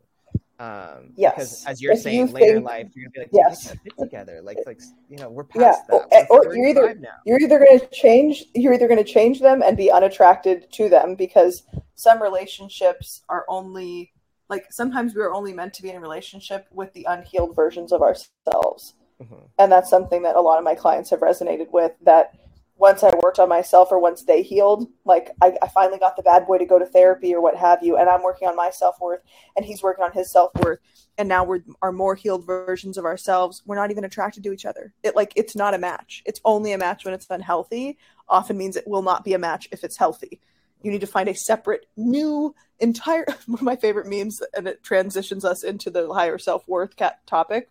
um, 0.59 1.13
yes. 1.15 1.33
Because 1.35 1.65
as 1.65 1.81
you're 1.81 1.93
if 1.93 2.01
saying, 2.01 2.27
you 2.27 2.33
later 2.33 2.45
think, 2.45 2.57
in 2.57 2.63
life, 2.63 2.87
you're 2.93 3.05
gonna 3.05 3.13
be 3.13 3.19
like, 3.21 3.29
yes, 3.31 3.73
get 3.83 3.97
together. 3.97 4.41
Like, 4.43 4.57
like 4.65 4.81
you 5.09 5.17
know, 5.17 5.29
we're 5.29 5.45
past 5.45 5.83
yeah. 5.89 5.99
that. 6.11 6.27
We're 6.29 6.39
or 6.39 6.55
you're 6.55 6.67
either 6.67 6.95
now. 6.95 7.09
you're 7.25 7.39
either 7.39 7.59
going 7.59 7.79
to 7.79 7.87
change, 7.87 8.43
you're 8.53 8.73
either 8.73 8.87
to 8.89 9.03
change 9.03 9.39
them 9.39 9.61
and 9.61 9.77
be 9.77 9.89
unattracted 9.89 10.69
to 10.73 10.89
them 10.89 11.15
because 11.15 11.63
some 11.95 12.21
relationships 12.21 13.21
are 13.29 13.45
only 13.47 14.11
like 14.49 14.65
sometimes 14.69 15.15
we 15.15 15.21
are 15.21 15.33
only 15.33 15.53
meant 15.53 15.73
to 15.75 15.81
be 15.81 15.91
in 15.91 15.95
a 15.95 16.01
relationship 16.01 16.67
with 16.71 16.91
the 16.91 17.05
unhealed 17.07 17.55
versions 17.55 17.93
of 17.93 18.01
ourselves, 18.01 18.95
mm-hmm. 19.21 19.45
and 19.59 19.71
that's 19.71 19.89
something 19.89 20.23
that 20.23 20.35
a 20.35 20.41
lot 20.41 20.57
of 20.57 20.65
my 20.65 20.75
clients 20.75 21.09
have 21.09 21.21
resonated 21.21 21.71
with. 21.71 21.93
That 22.01 22.33
once 22.79 23.03
I 23.03 23.11
worked 23.21 23.39
on 23.39 23.49
myself 23.49 23.91
or 23.91 23.99
once 23.99 24.23
they 24.23 24.41
healed, 24.41 24.87
like 25.03 25.31
I, 25.41 25.57
I, 25.61 25.67
finally 25.67 25.99
got 25.99 26.15
the 26.15 26.23
bad 26.23 26.47
boy 26.47 26.59
to 26.59 26.65
go 26.65 26.79
to 26.79 26.85
therapy 26.85 27.35
or 27.35 27.41
what 27.41 27.57
have 27.57 27.83
you, 27.83 27.97
and 27.97 28.09
I'm 28.09 28.23
working 28.23 28.47
on 28.47 28.55
my 28.55 28.69
self 28.69 28.95
worth 29.01 29.19
and 29.57 29.65
he's 29.65 29.83
working 29.83 30.03
on 30.03 30.13
his 30.13 30.31
self 30.31 30.51
worth, 30.63 30.79
and 31.17 31.27
now 31.27 31.43
we're 31.43 31.59
are 31.81 31.91
more 31.91 32.15
healed 32.15 32.45
versions 32.45 32.97
of 32.97 33.03
ourselves. 33.03 33.61
We're 33.65 33.75
not 33.75 33.91
even 33.91 34.05
attracted 34.05 34.43
to 34.43 34.53
each 34.53 34.65
other. 34.65 34.93
It 35.03 35.13
like 35.13 35.33
it's 35.35 35.57
not 35.57 35.73
a 35.73 35.77
match. 35.77 36.23
It's 36.25 36.39
only 36.45 36.71
a 36.71 36.77
match 36.77 37.03
when 37.03 37.13
it's 37.13 37.27
unhealthy. 37.29 37.97
Often 38.29 38.57
means 38.57 38.77
it 38.77 38.87
will 38.87 39.03
not 39.03 39.25
be 39.25 39.33
a 39.33 39.39
match 39.39 39.67
if 39.73 39.83
it's 39.83 39.97
healthy. 39.97 40.39
You 40.81 40.91
need 40.91 41.01
to 41.01 41.07
find 41.07 41.27
a 41.27 41.35
separate, 41.35 41.85
new, 41.97 42.55
entire. 42.79 43.25
One 43.45 43.59
of 43.59 43.61
my 43.61 43.75
favorite 43.75 44.07
memes, 44.07 44.41
and 44.55 44.69
it 44.69 44.83
transitions 44.83 45.43
us 45.43 45.65
into 45.65 45.89
the 45.89 46.11
higher 46.13 46.37
self 46.37 46.65
worth 46.65 46.95
cat 46.95 47.19
topic 47.27 47.69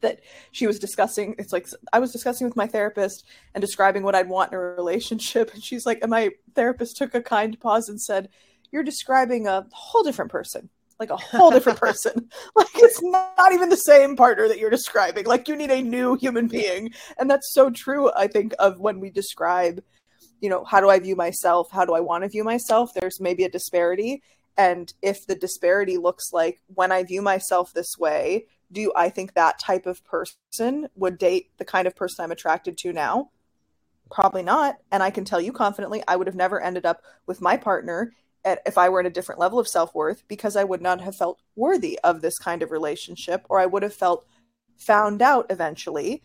that 0.00 0.20
she 0.52 0.66
was 0.66 0.78
discussing 0.78 1.34
it's 1.38 1.52
like 1.52 1.66
i 1.92 1.98
was 1.98 2.12
discussing 2.12 2.46
with 2.46 2.56
my 2.56 2.66
therapist 2.66 3.24
and 3.54 3.62
describing 3.62 4.02
what 4.02 4.14
i'd 4.14 4.28
want 4.28 4.52
in 4.52 4.58
a 4.58 4.60
relationship 4.60 5.52
and 5.54 5.62
she's 5.62 5.86
like 5.86 5.98
and 6.02 6.10
my 6.10 6.30
therapist 6.54 6.96
took 6.96 7.14
a 7.14 7.22
kind 7.22 7.58
pause 7.60 7.88
and 7.88 8.00
said 8.00 8.28
you're 8.70 8.82
describing 8.82 9.46
a 9.46 9.66
whole 9.72 10.02
different 10.02 10.30
person 10.30 10.68
like 10.98 11.10
a 11.10 11.16
whole 11.16 11.50
different 11.50 11.78
person. 11.86 12.30
Like 12.54 12.68
it's 12.74 13.02
not 13.02 13.52
even 13.52 13.68
the 13.68 13.76
same 13.76 14.16
partner 14.16 14.48
that 14.48 14.58
you're 14.58 14.70
describing. 14.70 15.26
Like 15.26 15.48
you 15.48 15.56
need 15.56 15.70
a 15.70 15.82
new 15.82 16.16
human 16.16 16.48
being. 16.48 16.92
And 17.18 17.30
that's 17.30 17.52
so 17.52 17.70
true 17.70 18.10
i 18.16 18.26
think 18.26 18.54
of 18.58 18.80
when 18.80 19.00
we 19.00 19.10
describe 19.10 19.82
you 20.40 20.50
know 20.50 20.64
how 20.64 20.80
do 20.80 20.90
i 20.90 20.98
view 20.98 21.16
myself? 21.16 21.70
How 21.70 21.84
do 21.84 21.94
i 21.94 22.00
want 22.00 22.24
to 22.24 22.28
view 22.28 22.44
myself? 22.44 22.90
There's 22.94 23.20
maybe 23.20 23.44
a 23.44 23.50
disparity. 23.50 24.22
And 24.58 24.92
if 25.02 25.26
the 25.26 25.34
disparity 25.34 25.98
looks 25.98 26.32
like 26.32 26.60
when 26.74 26.92
i 26.92 27.02
view 27.02 27.22
myself 27.22 27.72
this 27.72 27.98
way 27.98 28.46
do 28.72 28.92
I 28.96 29.08
think 29.08 29.34
that 29.34 29.58
type 29.58 29.86
of 29.86 30.04
person 30.04 30.88
would 30.94 31.18
date 31.18 31.50
the 31.58 31.64
kind 31.64 31.86
of 31.86 31.96
person 31.96 32.24
I'm 32.24 32.32
attracted 32.32 32.76
to 32.78 32.92
now? 32.92 33.30
Probably 34.10 34.42
not. 34.42 34.76
And 34.92 35.02
I 35.02 35.10
can 35.10 35.24
tell 35.24 35.40
you 35.40 35.52
confidently, 35.52 36.02
I 36.06 36.16
would 36.16 36.26
have 36.26 36.36
never 36.36 36.60
ended 36.60 36.86
up 36.86 37.02
with 37.26 37.40
my 37.40 37.56
partner 37.56 38.12
at, 38.44 38.60
if 38.64 38.78
I 38.78 38.88
were 38.88 39.00
in 39.00 39.06
a 39.06 39.10
different 39.10 39.40
level 39.40 39.58
of 39.58 39.68
self 39.68 39.94
worth 39.94 40.22
because 40.28 40.56
I 40.56 40.64
would 40.64 40.82
not 40.82 41.00
have 41.00 41.16
felt 41.16 41.40
worthy 41.56 41.98
of 42.04 42.20
this 42.20 42.38
kind 42.38 42.62
of 42.62 42.70
relationship, 42.70 43.44
or 43.48 43.58
I 43.58 43.66
would 43.66 43.82
have 43.82 43.94
felt 43.94 44.24
found 44.78 45.22
out 45.22 45.46
eventually 45.50 46.22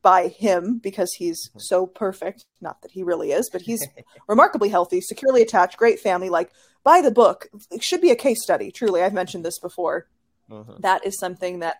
by 0.00 0.28
him 0.28 0.78
because 0.78 1.12
he's 1.14 1.50
hmm. 1.52 1.58
so 1.58 1.86
perfect. 1.86 2.46
Not 2.60 2.82
that 2.82 2.92
he 2.92 3.02
really 3.02 3.32
is, 3.32 3.48
but 3.50 3.62
he's 3.62 3.86
remarkably 4.28 4.68
healthy, 4.68 5.00
securely 5.00 5.42
attached, 5.42 5.76
great 5.76 6.00
family. 6.00 6.28
Like, 6.28 6.50
by 6.84 7.00
the 7.00 7.10
book, 7.10 7.48
it 7.70 7.82
should 7.82 8.00
be 8.00 8.10
a 8.10 8.16
case 8.16 8.42
study. 8.42 8.70
Truly, 8.70 9.02
I've 9.02 9.12
mentioned 9.12 9.44
this 9.44 9.58
before 9.58 10.08
uh-huh. 10.52 10.74
That 10.80 11.06
is 11.06 11.18
something 11.18 11.60
that 11.60 11.76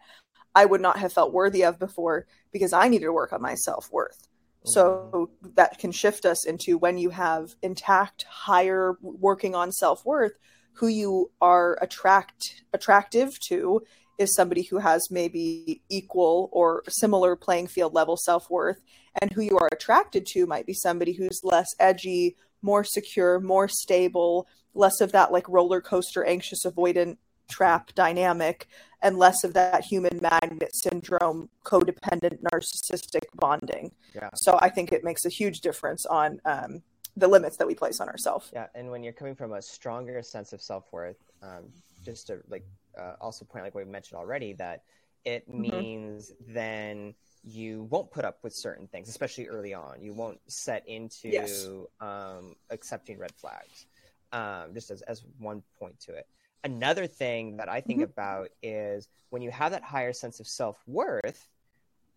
I 0.54 0.64
would 0.64 0.80
not 0.80 0.98
have 0.98 1.12
felt 1.12 1.32
worthy 1.32 1.64
of 1.64 1.78
before 1.78 2.26
because 2.52 2.72
I 2.72 2.88
needed 2.88 3.06
to 3.06 3.12
work 3.12 3.32
on 3.32 3.42
my 3.42 3.54
self 3.54 3.90
worth. 3.92 4.28
So 4.64 5.30
that 5.56 5.78
can 5.78 5.90
shift 5.90 6.24
us 6.24 6.46
into 6.46 6.78
when 6.78 6.96
you 6.96 7.10
have 7.10 7.56
intact, 7.62 8.24
higher 8.28 8.96
working 9.02 9.56
on 9.56 9.72
self 9.72 10.04
worth, 10.06 10.32
who 10.74 10.86
you 10.86 11.32
are 11.40 11.76
attract 11.82 12.62
attractive 12.72 13.38
to 13.48 13.82
is 14.18 14.34
somebody 14.34 14.62
who 14.62 14.78
has 14.78 15.10
maybe 15.10 15.82
equal 15.88 16.48
or 16.52 16.84
similar 16.88 17.34
playing 17.34 17.66
field 17.66 17.92
level 17.92 18.16
self 18.16 18.48
worth, 18.50 18.80
and 19.20 19.32
who 19.32 19.42
you 19.42 19.58
are 19.58 19.68
attracted 19.72 20.26
to 20.26 20.46
might 20.46 20.66
be 20.66 20.74
somebody 20.74 21.12
who's 21.12 21.40
less 21.42 21.68
edgy, 21.80 22.36
more 22.62 22.84
secure, 22.84 23.40
more 23.40 23.66
stable, 23.66 24.46
less 24.74 25.00
of 25.00 25.10
that 25.10 25.32
like 25.32 25.48
roller 25.48 25.80
coaster, 25.80 26.24
anxious, 26.24 26.64
avoidant 26.64 27.16
trap 27.56 27.84
dynamic, 27.94 28.58
and 29.04 29.12
less 29.24 29.44
of 29.46 29.50
that 29.60 29.82
human 29.92 30.16
magnet 30.30 30.72
syndrome, 30.84 31.40
codependent, 31.70 32.36
narcissistic 32.48 33.24
bonding. 33.44 33.86
Yeah. 34.14 34.30
So 34.34 34.50
I 34.66 34.68
think 34.74 34.86
it 34.92 35.02
makes 35.08 35.22
a 35.30 35.32
huge 35.40 35.58
difference 35.68 36.02
on 36.20 36.28
um, 36.44 36.82
the 37.22 37.28
limits 37.28 37.56
that 37.58 37.66
we 37.70 37.74
place 37.82 37.98
on 38.02 38.08
ourselves. 38.08 38.46
Yeah, 38.58 38.66
and 38.74 38.90
when 38.92 39.02
you're 39.04 39.18
coming 39.20 39.36
from 39.36 39.52
a 39.52 39.62
stronger 39.62 40.22
sense 40.22 40.52
of 40.52 40.60
self 40.72 40.84
worth, 40.92 41.20
um, 41.42 41.64
just 42.08 42.26
to 42.28 42.32
like 42.54 42.66
uh, 43.02 43.14
also 43.20 43.44
point 43.44 43.64
like 43.64 43.74
we 43.74 43.84
mentioned 43.84 44.18
already 44.22 44.50
that 44.54 44.78
it 45.24 45.42
Mm-hmm. 45.48 45.80
means 45.80 46.32
then 46.48 47.14
you 47.44 47.72
won't 47.90 48.10
put 48.16 48.24
up 48.24 48.38
with 48.44 48.54
certain 48.54 48.86
things, 48.92 49.08
especially 49.08 49.46
early 49.48 49.74
on. 49.74 49.94
You 50.00 50.12
won't 50.14 50.40
set 50.46 50.82
into 50.86 51.28
Yes. 51.32 51.68
um, 52.00 52.54
accepting 52.70 53.18
red 53.18 53.34
flags. 53.42 53.86
Um, 54.32 54.72
just 54.72 54.90
as, 54.90 55.02
as 55.02 55.18
one 55.38 55.62
point 55.78 56.00
to 56.06 56.10
it. 56.20 56.26
Another 56.64 57.06
thing 57.06 57.56
that 57.56 57.68
I 57.68 57.80
think 57.80 58.00
Mhm. 58.00 58.04
about 58.04 58.50
is 58.62 59.08
when 59.30 59.42
you 59.42 59.50
have 59.50 59.72
that 59.72 59.82
higher 59.82 60.12
sense 60.12 60.40
of 60.40 60.46
self 60.46 60.82
worth, 60.86 61.48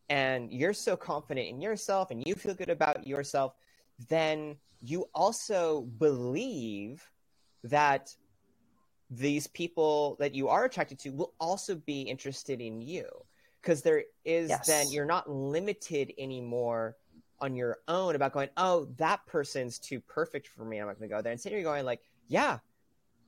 and 0.10 0.52
you're 0.52 0.74
so 0.74 0.96
confident 0.96 1.48
in 1.48 1.62
yourself, 1.62 2.12
and 2.12 2.26
you 2.28 2.36
feel 2.36 2.54
good 2.54 2.70
about 2.70 3.08
yourself, 3.08 3.56
then 4.10 4.60
you 4.82 5.10
also 5.14 5.82
believe 5.82 7.10
that 7.64 8.16
these 9.10 9.48
people 9.48 10.16
that 10.20 10.34
you 10.34 10.48
are 10.50 10.66
attracted 10.66 11.00
to 11.00 11.12
will 11.12 11.34
also 11.40 11.76
be 11.76 12.02
interested 12.02 12.60
in 12.60 12.82
you 12.82 13.08
because 13.62 13.82
there 13.82 14.04
is 14.26 14.50
Yes. 14.50 14.66
then 14.66 14.92
you're 14.92 15.06
not 15.06 15.30
limited 15.30 16.14
anymore 16.18 16.98
on 17.40 17.56
your 17.56 17.80
own 17.88 18.16
about 18.16 18.34
going 18.34 18.50
oh 18.58 18.86
that 18.98 19.26
person's 19.28 19.78
too 19.78 20.00
perfect 20.00 20.48
for 20.48 20.66
me 20.66 20.80
i'm 20.80 20.88
not 20.88 20.98
going 20.98 21.08
to 21.10 21.16
go 21.16 21.22
there 21.22 21.34
instead 21.34 21.52
you're 21.52 21.62
going 21.62 21.86
like 21.86 22.02
yeah 22.28 22.58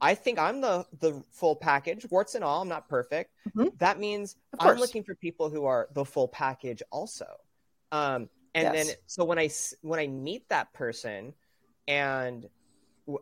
i 0.01 0.13
think 0.13 0.39
i'm 0.39 0.62
the 0.62 0.86
the 0.99 1.21
full 1.31 1.55
package 1.55 2.05
warts 2.10 2.36
and 2.36 2.43
all 2.43 2.62
i'm 2.62 2.67
not 2.67 2.88
perfect 2.89 3.31
Mhm. 3.55 3.77
that 3.79 3.99
means 3.99 4.36
i'm 4.60 4.77
looking 4.77 5.03
for 5.03 5.15
people 5.15 5.49
who 5.49 5.65
are 5.65 5.88
the 5.93 6.05
full 6.05 6.27
package 6.27 6.81
also 6.91 7.27
um 7.91 8.29
and 8.55 8.73
Yes. 8.73 8.88
then 8.88 8.95
so 9.05 9.25
when 9.25 9.39
i 9.39 9.49
when 9.81 9.99
i 9.99 10.07
meet 10.07 10.47
that 10.49 10.71
person 10.73 11.33
and 11.88 12.47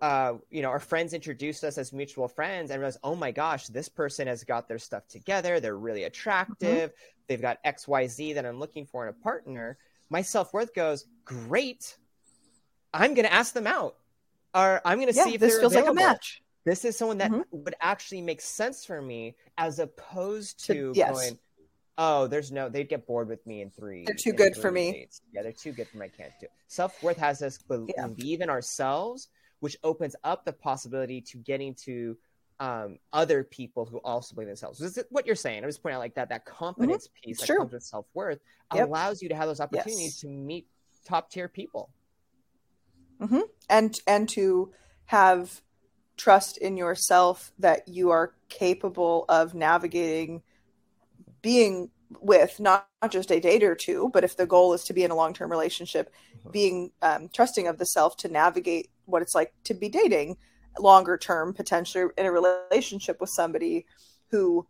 uh, 0.01 0.33
you 0.49 0.63
know, 0.63 0.69
our 0.69 0.79
friends 0.79 1.13
introduced 1.13 1.63
us 1.63 1.77
as 1.77 1.93
mutual 1.93 2.27
friends 2.27 2.71
and 2.71 2.79
realized, 2.79 2.97
oh 3.03 3.15
my 3.15 3.31
gosh, 3.31 3.67
this 3.67 3.87
person 3.87 4.27
has 4.27 4.43
got 4.43 4.67
their 4.67 4.79
stuff 4.79 5.07
together. 5.07 5.59
They're 5.59 5.77
really 5.77 6.05
attractive. 6.05 6.91
They've 7.27 7.41
got 7.41 7.59
X, 7.63 7.87
Y, 7.87 8.07
Z 8.07 8.33
that 8.33 8.45
I'm 8.47 8.59
looking 8.59 8.85
for 8.87 9.03
in 9.03 9.09
a 9.09 9.13
partner. 9.13 9.77
My 10.09 10.23
self 10.23 10.53
worth 10.53 10.73
goes, 10.73 11.05
great. 11.23 11.97
I'm 12.93 13.13
going 13.13 13.27
to 13.27 13.33
ask 13.33 13.53
them 13.53 13.67
out, 13.67 13.95
or 14.55 14.81
I'm 14.85 14.97
going 14.97 15.09
to 15.11 15.13
Yeah, 15.15 15.25
see 15.25 15.35
if 15.35 15.41
this 15.41 15.59
feels 15.59 15.73
available. 15.73 15.95
like 15.95 16.07
a 16.07 16.13
match. 16.13 16.41
This 16.65 16.83
is 16.83 16.97
someone 16.97 17.19
that 17.19 17.31
Mhm. 17.31 17.45
would 17.51 17.75
actually 17.79 18.21
make 18.21 18.41
sense 18.41 18.83
for 18.85 19.01
me, 19.01 19.35
as 19.57 19.79
opposed 19.79 20.65
To- 20.65 20.91
yes. 20.95 21.11
going, 21.13 21.39
oh, 21.97 22.27
there's 22.27 22.51
no, 22.51 22.67
they'd 22.69 22.89
get 22.89 23.05
bored 23.05 23.27
with 23.29 23.45
me 23.45 23.61
in 23.61 23.69
three. 23.69 24.03
They're 24.05 24.15
too 24.15 24.33
good 24.33 24.57
for 24.57 24.71
me. 24.71 24.91
dates. 24.91 25.21
Yeah, 25.31 25.43
they're 25.43 25.51
too 25.53 25.71
good 25.71 25.87
for 25.87 25.97
me. 25.99 26.07
I 26.07 26.09
can't 26.09 26.33
do. 26.41 26.47
Self 26.67 27.01
worth 27.03 27.17
has 27.17 27.41
us 27.41 27.59
be- 27.59 27.93
Yeah. 27.95 28.07
believe 28.07 28.41
in 28.41 28.49
ourselves, 28.49 29.29
which 29.59 29.77
opens 29.83 30.15
up 30.23 30.43
the 30.43 30.53
possibility 30.53 31.21
to 31.21 31.37
getting 31.37 31.73
to 31.85 32.17
um, 32.57 32.99
other 33.11 33.43
people 33.43 33.83
who 33.83 33.97
also 33.97 34.33
believe 34.33 34.47
in 34.47 34.51
themselves. 34.51 34.79
This 34.79 34.97
is 34.97 35.03
what 35.09 35.25
you're 35.25 35.35
saying. 35.35 35.61
I'm 35.61 35.69
just 35.69 35.83
pointing 35.83 35.97
out 35.97 35.99
like 35.99 36.15
that. 36.15 36.29
That 36.29 36.45
confidence 36.45 37.09
piece 37.21 37.41
that 37.41 37.47
Sure. 37.47 37.57
comes 37.57 37.73
with 37.73 37.83
self 37.83 38.05
worth 38.13 38.39
Yep. 38.73 38.87
allows 38.87 39.21
you 39.21 39.27
to 39.27 39.35
have 39.35 39.47
those 39.49 39.59
opportunities 39.59 39.99
Yes. 40.15 40.19
to 40.21 40.27
meet 40.29 40.65
top 41.03 41.29
tier 41.29 41.49
people. 41.49 41.89
and 43.69 43.99
and 44.07 44.29
to 44.29 44.73
have 45.05 45.61
trust 46.17 46.57
in 46.57 46.77
yourself 46.77 47.51
that 47.59 47.87
you 47.87 48.09
are 48.11 48.33
capable 48.49 49.25
of 49.29 49.53
navigating 49.53 50.41
being 51.41 51.89
with 52.21 52.59
not, 52.59 52.87
not 53.01 53.11
just 53.11 53.31
a 53.31 53.39
date 53.39 53.63
or 53.63 53.75
two 53.75 54.09
but 54.13 54.23
if 54.23 54.37
the 54.37 54.45
goal 54.45 54.73
is 54.73 54.83
to 54.83 54.93
be 54.93 55.03
in 55.03 55.11
a 55.11 55.15
long-term 55.15 55.49
relationship 55.51 56.13
Mhm. 56.45 56.51
being 56.51 56.91
um, 57.01 57.29
trusting 57.29 57.67
of 57.67 57.77
the 57.77 57.85
self 57.85 58.15
to 58.17 58.27
navigate 58.27 58.89
what 59.05 59.21
it's 59.21 59.35
like 59.35 59.53
to 59.63 59.73
be 59.73 59.89
dating 59.89 60.37
longer 60.79 61.17
term 61.17 61.53
potentially 61.53 62.05
in 62.17 62.25
a 62.25 62.31
relationship 62.31 63.19
with 63.19 63.29
somebody 63.29 63.85
who 64.29 64.67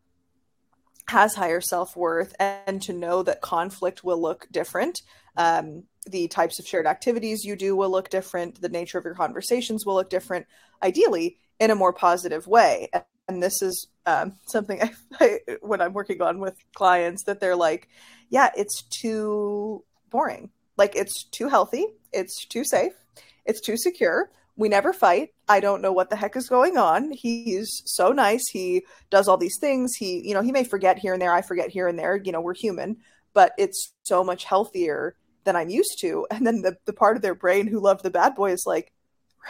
has 1.07 1.35
higher 1.35 1.61
self-worth 1.61 2.33
and 2.39 2.81
to 2.81 2.93
know 2.93 3.23
that 3.23 3.41
conflict 3.41 4.03
will 4.03 4.21
look 4.21 4.47
different. 4.51 4.99
Um, 5.37 5.83
the 6.07 6.27
types 6.27 6.59
of 6.59 6.67
shared 6.67 6.87
activities 6.87 7.43
you 7.43 7.55
do 7.55 7.75
will 7.75 7.89
look 7.89 8.09
different. 8.09 8.61
The 8.61 8.69
nature 8.69 8.97
of 8.97 9.05
your 9.05 9.15
conversations 9.15 9.85
will 9.85 9.95
look 9.95 10.09
different 10.09 10.45
ideally 10.81 11.37
in 11.59 11.71
a 11.71 11.75
more 11.75 11.93
positive 11.93 12.47
way. 12.47 12.89
And 13.27 13.41
this 13.41 13.61
is 13.61 13.87
um, 14.05 14.33
something 14.47 14.81
I, 15.19 15.39
I 15.47 15.57
when 15.61 15.81
i'm 15.81 15.93
working 15.93 16.21
on 16.21 16.39
with 16.39 16.55
clients 16.75 17.23
that 17.23 17.39
they're 17.39 17.55
like 17.55 17.89
yeah 18.29 18.51
it's 18.55 18.83
too 18.83 19.83
boring. 20.15 20.49
Like 20.77 20.95
it's 20.95 21.25
too 21.25 21.49
healthy. 21.49 21.85
It's 22.13 22.45
too 22.45 22.63
safe. 22.63 22.93
It's 23.45 23.59
too 23.59 23.75
secure 23.75 24.31
we 24.57 24.69
never 24.69 24.93
fight. 24.93 25.29
I 25.49 25.59
don't 25.59 25.81
know 25.81 25.91
what 25.91 26.09
the 26.09 26.15
heck 26.15 26.35
is 26.35 26.47
going 26.49 26.77
on. 26.77 27.11
He's 27.11 27.81
so 27.85 28.09
nice. 28.11 28.47
He 28.49 28.85
does 29.09 29.27
all 29.27 29.37
these 29.37 29.57
things. 29.59 29.95
He 29.95 30.27
you 30.27 30.33
know 30.33 30.41
he 30.41 30.51
may 30.51 30.63
forget 30.63 30.97
here 30.97 31.13
and 31.13 31.21
there. 31.21 31.33
I 31.33 31.41
forget 31.41 31.69
here 31.69 31.87
and 31.87 31.97
there. 31.99 32.15
You 32.15 32.31
know 32.31 32.41
we're 32.41 32.53
human. 32.55 32.97
But 33.33 33.51
it's 33.57 33.91
so 34.03 34.23
much 34.23 34.45
healthier 34.45 35.15
than 35.43 35.55
i'm 35.55 35.69
used 35.69 35.99
to. 35.99 36.25
And 36.31 36.47
then 36.47 36.61
the, 36.61 36.77
the 36.85 36.93
part 36.93 37.17
of 37.17 37.21
their 37.21 37.35
brain 37.35 37.67
who 37.67 37.79
loved 37.79 38.01
the 38.03 38.09
bad 38.09 38.33
boy 38.35 38.51
is 38.51 38.63
like 38.65 38.91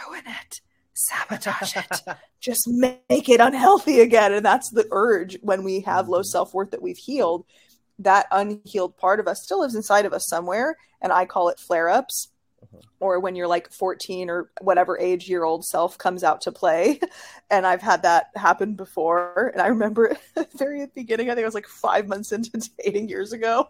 ruin 0.08 0.24
it. 0.26 0.60
Sabotage 0.92 1.76
it. 1.76 2.02
Just 2.40 2.66
make 2.68 3.28
it 3.28 3.40
unhealthy 3.40 4.00
again. 4.00 4.32
And 4.32 4.44
that's 4.44 4.70
the 4.70 4.86
urge 4.90 5.38
when 5.42 5.62
we 5.62 5.80
have 5.82 6.08
low 6.08 6.20
Mhm. 6.20 6.24
self-worth 6.26 6.70
that 6.72 6.82
we've 6.82 6.96
healed. 6.98 7.44
That 8.00 8.26
unhealed 8.30 8.96
part 8.96 9.20
of 9.20 9.28
us 9.28 9.42
still 9.42 9.60
lives 9.60 9.74
inside 9.74 10.04
of 10.04 10.12
us 10.12 10.26
somewhere 10.26 10.76
and 11.00 11.12
i 11.12 11.24
call 11.24 11.48
it 11.48 11.60
flare-ups 11.60 12.28
Mhm. 12.74 12.82
or 13.00 13.20
when 13.20 13.36
you're 13.36 13.46
like 13.46 13.70
14 13.72 14.30
or 14.30 14.50
whatever 14.60 14.98
age 14.98 15.28
your 15.28 15.44
old 15.44 15.64
self 15.64 15.98
comes 15.98 16.24
out 16.24 16.40
to 16.42 16.52
play. 16.52 17.00
And 17.50 17.66
i've 17.66 17.82
had 17.82 18.02
that 18.02 18.26
happen 18.34 18.74
before. 18.74 19.50
And 19.52 19.62
i 19.62 19.68
remember 19.68 20.10
at 20.36 20.50
the 20.50 20.58
very 20.58 20.86
beginning 20.94 21.30
i 21.30 21.34
think 21.34 21.44
i 21.44 21.46
was 21.46 21.54
like 21.54 21.68
five 21.68 22.08
months 22.08 22.32
into 22.32 22.50
dating 22.84 23.08
years 23.08 23.32
ago. 23.32 23.68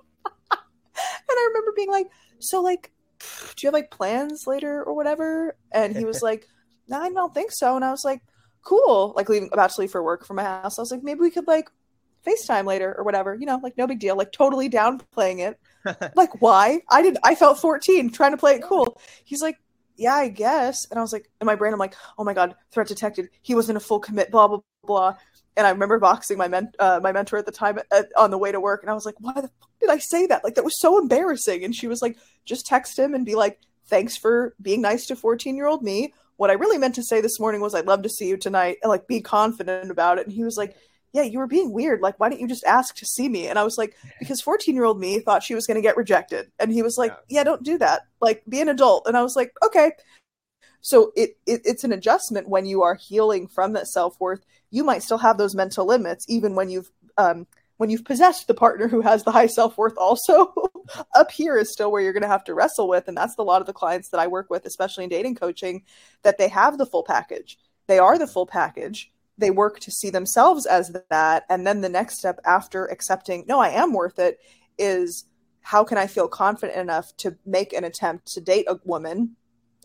And 0.50 1.36
i 1.38 1.48
remember 1.48 1.72
being 1.76 1.90
like 1.90 2.08
so 2.38 2.62
like 2.62 2.92
do 3.18 3.64
you 3.64 3.68
have 3.68 3.74
like 3.74 3.90
plans 3.90 4.46
later 4.46 4.82
or 4.82 4.94
whatever? 4.94 5.56
And 5.72 5.96
he 5.96 6.04
was 6.04 6.22
like 6.22 6.48
no 6.88 7.00
i 7.00 7.10
don't 7.10 7.34
think 7.34 7.50
so. 7.52 7.76
And 7.76 7.84
i 7.84 7.90
was 7.90 8.04
like 8.04 8.22
cool. 8.62 9.12
Like 9.16 9.28
leaving 9.28 9.48
about 9.52 9.70
to 9.70 9.80
leave 9.80 9.92
for 9.92 10.02
work 10.02 10.26
from 10.26 10.36
my 10.36 10.42
house. 10.42 10.78
I 10.78 10.82
was 10.82 10.90
like 10.90 11.02
maybe 11.02 11.20
we 11.20 11.30
could 11.30 11.46
like 11.46 11.70
facetime 12.26 12.66
later 12.66 12.94
or 12.96 13.04
whatever 13.04 13.34
you 13.34 13.46
know 13.46 13.60
like 13.62 13.76
no 13.76 13.86
big 13.86 14.00
deal 14.00 14.16
like 14.16 14.32
totally 14.32 14.68
downplaying 14.68 15.38
it. 15.38 15.58
Like 16.14 16.42
why? 16.42 16.80
I 16.90 17.02
did 17.02 17.16
i 17.22 17.34
felt 17.34 17.60
14 17.60 18.10
trying 18.10 18.32
to 18.32 18.36
play 18.36 18.56
it 18.56 18.62
cool. 18.62 19.00
He's 19.24 19.42
like 19.42 19.58
yeah 19.96 20.14
i 20.14 20.28
guess. 20.28 20.86
And 20.90 20.98
i 20.98 21.02
was 21.02 21.12
like 21.12 21.30
in 21.40 21.46
my 21.46 21.54
brain 21.54 21.72
i'm 21.72 21.78
like 21.78 21.94
oh 22.18 22.24
my 22.24 22.34
god 22.34 22.54
threat 22.72 22.88
detected. 22.88 23.28
He 23.42 23.54
wasn't 23.54 23.76
a 23.76 23.80
full 23.80 24.00
commit 24.00 24.30
blah 24.30 24.48
blah 24.48 24.60
blah. 24.84 25.14
And 25.56 25.66
i 25.66 25.70
remember 25.70 25.98
boxing 25.98 26.38
my 26.38 26.48
men- 26.48 26.72
uh, 26.78 27.00
my 27.02 27.12
mentor 27.12 27.38
at 27.38 27.46
the 27.46 27.52
time 27.52 27.78
at, 27.92 28.08
on 28.16 28.30
the 28.30 28.38
way 28.38 28.52
to 28.52 28.60
work 28.60 28.82
and 28.82 28.90
i 28.90 28.94
was 28.94 29.06
like 29.06 29.14
why 29.20 29.34
the 29.34 29.42
fuck 29.60 29.70
did 29.80 29.90
i 29.90 29.98
say 29.98 30.26
that? 30.26 30.42
Like 30.42 30.54
that 30.56 30.64
was 30.64 30.80
so 30.80 30.98
embarrassing. 30.98 31.64
And 31.64 31.74
she 31.74 31.86
was 31.86 32.02
like 32.02 32.16
just 32.44 32.66
text 32.66 32.98
him 32.98 33.14
and 33.14 33.24
be 33.24 33.34
like 33.34 33.60
thanks 33.86 34.16
for 34.16 34.54
being 34.60 34.80
nice 34.80 35.06
to 35.06 35.16
14 35.16 35.56
year 35.56 35.66
old 35.66 35.82
me. 35.82 36.12
What 36.36 36.50
i 36.50 36.54
really 36.54 36.78
meant 36.78 36.96
to 36.96 37.02
say 37.02 37.20
this 37.20 37.38
morning 37.40 37.60
was 37.60 37.74
i'd 37.74 37.86
love 37.86 38.02
to 38.02 38.10
see 38.10 38.28
you 38.28 38.36
tonight 38.36 38.78
and 38.82 38.90
like 38.90 39.06
be 39.06 39.20
confident 39.20 39.90
about 39.90 40.18
it. 40.18 40.26
And 40.26 40.32
he 40.32 40.44
was 40.44 40.56
like 40.56 40.76
yeah, 41.12 41.22
you 41.22 41.38
were 41.38 41.46
being 41.46 41.72
weird. 41.72 42.00
Like, 42.00 42.18
why 42.20 42.28
didn't 42.28 42.42
you 42.42 42.48
just 42.48 42.64
ask 42.64 42.94
to 42.96 43.06
see 43.06 43.28
me? 43.28 43.48
And 43.48 43.58
I 43.58 43.64
was 43.64 43.78
like, 43.78 43.96
because 44.18 44.40
14 44.40 44.74
year 44.74 44.84
old 44.84 45.00
me 45.00 45.20
thought 45.20 45.42
she 45.42 45.54
was 45.54 45.66
going 45.66 45.76
to 45.76 45.82
get 45.82 45.96
rejected. 45.96 46.50
And 46.58 46.72
he 46.72 46.82
was 46.82 46.98
like, 46.98 47.12
Yeah. 47.28 47.40
yeah, 47.40 47.44
don't 47.44 47.62
do 47.62 47.78
that. 47.78 48.02
Like, 48.20 48.42
be 48.48 48.60
an 48.60 48.68
adult. 48.68 49.06
And 49.06 49.16
I 49.16 49.22
was 49.22 49.36
like, 49.36 49.52
okay. 49.64 49.92
So 50.80 51.12
it, 51.16 51.36
it 51.46 51.62
it's 51.64 51.82
an 51.82 51.92
adjustment 51.92 52.48
when 52.48 52.64
you 52.64 52.82
are 52.82 52.94
healing 52.94 53.48
from 53.48 53.72
that 53.72 53.88
self 53.88 54.20
worth. 54.20 54.44
You 54.70 54.84
might 54.84 55.02
still 55.02 55.18
have 55.18 55.36
those 55.36 55.54
mental 55.54 55.84
limits, 55.84 56.24
even 56.28 56.54
when 56.54 56.70
you've 56.70 56.90
um, 57.18 57.46
when 57.78 57.90
you've 57.90 58.04
possessed 58.04 58.46
the 58.46 58.54
partner 58.54 58.88
who 58.88 59.00
has 59.00 59.24
the 59.24 59.32
high 59.32 59.46
self 59.46 59.76
worth. 59.76 59.96
Also, 59.98 60.54
up 61.16 61.30
here 61.30 61.58
is 61.58 61.72
still 61.72 61.90
where 61.90 62.02
you're 62.02 62.12
going 62.12 62.22
to 62.22 62.28
have 62.28 62.44
to 62.44 62.54
wrestle 62.54 62.88
with, 62.88 63.08
and 63.08 63.16
that's 63.16 63.36
a 63.38 63.42
lot 63.42 63.60
of 63.60 63.66
the 63.66 63.72
clients 63.72 64.10
that 64.10 64.20
I 64.20 64.26
work 64.26 64.48
with, 64.48 64.64
especially 64.64 65.04
in 65.04 65.10
dating 65.10 65.34
coaching, 65.34 65.82
that 66.22 66.38
they 66.38 66.48
have 66.48 66.78
the 66.78 66.86
full 66.86 67.02
package. 67.02 67.58
They 67.88 67.98
are 67.98 68.18
the 68.18 68.26
full 68.26 68.46
package 68.46 69.10
they 69.38 69.50
work 69.50 69.80
to 69.80 69.90
see 69.90 70.10
themselves 70.10 70.66
as 70.66 70.96
that 71.10 71.44
and 71.48 71.66
then 71.66 71.80
the 71.80 71.88
next 71.88 72.18
step 72.18 72.38
after 72.44 72.86
accepting 72.86 73.44
no 73.46 73.60
i 73.60 73.68
am 73.68 73.92
worth 73.92 74.18
it 74.18 74.38
is 74.78 75.26
how 75.66 75.82
can 75.82 75.98
I 75.98 76.06
feel 76.06 76.28
confident 76.28 76.78
enough 76.78 77.16
to 77.16 77.36
make 77.44 77.72
an 77.72 77.82
attempt 77.82 78.32
to 78.34 78.40
date 78.40 78.66
a 78.68 78.78
woman 78.84 79.34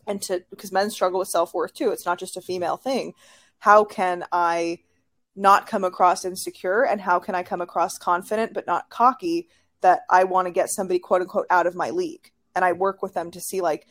and 0.05 0.21
to 0.21 0.43
because 0.51 0.71
men 0.71 0.91
struggle 0.91 1.17
with 1.17 1.29
self-worth 1.29 1.73
too. 1.73 1.89
It's 1.89 2.05
not 2.05 2.19
just 2.19 2.37
a 2.37 2.41
female 2.41 2.77
thing. 2.77 3.15
How 3.57 3.83
can 3.83 4.23
I 4.31 4.77
not 5.35 5.65
come 5.65 5.83
across 5.83 6.23
insecure 6.23 6.85
and 6.85 7.01
how 7.01 7.17
can 7.17 7.33
I 7.33 7.41
come 7.41 7.61
across 7.61 7.97
confident 7.97 8.53
but 8.53 8.67
not 8.67 8.91
cocky 8.91 9.49
that 9.81 10.01
I 10.07 10.25
want 10.25 10.45
to 10.45 10.51
get 10.51 10.69
somebody 10.69 10.99
quote 10.99 11.21
unquote 11.21 11.47
out 11.49 11.65
of 11.65 11.73
my 11.73 11.89
league 11.89 12.31
and 12.55 12.63
I 12.63 12.73
work 12.73 13.01
with 13.01 13.15
them 13.15 13.31
to 13.31 13.41
see 13.41 13.61
like 13.61 13.87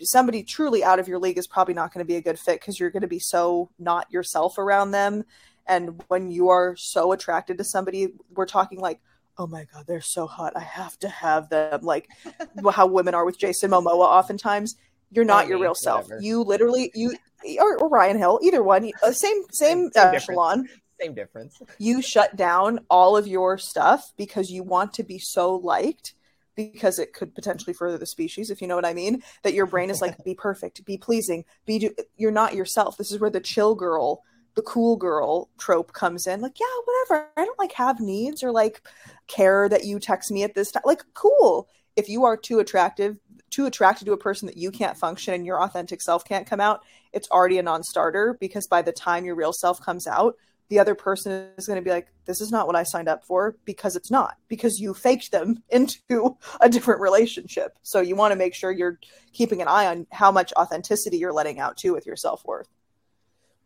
somebody 0.00 0.42
truly 0.42 0.82
out 0.84 0.98
of 0.98 1.08
your 1.08 1.18
league 1.18 1.38
is 1.38 1.46
probably 1.46 1.74
not 1.74 1.92
going 1.92 2.04
to 2.04 2.08
be 2.08 2.16
a 2.16 2.20
good 2.20 2.38
fit 2.38 2.60
because 2.60 2.78
you're 2.78 2.90
going 2.90 3.02
to 3.02 3.08
be 3.08 3.18
so 3.18 3.70
not 3.78 4.10
yourself 4.12 4.58
around 4.58 4.90
them. 4.92 5.24
And 5.66 6.02
when 6.08 6.30
you 6.30 6.48
are 6.48 6.74
so 6.76 7.12
attracted 7.12 7.58
to 7.58 7.64
somebody 7.64 8.08
we're 8.34 8.46
talking 8.46 8.80
like 8.80 9.00
oh 9.36 9.46
my 9.46 9.66
god 9.72 9.84
they're 9.86 10.00
so 10.00 10.26
hot. 10.26 10.52
I 10.56 10.60
have 10.60 10.98
to 11.00 11.08
have 11.08 11.48
them. 11.50 11.80
Like 11.82 12.08
how 12.72 12.86
women 12.86 13.14
are 13.14 13.24
with 13.24 13.38
jason 13.38 13.70
momoa 13.70 14.00
oftentimes 14.06 14.74
you're 15.10 15.24
not 15.24 15.46
your 15.48 15.58
real 15.58 15.74
self. 15.74 16.04
whatever. 16.04 16.22
you 16.22 16.42
literally 16.42 16.90
you 16.94 17.14
or, 17.60 17.78
or 17.78 17.88
ryan 17.88 18.18
hill 18.18 18.38
either 18.42 18.62
one 18.62 18.90
uh, 19.02 19.10
same 19.12 19.42
same, 19.52 19.90
Same- 19.90 19.90
same 19.92 20.14
echelon. 20.14 20.68
Same 21.00 21.14
difference. 21.14 21.62
you 21.78 22.02
shut 22.02 22.34
down 22.34 22.80
all 22.90 23.16
of 23.16 23.28
your 23.28 23.56
stuff 23.56 24.12
because 24.16 24.50
you 24.50 24.64
want 24.64 24.92
to 24.94 25.04
be 25.04 25.18
so 25.20 25.54
liked 25.54 26.14
because 26.58 26.98
it 26.98 27.12
could 27.12 27.34
potentially 27.34 27.72
further 27.72 27.96
the 27.96 28.06
species 28.06 28.50
if 28.50 28.60
you 28.60 28.68
know 28.68 28.76
what 28.76 28.84
i 28.84 28.92
mean 28.92 29.22
that 29.42 29.54
your 29.54 29.66
brain 29.66 29.90
is 29.90 30.02
like 30.02 30.22
be 30.24 30.34
perfect 30.34 30.84
be 30.84 30.98
pleasing 30.98 31.44
be 31.64 31.78
do- 31.78 31.94
you're 32.16 32.30
not 32.30 32.54
yourself. 32.54 32.96
This 32.96 33.12
is 33.12 33.20
where 33.20 33.30
the 33.30 33.40
chill 33.40 33.74
girl 33.74 34.22
the 34.54 34.62
cool 34.62 34.96
girl 34.96 35.48
trope 35.56 35.92
comes 35.92 36.26
in. 36.26 36.40
Like 36.40 36.58
yeah 36.58 36.66
whatever. 36.84 37.28
I 37.36 37.44
don't 37.44 37.58
like 37.58 37.72
have 37.72 38.00
needs 38.00 38.42
or 38.42 38.50
like 38.50 38.82
care 39.28 39.68
that 39.68 39.84
you 39.84 40.00
text 40.00 40.30
me 40.32 40.42
at 40.42 40.54
this 40.54 40.72
time 40.72 40.82
like 40.84 41.02
cool. 41.14 41.68
If 41.96 42.08
you 42.08 42.24
are 42.24 42.36
too 42.36 42.58
attractive 42.58 43.18
too 43.50 43.66
attracted 43.66 44.04
to 44.04 44.12
a 44.12 44.18
person 44.18 44.46
that 44.46 44.58
you 44.58 44.70
can't 44.70 44.96
function 44.96 45.32
and 45.32 45.46
your 45.46 45.62
authentic 45.62 46.02
self 46.02 46.24
can't 46.24 46.46
come 46.46 46.60
out 46.60 46.82
it's 47.14 47.30
already 47.30 47.58
a 47.58 47.62
non-starter 47.62 48.36
because 48.40 48.66
by 48.66 48.82
the 48.82 48.92
time 48.92 49.24
your 49.24 49.34
real 49.34 49.54
self 49.54 49.80
comes 49.80 50.06
out 50.06 50.36
the 50.68 50.78
other 50.78 50.94
person 50.94 51.48
is 51.56 51.66
going 51.66 51.78
to 51.78 51.82
be 51.84 51.90
like 51.90 52.08
this 52.26 52.40
is 52.40 52.50
not 52.50 52.66
what 52.66 52.76
i 52.76 52.82
signed 52.82 53.08
up 53.08 53.24
for 53.24 53.56
because 53.64 53.96
it's 53.96 54.10
not 54.10 54.36
because 54.48 54.78
you 54.80 54.92
faked 54.94 55.30
them 55.32 55.62
into 55.70 56.36
a 56.60 56.68
different 56.68 57.00
relationship 57.00 57.78
so 57.82 58.00
you 58.00 58.14
want 58.16 58.32
to 58.32 58.36
make 58.36 58.54
sure 58.54 58.70
you're 58.70 58.98
keeping 59.32 59.62
an 59.62 59.68
eye 59.68 59.86
on 59.86 60.06
how 60.12 60.30
much 60.30 60.52
authenticity 60.56 61.16
you're 61.18 61.32
letting 61.32 61.58
out 61.58 61.76
too 61.76 61.92
with 61.92 62.06
your 62.06 62.16
self-worth 62.16 62.68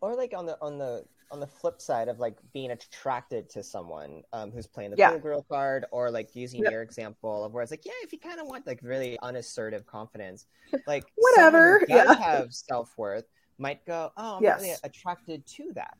or 0.01 0.15
like 0.15 0.33
on 0.37 0.47
the 0.47 0.57
on 0.61 0.79
the 0.79 1.05
on 1.31 1.41
the 1.41 1.47
flip 1.47 1.81
side 1.81 2.09
of 2.09 2.19
like 2.19 2.37
being 2.53 2.73
attracted 2.73 3.49
to 3.49 3.63
someone 3.63 4.23
um, 4.35 4.51
who's 4.51 4.67
playing 4.67 4.91
the 4.91 4.99
Yeah. 4.99 5.13
cool 5.13 5.19
girl 5.21 5.43
card 5.49 5.87
or 5.91 6.11
like 6.11 6.37
using 6.37 6.63
Yep. 6.63 6.71
your 6.73 6.83
example 6.83 7.45
of 7.45 7.55
where 7.55 7.63
it's 7.63 7.71
like 7.73 7.87
yeah 7.87 7.93
if 8.03 8.13
you 8.13 8.19
kind 8.19 8.39
of 8.39 8.47
want 8.47 8.67
like 8.67 8.81
really 8.83 9.19
unassertive 9.23 9.87
confidence 9.87 10.45
like 10.87 11.05
Whatever, 11.17 11.81
does 11.81 11.89
yeah. 11.89 12.15
have 12.21 12.53
self-worth 12.53 13.25
might 13.59 13.85
go 13.87 14.13
oh 14.19 14.37
i'm 14.37 14.43
Yes. 14.43 14.61
really 14.61 14.75
attracted 14.85 15.47
to 15.47 15.73
that 15.75 15.97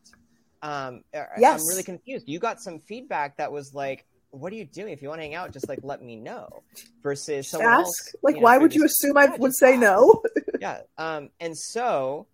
um 0.63 1.03
Yes. 1.39 1.61
i'm 1.61 1.67
really 1.69 1.83
confused 1.83 2.29
you 2.29 2.39
got 2.39 2.61
some 2.61 2.79
feedback 2.79 3.37
that 3.37 3.51
was 3.51 3.75
like 3.75 4.05
what 4.31 4.53
are 4.53 4.57
you 4.57 4.65
doing 4.65 4.93
if 4.93 5.03
you 5.03 5.09
want 5.09 5.21
to 5.21 5.25
hang 5.25 5.35
out 5.35 5.53
just 5.53 5.69
like 5.69 5.81
let 5.83 6.03
me 6.03 6.17
know 6.17 6.63
versus 7.03 7.27
Just 7.47 7.51
someone 7.51 7.73
ask 7.73 7.81
else 7.85 8.15
like 8.23 8.35
you 8.37 8.41
know, 8.41 8.45
why 8.45 8.59
would 8.59 8.75
you 8.75 8.85
assume 8.85 9.17
i 9.17 9.27
would 9.27 9.55
say 9.55 9.73
ask 9.73 9.81
no 9.81 10.23
yeah 10.61 10.81
um 10.99 11.31
and 11.41 11.57
so 11.57 12.27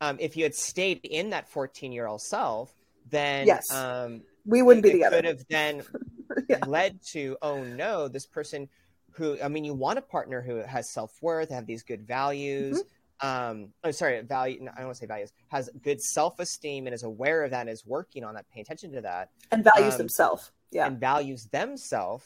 um 0.00 0.16
if 0.20 0.36
you 0.36 0.42
had 0.42 0.54
stayed 0.54 1.00
in 1.04 1.30
that 1.30 1.48
14 1.50 1.92
year 1.92 2.06
old 2.06 2.20
self 2.20 2.74
then 3.10 3.46
Yes. 3.46 3.70
um 3.72 4.22
we 4.44 4.60
wouldn't 4.62 4.82
be 4.82 4.90
it 4.90 4.92
together 4.94 5.16
could 5.16 5.24
have 5.24 5.44
then 5.48 5.82
Yeah. 6.48 6.64
led 6.66 7.00
to 7.12 7.36
oh 7.42 7.62
no 7.62 8.08
this 8.08 8.26
person 8.26 8.68
who 9.12 9.38
i 9.42 9.48
mean 9.48 9.64
you 9.64 9.74
want 9.74 9.98
a 9.98 10.02
partner 10.02 10.40
who 10.42 10.56
has 10.56 10.92
self-worth 10.92 11.50
have 11.50 11.66
these 11.66 11.82
good 11.82 12.06
values 12.06 12.78
Mm-hmm. 12.78 12.88
Um 13.20 13.68
oh 13.84 13.90
sorry 13.90 14.20
value 14.22 14.58
no, 14.60 14.70
i 14.72 14.76
don't 14.76 14.86
want 14.86 14.96
to 14.96 15.00
say 15.00 15.06
values 15.06 15.32
has 15.48 15.68
good 15.82 16.00
self-esteem 16.00 16.86
and 16.86 16.94
is 16.94 17.02
aware 17.02 17.44
of 17.44 17.50
that 17.50 17.62
and 17.62 17.70
is 17.70 17.84
working 17.84 18.22
on 18.24 18.34
that 18.34 18.48
paying 18.50 18.62
attention 18.62 18.92
to 18.92 19.00
that 19.00 19.30
and 19.50 19.64
values 19.64 19.94
um, 19.94 19.98
themselves 19.98 20.52
yeah 20.70 20.86
and 20.86 21.00
values 21.00 21.46
themselves 21.46 22.24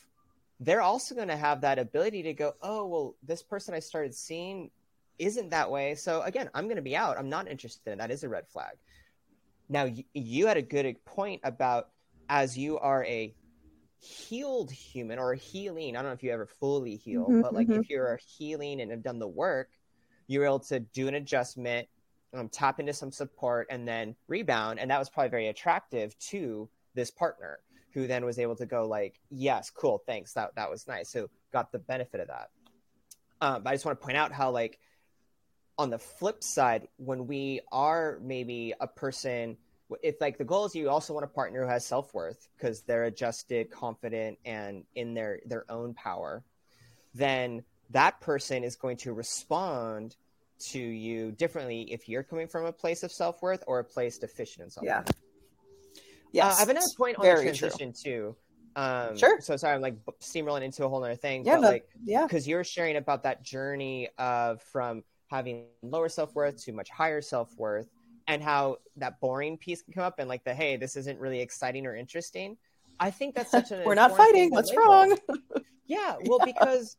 they're 0.60 0.82
also 0.82 1.14
going 1.14 1.28
to 1.28 1.36
have 1.36 1.60
that 1.62 1.78
ability 1.78 2.22
to 2.22 2.32
go 2.34 2.52
oh 2.62 2.86
well 2.86 3.14
this 3.22 3.42
person 3.42 3.74
i 3.74 3.78
started 3.78 4.14
seeing 4.14 4.70
isn't 5.18 5.50
that 5.50 5.70
way 5.70 5.94
so 5.94 6.20
again 6.22 6.50
i'm 6.54 6.64
going 6.64 6.76
to 6.76 6.82
be 6.82 6.96
out 6.96 7.16
i'm 7.18 7.30
not 7.30 7.48
interested 7.48 7.90
in 7.90 7.98
that 7.98 8.10
is 8.10 8.22
a 8.22 8.28
red 8.28 8.46
flag 8.48 8.76
now 9.68 9.84
you, 9.84 10.04
you 10.12 10.46
had 10.46 10.56
a 10.58 10.62
good 10.62 11.02
point 11.04 11.40
about 11.44 11.88
as 12.28 12.56
you 12.58 12.78
are 12.78 13.04
a 13.06 13.34
healed 13.98 14.70
human 14.70 15.18
or 15.18 15.32
a 15.32 15.36
healing 15.36 15.96
i 15.96 16.00
don't 16.00 16.10
know 16.10 16.14
if 16.14 16.22
you 16.22 16.32
ever 16.32 16.46
fully 16.46 16.96
heal 16.96 17.28
Mhm, 17.28 17.40
but 17.40 17.54
like 17.54 17.68
mhm. 17.68 17.80
if 17.80 17.88
you're 17.88 18.18
healing 18.36 18.80
and 18.80 18.90
have 18.90 19.02
done 19.02 19.18
the 19.18 19.28
work 19.28 19.70
you're 20.26 20.44
able 20.44 20.60
to 20.60 20.80
do 20.80 21.08
an 21.08 21.14
adjustment 21.14 21.88
um, 22.34 22.48
tap 22.48 22.80
into 22.80 22.92
some 22.92 23.12
support 23.12 23.66
and 23.70 23.86
then 23.86 24.14
rebound. 24.28 24.78
And 24.78 24.90
that 24.90 24.98
was 24.98 25.10
probably 25.10 25.30
very 25.30 25.48
attractive 25.48 26.18
to 26.30 26.68
this 26.94 27.10
partner 27.10 27.58
who 27.92 28.06
then 28.06 28.24
was 28.24 28.38
able 28.38 28.56
to 28.56 28.64
go 28.64 28.86
like 28.86 29.20
yes 29.30 29.70
cool 29.70 30.02
thanks 30.06 30.32
that, 30.32 30.54
that 30.56 30.70
was 30.70 30.86
nice. 30.88 31.10
So 31.10 31.28
got 31.52 31.72
the 31.72 31.78
benefit 31.78 32.20
of 32.20 32.28
that. 32.28 32.50
Um, 33.40 33.62
but 33.62 33.70
i 33.70 33.74
just 33.74 33.84
want 33.84 33.98
to 33.98 34.04
point 34.04 34.16
out 34.16 34.32
how 34.32 34.50
like 34.50 34.78
on 35.78 35.90
the 35.90 35.98
flip 35.98 36.42
side 36.42 36.86
when 36.96 37.26
we 37.26 37.60
are 37.72 38.18
maybe 38.22 38.74
a 38.80 38.86
person 38.86 39.56
if 40.02 40.20
like 40.20 40.38
the 40.38 40.44
goal 40.44 40.64
is 40.64 40.74
you 40.74 40.88
also 40.88 41.12
want 41.12 41.24
a 41.24 41.28
partner 41.28 41.62
who 41.62 41.68
has 41.68 41.84
self-worth 41.84 42.48
because 42.56 42.82
they're 42.82 43.04
adjusted 43.04 43.70
confident 43.70 44.38
and 44.44 44.84
in 44.94 45.12
their 45.12 45.40
their 45.46 45.70
own 45.70 45.92
power 45.94 46.42
then 47.14 47.62
that 47.92 48.20
person 48.20 48.64
is 48.64 48.76
going 48.76 48.96
to 48.98 49.12
respond 49.12 50.16
to 50.58 50.78
you 50.78 51.32
differently 51.32 51.82
if 51.92 52.08
you're 52.08 52.22
coming 52.22 52.46
from 52.46 52.66
a 52.66 52.72
place 52.72 53.02
of 53.02 53.10
self-worth 53.10 53.64
or 53.66 53.80
a 53.80 53.84
place 53.84 54.18
deficient 54.18 54.64
in 54.64 54.70
self-worth 54.70 55.06
yeah 55.08 55.12
yes 56.32 56.54
uh, 56.54 56.56
I 56.56 56.60
have 56.60 56.68
another 56.68 56.86
point 56.96 57.16
on 57.16 57.22
very 57.22 57.44
the 57.44 57.50
true. 57.50 57.68
transition 57.68 57.92
too. 57.92 58.36
Um, 58.74 59.16
Sure. 59.18 59.38
So 59.40 59.56
sorry, 59.56 59.74
I'm 59.74 59.82
like 59.82 59.96
steamrolling 60.20 60.62
into 60.62 60.84
a 60.84 60.88
whole 60.88 61.04
other 61.04 61.14
thing. 61.14 61.44
yeah 61.44 61.56
but 61.56 61.60
no, 61.60 61.68
like, 61.68 61.88
yeah 62.04 62.22
because 62.22 62.48
you're 62.48 62.64
sharing 62.64 62.96
about 62.96 63.24
that 63.24 63.42
journey 63.42 64.08
of 64.18 64.62
from 64.62 65.04
having 65.30 65.64
lower 65.82 66.08
self 66.08 66.34
worth 66.34 66.62
to 66.64 66.72
much 66.72 66.88
higher 66.90 67.20
self 67.20 67.54
worth, 67.58 67.88
and 68.28 68.42
how 68.42 68.76
that 68.96 69.20
boring 69.20 69.58
piece 69.58 69.82
can 69.82 69.92
come 69.92 70.04
up, 70.04 70.18
and 70.18 70.28
like 70.28 70.44
the 70.44 70.54
hey, 70.54 70.76
this 70.76 70.96
isn't 70.96 71.18
really 71.18 71.40
exciting 71.40 71.86
or 71.86 71.94
interesting. 71.96 72.56
I 73.00 73.10
think 73.10 73.34
that's 73.34 73.50
such 73.50 73.70
an 73.72 73.82
we're 73.86 73.94
not 73.94 74.16
fighting 74.16 74.50
what's 74.50 74.70
label. 74.70 74.82
wrong 74.84 75.18
Yeah, 75.86 76.16
well, 76.26 76.38
because 76.44 76.96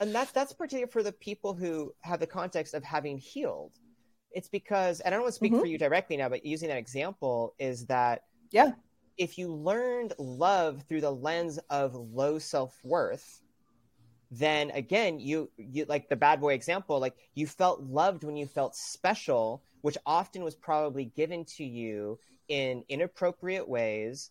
and 0.00 0.14
that's 0.14 0.32
that's 0.32 0.52
particular 0.52 0.86
for 0.86 1.02
the 1.02 1.12
people 1.12 1.54
who 1.54 1.92
have 2.00 2.20
the 2.20 2.26
context 2.26 2.74
of 2.74 2.84
having 2.84 3.18
healed. 3.18 3.72
It's 4.30 4.48
because, 4.48 5.00
and 5.00 5.14
I 5.14 5.16
don't 5.16 5.22
want 5.24 5.32
to 5.32 5.36
speak 5.36 5.52
Mhm. 5.52 5.60
for 5.60 5.66
you 5.66 5.78
directly 5.78 6.16
now, 6.16 6.28
but 6.28 6.44
using 6.44 6.68
that 6.68 6.76
example 6.78 7.54
is 7.58 7.86
that 7.86 8.24
Yeah. 8.50 8.74
if 9.16 9.38
you 9.38 9.52
learned 9.54 10.14
love 10.18 10.82
through 10.88 11.00
the 11.00 11.12
lens 11.12 11.58
of 11.70 11.94
low 11.94 12.38
self 12.38 12.78
worth, 12.84 13.42
then 14.30 14.70
again, 14.72 15.18
you 15.18 15.50
you 15.56 15.84
like 15.86 16.08
the 16.08 16.16
bad 16.16 16.40
boy 16.40 16.52
example, 16.54 17.00
like 17.00 17.16
you 17.34 17.46
felt 17.46 17.80
loved 17.82 18.24
when 18.24 18.36
you 18.36 18.46
felt 18.46 18.76
special, 18.76 19.62
which 19.80 19.96
often 20.04 20.44
was 20.44 20.54
probably 20.54 21.06
given 21.06 21.44
to 21.44 21.64
you 21.64 22.18
in 22.48 22.84
inappropriate 22.88 23.66
ways, 23.68 24.30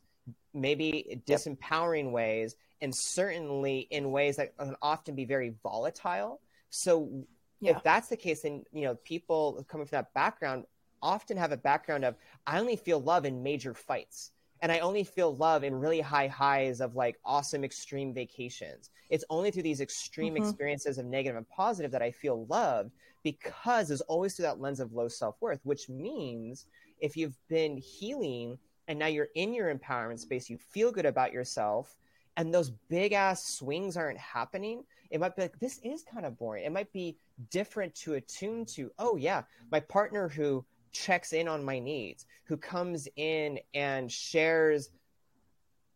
maybe 0.53 1.21
disempowering 1.25 2.11
ways, 2.11 2.55
and 2.81 2.93
certainly 2.95 3.79
in 3.91 4.11
ways 4.11 4.35
that 4.37 4.57
can 4.57 4.75
often 4.81 5.15
be 5.15 5.25
very 5.25 5.49
volatile. 5.63 6.41
So 6.69 7.25
Yeah. 7.59 7.79
if 7.79 7.83
that's 7.83 8.09
the 8.09 8.17
case, 8.17 8.41
then 8.41 8.63
you 8.71 8.81
know 8.83 8.95
people 8.95 9.63
coming 9.67 9.85
from 9.87 9.97
that 9.97 10.13
background 10.13 10.65
often 11.01 11.37
have 11.37 11.51
a 11.51 11.57
background 11.57 12.03
of 12.05 12.15
I 12.45 12.59
only 12.59 12.75
feel 12.75 12.99
love 12.99 13.25
in 13.25 13.43
major 13.43 13.73
fights. 13.73 14.31
And 14.59 14.71
I 14.71 14.79
only 14.79 15.03
feel 15.03 15.35
love 15.35 15.63
in 15.63 15.75
really 15.75 16.01
high 16.01 16.27
highs 16.27 16.81
of 16.81 16.95
like 16.95 17.19
awesome 17.23 17.63
extreme 17.63 18.11
vacations. 18.11 18.89
It's 19.11 19.23
only 19.29 19.51
through 19.51 19.61
these 19.63 19.81
extreme 19.81 20.35
Mhm. 20.35 20.35
experiences 20.35 20.97
of 20.97 21.05
negative 21.05 21.37
and 21.37 21.47
positive 21.47 21.91
that 21.91 22.01
I 22.01 22.09
feel 22.09 22.47
loved 22.47 22.91
because 23.23 23.91
it's 23.91 24.01
always 24.01 24.35
through 24.35 24.43
that 24.43 24.59
lens 24.59 24.79
of 24.79 24.93
low 24.93 25.09
self 25.09 25.35
worth, 25.41 25.59
which 25.63 25.89
means 25.89 26.65
if 26.99 27.15
you've 27.15 27.37
been 27.47 27.77
healing 27.77 28.57
and 28.87 28.97
now 28.97 29.05
you're 29.07 29.29
in 29.35 29.53
your 29.53 29.73
empowerment 29.73 30.19
space, 30.19 30.49
you 30.49 30.57
feel 30.57 30.91
good 30.91 31.05
about 31.05 31.33
yourself, 31.33 31.97
and 32.37 32.53
those 32.53 32.69
big 32.89 33.13
ass 33.13 33.43
swings 33.55 33.97
aren't 33.97 34.19
happening, 34.19 34.83
it 35.09 35.19
might 35.19 35.35
be 35.35 35.41
like, 35.41 35.59
this 35.59 35.79
is 35.83 36.03
kind 36.03 36.25
of 36.25 36.37
boring. 36.37 36.65
It 36.65 36.71
might 36.71 36.93
be 36.93 37.17
different 37.49 37.93
to 37.95 38.13
attune 38.13 38.65
to, 38.67 38.91
oh, 38.99 39.15
yeah, 39.17 39.41
my 39.71 39.79
partner 39.79 40.29
who 40.29 40.63
checks 40.91 41.33
in 41.33 41.47
on 41.47 41.65
my 41.65 41.79
needs, 41.79 42.25
who 42.45 42.55
comes 42.55 43.07
in 43.15 43.59
and 43.73 44.11
shares 44.11 44.89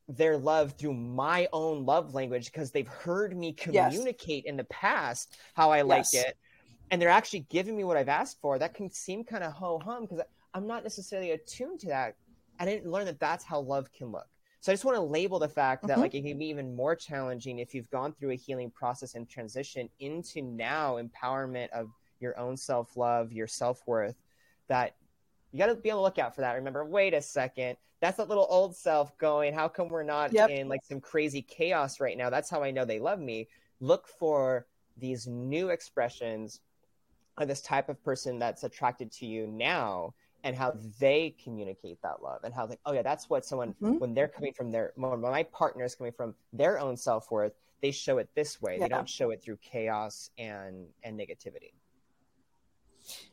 their 0.07 0.35
love 0.37 0.73
through 0.73 0.93
my 0.93 1.47
own 1.53 1.85
love 1.85 2.13
language 2.13 2.45
because 2.45 2.71
they've 2.71 2.87
heard 2.87 3.37
me 3.37 3.53
Yes. 3.69 3.93
communicate 3.93 4.45
in 4.45 4.57
the 4.57 4.65
past 4.65 5.37
how 5.53 5.71
I 5.71 5.83
like 5.83 6.11
Yes. 6.11 6.13
it. 6.13 6.37
And 6.89 7.01
they're 7.01 7.09
actually 7.09 7.45
giving 7.49 7.77
me 7.77 7.83
what 7.83 7.97
I've 7.97 8.09
asked 8.09 8.41
for. 8.41 8.59
That 8.59 8.73
can 8.73 8.89
seem 8.89 9.23
kind 9.23 9.43
of 9.43 9.53
ho 9.53 9.79
hum 9.79 10.01
because 10.03 10.21
I'm 10.53 10.67
not 10.67 10.83
necessarily 10.83 11.31
attuned 11.31 11.79
to 11.81 11.87
that. 11.87 12.15
I 12.59 12.65
didn't 12.65 12.91
learn 12.91 13.05
that 13.05 13.19
that's 13.19 13.45
how 13.45 13.61
love 13.61 13.91
can 13.93 14.11
look. 14.11 14.27
So 14.61 14.71
I 14.71 14.75
just 14.75 14.85
want 14.85 14.95
to 14.95 15.01
label 15.01 15.39
the 15.39 15.49
fact 15.49 15.87
that 15.87 15.97
Mhm. 15.97 16.01
like 16.01 16.13
it 16.13 16.21
can 16.23 16.37
be 16.37 16.45
even 16.45 16.75
more 16.75 16.95
challenging 16.95 17.59
if 17.59 17.73
you've 17.73 17.89
gone 17.89 18.13
through 18.13 18.31
a 18.31 18.35
healing 18.35 18.69
process 18.71 19.15
and 19.15 19.27
transition 19.27 19.89
into 19.99 20.43
now 20.43 20.97
empowerment 20.97 21.69
of 21.71 21.89
your 22.19 22.37
own 22.37 22.55
self 22.55 22.95
love, 22.95 23.31
your 23.33 23.47
self 23.47 23.81
worth. 23.87 24.15
That 24.67 24.95
you 25.51 25.57
got 25.57 25.65
to 25.67 25.75
be 25.75 25.89
on 25.89 25.97
the 25.97 26.03
lookout 26.03 26.35
for 26.35 26.41
that. 26.41 26.53
Remember, 26.53 26.85
wait 26.85 27.13
a 27.15 27.21
second, 27.21 27.75
that's 28.01 28.17
that 28.17 28.29
little 28.29 28.47
old 28.49 28.75
self 28.75 29.17
going. 29.17 29.53
How 29.53 29.67
come 29.67 29.89
we're 29.89 30.03
not 30.03 30.31
Yep. 30.31 30.49
in 30.49 30.67
like 30.69 30.83
some 30.83 31.01
crazy 31.01 31.41
chaos 31.41 31.99
right 31.99 32.17
now? 32.17 32.29
That's 32.29 32.49
how 32.49 32.61
I 32.63 32.69
know 32.71 32.85
they 32.85 32.99
love 32.99 33.19
me. 33.19 33.49
Look 33.79 34.07
for 34.07 34.67
these 34.95 35.25
new 35.25 35.69
expressions 35.69 36.61
of 37.37 37.47
this 37.47 37.61
type 37.61 37.89
of 37.89 38.03
person 38.03 38.37
that's 38.37 38.63
attracted 38.63 39.11
to 39.13 39.25
you 39.25 39.47
now 39.47 40.13
and 40.43 40.55
how 40.55 40.73
they 40.99 41.35
communicate 41.43 42.01
that 42.01 42.21
love 42.23 42.39
and 42.43 42.53
how 42.53 42.65
like 42.65 42.79
oh 42.85 42.93
yeah 42.93 43.01
that's 43.01 43.29
what 43.29 43.45
someone 43.45 43.73
Mhm. 43.81 43.99
when 43.99 44.13
they're 44.13 44.27
coming 44.27 44.53
from 44.53 44.71
their 44.71 44.93
when 44.95 45.19
my 45.21 45.43
partner 45.43 45.83
is 45.85 45.95
coming 45.95 46.13
from 46.13 46.35
their 46.53 46.79
own 46.79 46.97
self-worth 46.97 47.53
they 47.81 47.91
show 47.91 48.17
it 48.17 48.29
this 48.35 48.61
way 48.61 48.77
Yeah. 48.77 48.83
they 48.83 48.89
don't 48.89 49.09
show 49.09 49.31
it 49.31 49.41
through 49.43 49.57
chaos 49.57 50.29
and 50.37 50.87
and 51.03 51.19
negativity 51.19 51.73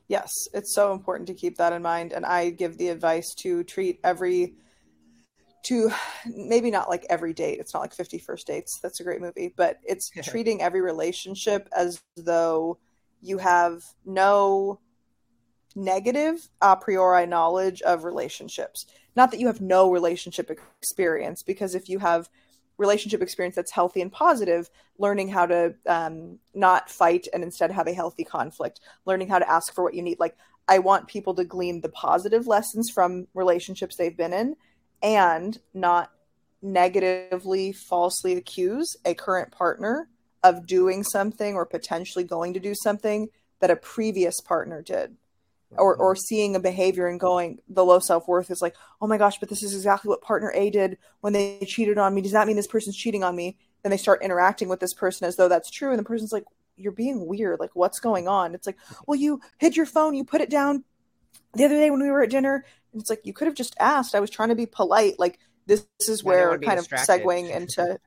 Yes, 0.08 0.32
it's 0.54 0.74
so 0.74 0.92
important 0.92 1.26
to 1.28 1.34
keep 1.34 1.58
that 1.58 1.72
in 1.74 1.82
mind. 1.82 2.12
And 2.14 2.24
I 2.24 2.48
give 2.48 2.78
the 2.78 2.88
advice 2.88 3.34
to 3.40 3.62
treat 3.62 4.00
every, 4.02 4.54
to 5.64 5.90
maybe 6.26 6.70
not 6.70 6.88
like 6.88 7.04
every 7.10 7.34
date. 7.34 7.58
It's 7.60 7.74
not 7.74 7.80
like 7.80 7.92
50 7.92 8.18
First 8.18 8.46
Dates. 8.46 8.78
That's 8.82 9.00
a 9.00 9.04
great 9.04 9.20
movie. 9.20 9.52
But 9.54 9.76
it's 9.84 10.08
treating 10.24 10.62
every 10.62 10.80
relationship 10.80 11.68
as 11.76 12.00
though 12.16 12.78
you 13.20 13.36
have 13.36 13.82
no 14.06 14.80
negative 15.74 16.48
a 16.60 16.76
priori 16.76 17.26
knowledge 17.26 17.82
of 17.82 18.04
relationships. 18.04 18.86
Not 19.16 19.30
that 19.30 19.40
you 19.40 19.46
have 19.46 19.60
no 19.60 19.90
relationship 19.90 20.50
experience, 20.50 21.42
because 21.42 21.74
if 21.74 21.88
you 21.88 21.98
have 21.98 22.28
relationship 22.78 23.20
experience 23.20 23.56
that's 23.56 23.72
healthy 23.72 24.00
and 24.00 24.12
positive, 24.12 24.70
learning 24.98 25.28
how 25.28 25.46
to 25.46 25.74
um, 25.86 26.38
not 26.54 26.88
fight 26.88 27.26
and 27.34 27.42
instead 27.42 27.70
have 27.70 27.88
a 27.88 27.92
healthy 27.92 28.24
conflict, 28.24 28.80
learning 29.04 29.28
how 29.28 29.38
to 29.38 29.50
ask 29.50 29.74
for 29.74 29.82
what 29.82 29.94
you 29.94 30.02
need. 30.02 30.20
Like, 30.20 30.36
I 30.68 30.78
want 30.78 31.08
people 31.08 31.34
to 31.34 31.44
glean 31.44 31.80
the 31.80 31.88
positive 31.88 32.46
lessons 32.46 32.90
from 32.90 33.26
relationships 33.34 33.96
they've 33.96 34.16
been 34.16 34.32
in 34.32 34.54
and 35.02 35.58
not 35.74 36.12
negatively, 36.62 37.72
falsely 37.72 38.34
accuse 38.34 38.96
a 39.04 39.14
current 39.14 39.50
partner 39.50 40.08
of 40.42 40.66
doing 40.66 41.02
something 41.02 41.54
or 41.54 41.66
potentially 41.66 42.24
going 42.24 42.54
to 42.54 42.60
do 42.60 42.74
something 42.82 43.28
that 43.60 43.70
a 43.70 43.76
previous 43.76 44.40
partner 44.40 44.82
did 44.82 45.16
or 45.76 45.94
or 45.96 46.16
seeing 46.16 46.56
a 46.56 46.60
behavior 46.60 47.06
and 47.06 47.20
going 47.20 47.58
the 47.68 47.84
low 47.84 47.98
self-worth 47.98 48.50
is 48.50 48.62
like 48.62 48.74
oh 49.02 49.06
my 49.06 49.18
gosh 49.18 49.38
but 49.38 49.48
this 49.48 49.62
is 49.62 49.74
exactly 49.74 50.08
what 50.08 50.22
partner 50.22 50.50
a 50.54 50.70
did 50.70 50.96
when 51.20 51.32
they 51.32 51.58
cheated 51.66 51.98
on 51.98 52.14
me. 52.14 52.22
Does 52.22 52.32
that 52.32 52.46
mean 52.46 52.56
this 52.56 52.66
person's 52.66 52.96
cheating 52.96 53.22
on 53.22 53.36
me? 53.36 53.58
Then 53.82 53.90
they 53.90 53.96
start 53.96 54.22
interacting 54.22 54.68
with 54.68 54.80
this 54.80 54.94
person 54.94 55.26
as 55.26 55.36
though 55.36 55.48
that's 55.48 55.70
true 55.70 55.90
and 55.90 55.98
the 55.98 56.04
person's 56.04 56.32
like 56.32 56.44
you're 56.76 56.92
being 56.92 57.26
weird. 57.26 57.60
Like 57.60 57.74
what's 57.74 58.00
going 58.00 58.28
on? 58.28 58.54
It's 58.54 58.66
like 58.66 58.78
well 59.06 59.18
you 59.18 59.40
hid 59.58 59.76
your 59.76 59.86
phone. 59.86 60.14
You 60.14 60.24
put 60.24 60.40
it 60.40 60.50
down 60.50 60.84
the 61.54 61.64
other 61.64 61.76
day 61.76 61.90
when 61.90 62.02
we 62.02 62.10
were 62.10 62.22
at 62.22 62.30
dinner. 62.30 62.64
And 62.92 63.02
it's 63.02 63.10
like 63.10 63.20
you 63.24 63.34
could 63.34 63.46
have 63.46 63.54
just 63.54 63.76
asked. 63.78 64.14
I 64.14 64.20
was 64.20 64.30
trying 64.30 64.48
to 64.48 64.54
be 64.54 64.66
polite. 64.66 65.18
Like 65.18 65.38
this, 65.66 65.86
this 65.98 66.08
is 66.08 66.22
Yeah, 66.24 66.30
I 66.30 66.34
didn't 66.34 66.48
where 66.48 66.58
kind 66.58 66.78
of 66.78 66.88
segueing 66.88 67.54
into 67.54 67.98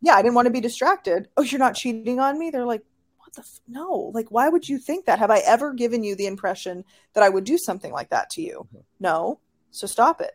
yeah 0.00 0.14
i 0.14 0.22
didn't 0.22 0.34
want 0.34 0.46
to 0.46 0.52
be 0.52 0.60
distracted. 0.60 1.28
Oh 1.36 1.42
you're 1.42 1.58
not 1.58 1.74
cheating 1.74 2.20
on 2.20 2.38
me? 2.38 2.50
They're 2.50 2.66
like 2.66 2.82
what 3.28 3.34
the 3.34 3.42
f- 3.42 3.60
no 3.68 4.10
like 4.14 4.28
why 4.30 4.48
would 4.48 4.68
you 4.68 4.78
think 4.78 5.04
that? 5.06 5.18
Have 5.18 5.30
i 5.30 5.38
ever 5.40 5.72
given 5.74 6.02
you 6.02 6.16
the 6.16 6.26
impression 6.26 6.84
that 7.14 7.22
i 7.22 7.28
would 7.28 7.44
do 7.44 7.58
something 7.58 7.92
like 7.92 8.10
that 8.10 8.30
to 8.30 8.42
you? 8.42 8.66
Mhm. 8.74 8.82
no. 9.00 9.40
So 9.70 9.86
stop 9.86 10.20
it. 10.22 10.32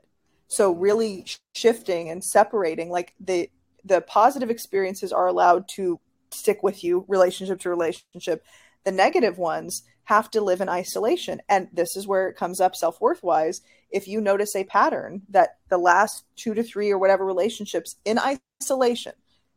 So 0.47 0.71
really 0.73 1.25
shifting 1.55 2.09
and 2.09 2.23
separating 2.23 2.89
like 2.91 3.13
the 3.19 3.49
the 3.83 4.01
positive 4.01 4.49
experiences 4.51 5.11
are 5.11 5.27
allowed 5.27 5.67
to 5.69 5.99
stick 6.31 6.61
with 6.63 6.83
you 6.83 7.05
relationship 7.07 7.59
to 7.61 7.69
relationship. 7.69 8.43
The 8.83 8.91
negative 8.91 9.37
ones 9.39 9.83
have 10.05 10.29
to 10.31 10.41
live 10.41 10.61
in 10.61 10.69
isolation. 10.69 11.41
And 11.49 11.67
this 11.73 11.95
is 11.95 12.07
where 12.07 12.27
it 12.27 12.35
comes 12.37 12.59
up 12.61 12.75
self-worth 12.75 13.23
wise 13.23 13.61
if 13.89 14.07
you 14.07 14.21
notice 14.21 14.55
a 14.55 14.63
pattern 14.65 15.23
that 15.29 15.57
the 15.69 15.77
last 15.77 16.25
two 16.35 16.53
to 16.53 16.63
three 16.63 16.91
or 16.91 16.97
whatever 16.99 17.25
relationships 17.25 17.95
in 18.05 18.19
isolation 18.61 19.13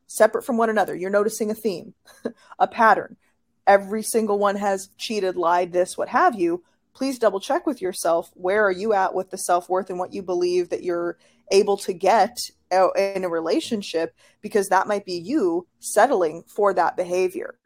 separate 0.07 0.45
from 0.45 0.57
one 0.57 0.71
another 0.71 0.95
you're 0.95 1.11
noticing 1.11 1.51
a 1.51 1.55
theme 1.55 1.95
a 2.61 2.69
pattern 2.69 3.17
every 3.67 4.03
single 4.03 4.39
one 4.39 4.57
has 4.57 4.89
cheated 4.97 5.37
lied 5.37 5.73
this 5.73 5.97
what 5.97 6.09
have 6.09 6.35
you 6.35 6.63
please 6.97 7.19
double 7.19 7.41
check 7.41 7.67
with 7.67 7.83
yourself. 7.83 8.31
Where 8.35 8.65
are 8.65 8.73
you 8.73 8.95
at 8.95 9.15
with 9.15 9.31
the 9.31 9.37
self-worth 9.37 9.91
and 9.91 9.99
what 9.99 10.15
you 10.15 10.23
believe 10.23 10.71
that 10.71 10.83
you're 10.83 11.19
able 11.53 11.77
to 11.79 11.93
get 11.93 12.39
uh, 12.73 12.91
in 12.93 13.23
a 13.23 13.29
relationship? 13.29 14.15
Because 14.41 14.71
that 14.71 14.89
might 14.89 15.05
be 15.05 15.13
you 15.13 15.67
settling 15.79 16.43
for 16.49 16.73
that 16.73 16.97
behavior. 16.97 17.59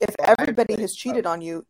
If 0.00 0.14
everybody 0.18 0.80
has 0.80 0.94
cheated 0.94 1.26
on 1.26 1.42
you 1.42 1.66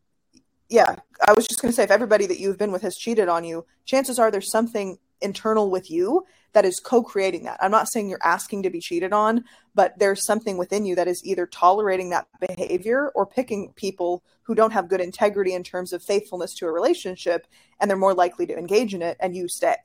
yeah 0.69 0.97
i 1.27 1.33
was 1.35 1.47
just 1.47 1.61
going 1.61 1.71
to 1.71 1.77
say 1.77 1.83
if 1.83 1.91
everybody 1.91 2.25
that 2.25 2.39
you've 2.39 2.57
been 2.57 2.73
with 2.73 2.81
has 2.81 2.97
cheated 2.97 3.29
on 3.29 3.45
you 3.45 3.67
chances 3.85 4.19
are 4.19 4.31
there's 4.31 4.51
something 4.51 4.97
internal 5.23 5.71
with 5.71 5.91
you 5.91 6.25
that 6.53 6.65
is 6.65 6.81
co-creating 6.81 7.45
that. 7.45 7.59
I'm 7.63 7.71
not 7.71 7.89
saying 7.89 8.11
you're 8.11 8.19
asking 8.23 8.63
to 8.65 8.71
be 8.71 8.81
cheated 8.81 9.13
on 9.13 9.45
but 9.75 9.99
there's 9.99 10.25
something 10.25 10.59
within 10.59 10.85
you 10.85 10.95
that 10.97 11.09
is 11.09 11.25
either 11.25 11.47
tolerating 11.47 12.11
that 12.11 12.27
behavior 12.41 13.11
or 13.15 13.27
picking 13.27 13.73
people 13.75 14.23
who 14.43 14.55
don't 14.55 14.73
have 14.73 14.89
good 14.89 15.01
integrity 15.01 15.55
in 15.55 15.63
terms 15.63 15.93
of 15.93 16.03
faithfulness 16.03 16.55
to 16.55 16.67
a 16.67 16.73
relationship 16.73 17.47
and 17.81 17.91
they're 17.91 17.97
more 17.97 18.15
likely 18.15 18.47
to 18.47 18.57
engage 18.57 18.95
in 18.95 19.03
it 19.03 19.17
and 19.21 19.35
you 19.35 19.49
stay. 19.49 19.77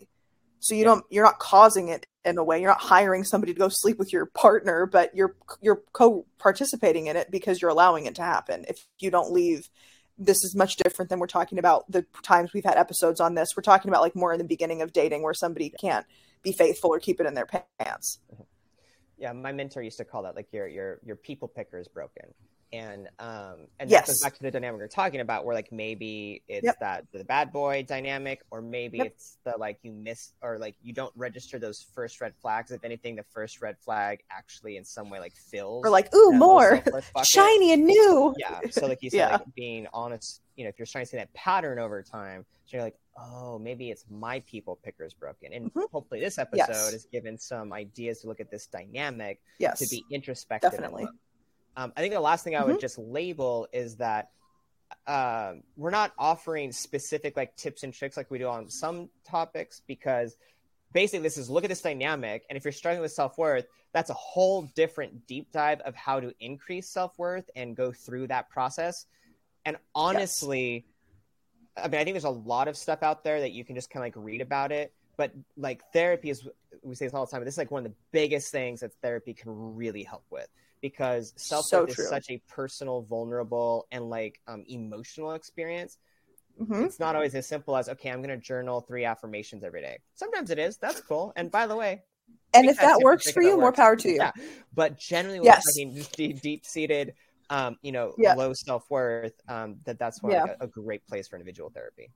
So 0.60 0.74
you 0.76 0.82
Yeah. 0.82 0.86
don't 0.88 1.06
you're 1.10 1.24
not 1.24 1.40
causing 1.40 1.90
it 1.90 2.06
in 2.26 2.38
a 2.38 2.44
way. 2.44 2.60
You're 2.60 2.72
not 2.72 2.82
hiring 2.82 3.24
somebody 3.24 3.54
to 3.54 3.60
go 3.60 3.70
sleep 3.72 3.98
with 3.98 4.12
your 4.12 4.26
partner 4.26 4.86
but 4.86 5.16
you're 5.16 5.36
you're 5.62 5.84
co-participating 5.94 7.08
in 7.08 7.16
it 7.16 7.32
because 7.32 7.62
you're 7.62 7.72
allowing 7.72 8.06
it 8.06 8.16
to 8.16 8.24
happen 8.24 8.66
if 8.68 8.86
you 9.00 9.12
don't 9.12 9.32
leave 9.32 9.70
this 10.18 10.44
is 10.44 10.56
much 10.56 10.78
different 10.78 11.10
than 11.10 11.20
we're 11.20 11.28
talking 11.28 11.60
about 11.60 11.90
the 11.92 12.06
times 12.24 12.54
we've 12.54 12.64
had 12.66 12.78
episodes 12.78 13.20
on 13.20 13.36
this. 13.36 13.50
We're 13.56 13.64
talking 13.64 13.90
about 13.90 14.02
like 14.02 14.16
more 14.16 14.34
in 14.34 14.40
the 14.40 14.46
beginning 14.46 14.82
of 14.82 14.94
dating 14.94 15.22
where 15.22 15.34
somebody 15.34 15.72
can't 15.80 16.06
be 16.44 16.52
faithful 16.52 16.94
or 16.94 17.00
keep 17.00 17.20
it 17.20 17.28
in 17.28 17.34
their 17.34 17.46
pants. 17.46 18.20
Mm-hmm. 18.34 18.44
Yeah 19.18 19.34
my 19.34 19.52
mentor 19.52 19.82
used 19.82 19.98
to 19.98 20.06
call 20.06 20.24
that 20.24 20.36
like 20.36 20.48
your 20.52 20.68
your 20.68 21.00
your 21.04 21.16
people 21.16 21.48
picker 21.48 21.80
is 21.80 21.88
broken 21.88 22.34
and 22.74 23.08
um 23.20 23.68
and 23.80 23.90
Yes. 23.90 24.02
that 24.02 24.08
goes 24.08 24.20
back 24.22 24.36
to 24.36 24.44
the 24.44 24.52
dynamic 24.52 24.82
we're 24.82 24.88
talking 24.88 25.22
about 25.22 25.46
where 25.46 25.56
like 25.56 25.72
maybe 25.72 26.44
it's 26.50 26.66
Yep. 26.66 26.80
that 26.82 27.06
the 27.14 27.24
bad 27.24 27.54
boy 27.54 27.84
dynamic 27.88 28.42
or 28.52 28.62
maybe 28.62 28.98
Yep. 28.98 29.08
it's 29.08 29.38
the 29.46 29.54
like 29.58 29.80
you 29.84 29.92
miss 29.94 30.34
or 30.42 30.58
like 30.60 30.76
you 30.82 30.92
don't 30.94 31.14
register 31.16 31.60
those 31.60 31.86
first 31.96 32.20
red 32.20 32.34
flags 32.42 32.72
if 32.72 32.84
anything 32.84 33.16
the 33.16 33.24
first 33.34 33.62
red 33.62 33.78
flag 33.80 34.20
actually 34.30 34.76
in 34.76 34.84
some 34.84 35.10
way 35.10 35.20
like 35.20 35.34
fills 35.36 35.86
or 35.86 35.90
like 35.90 36.14
ooh 36.14 36.34
more 36.34 36.84
shiny 37.24 37.72
and 37.72 37.86
new 37.86 38.34
yeah 38.38 38.60
so 38.70 38.86
like 38.88 39.00
you 39.02 39.10
said 39.10 39.18
Yeah. 39.18 39.38
like 39.38 39.56
being 39.56 39.88
honest 39.94 40.42
you 40.58 40.66
know 40.66 40.70
if 40.70 40.78
you're 40.78 40.86
trying 40.86 41.06
to 41.06 41.10
see 41.10 41.18
that 41.18 41.34
pattern 41.34 41.80
over 41.80 42.04
time 42.04 42.46
so 42.66 42.76
you're 42.78 42.84
like 42.84 42.98
oh 43.18 43.58
maybe 43.58 43.90
it's 43.92 44.04
my 44.10 44.42
people 44.42 44.78
picker 44.84 45.06
is 45.06 45.14
broken 45.14 45.54
and 45.54 45.74
Mhm. 45.74 45.90
hopefully 45.92 46.20
this 46.20 46.38
episode 46.38 46.58
Yes. 46.68 46.92
has 46.92 47.08
given 47.12 47.38
some 47.40 47.72
ideas 47.72 48.20
to 48.22 48.28
look 48.28 48.42
at 48.42 48.52
this 48.52 48.68
dynamic 48.68 49.40
yes 49.58 49.80
to 49.80 49.88
be 49.88 50.04
introspective 50.12 50.74
and 50.74 50.82
definitely. 50.82 51.08
Um, 51.78 51.94
I 51.96 52.02
think 52.02 52.14
the 52.14 52.20
last 52.20 52.44
thing 52.44 52.56
I 52.56 52.66
would 52.66 52.78
Mhm. 52.78 52.82
just 52.82 52.98
label 52.98 53.68
is 53.72 53.98
that 53.98 54.32
um, 55.06 55.64
we're 55.76 55.92
not 55.92 56.14
offering 56.18 56.72
specific 56.72 57.36
like 57.38 57.56
tips 57.56 57.84
and 57.84 57.94
tricks 57.94 58.18
like 58.18 58.32
we 58.32 58.40
do 58.40 58.48
on 58.48 58.70
some 58.70 59.10
topics 59.26 59.82
because 59.86 60.38
basically 60.94 61.24
this 61.24 61.38
is 61.38 61.50
look 61.50 61.66
at 61.66 61.68
this 61.68 61.82
dynamic 61.82 62.46
and 62.50 62.56
if 62.56 62.64
you're 62.64 62.72
struggling 62.72 63.02
with 63.02 63.12
self-worth 63.12 63.68
that's 63.92 64.10
a 64.10 64.14
whole 64.14 64.64
different 64.76 65.28
deep 65.28 65.52
dive 65.52 65.82
of 65.82 65.94
how 65.96 66.22
to 66.22 66.34
increase 66.40 66.90
self-worth 66.90 67.50
and 67.56 67.76
go 67.76 67.92
through 67.92 68.28
that 68.28 68.50
process 68.50 69.06
and 69.66 69.78
honestly 69.94 70.86
i 71.76 71.90
mean 71.90 72.00
i 72.00 72.04
think 72.06 72.14
there's 72.14 72.24
a 72.24 72.30
lot 72.30 72.70
of 72.70 72.78
stuff 72.78 73.04
out 73.04 73.26
there 73.26 73.42
that 73.42 73.52
you 73.52 73.66
can 73.66 73.76
just 73.76 73.90
kind 73.90 74.02
of 74.02 74.06
like 74.16 74.26
read 74.26 74.40
about 74.40 74.72
it 74.72 74.94
but 75.18 75.34
like 75.58 75.82
therapy 75.92 76.30
is 76.30 76.48
we 76.82 76.96
say 76.96 77.06
this 77.06 77.14
all 77.14 77.26
the 77.26 77.32
time 77.32 77.42
but 77.42 77.46
this 77.46 77.56
is 77.56 77.60
like 77.60 77.72
one 77.72 77.86
of 77.86 77.92
the 77.92 77.98
biggest 78.14 78.52
things 78.52 78.80
that 78.80 78.94
therapy 79.02 79.34
can 79.34 79.76
really 79.76 80.04
help 80.04 80.24
with 80.30 80.48
because 80.82 81.34
self-worth 81.38 81.98
is 81.98 82.10
such 82.10 82.30
a 82.30 82.42
personal 82.48 83.02
vulnerable 83.04 83.88
and 83.92 84.10
like 84.10 84.40
um, 84.48 84.64
emotional 84.68 85.34
experience. 85.34 85.98
Mhm. 86.60 86.86
it's 86.86 87.00
not 87.00 87.16
always 87.16 87.36
as 87.36 87.48
simple 87.48 87.78
as 87.78 87.88
okay 87.88 88.10
i'm 88.10 88.18
going 88.20 88.30
to 88.32 88.44
journal 88.44 88.82
three 88.82 89.06
affirmations 89.06 89.64
every 89.64 89.80
day. 89.82 90.00
Sometimes 90.16 90.50
it 90.50 90.58
is. 90.58 90.78
That's 90.78 91.02
cool. 91.02 91.32
And 91.36 91.52
by 91.52 91.68
the 91.68 91.76
way 91.76 92.02
and 92.56 92.68
if 92.68 92.78
that 92.78 93.00
works 93.00 93.30
for 93.32 93.44
you 93.44 93.52
that 93.52 93.60
more 93.60 93.72
power 93.72 93.96
to 93.96 94.10
you. 94.10 94.16
Yeah. 94.16 94.32
But 94.74 94.98
generally 94.98 95.40
Yes. 95.44 95.64
we're 95.78 95.86
talking 95.86 96.06
deep, 96.16 96.42
deep-seated 96.42 97.14
um, 97.52 97.78
you 97.84 97.92
know 97.92 98.14
Yeah. 98.18 98.34
low 98.34 98.54
self-worth 98.54 99.40
um, 99.48 99.78
that 99.86 100.00
that's 100.00 100.22
why 100.24 100.32
Yeah. 100.32 100.44
like, 100.44 100.58
a, 100.60 100.64
a 100.64 100.68
great 100.68 101.06
place 101.08 101.28
for 101.28 101.36
individual 101.36 101.70
therapy. 101.70 102.10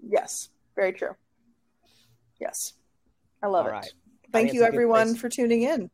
Yes. 0.00 0.50
Very 0.76 0.92
true. 0.92 1.14
Yes. 2.38 2.74
I 3.42 3.48
love 3.48 3.66
All 3.66 3.72
it 3.72 3.74
right. 3.74 3.92
Thank 4.32 4.52
you 4.54 4.60
it's 4.60 4.68
a 4.68 4.70
good 4.70 4.74
everyone 4.74 5.08
place. 5.08 5.20
for 5.20 5.28
tuning 5.28 5.62
in 5.62 5.90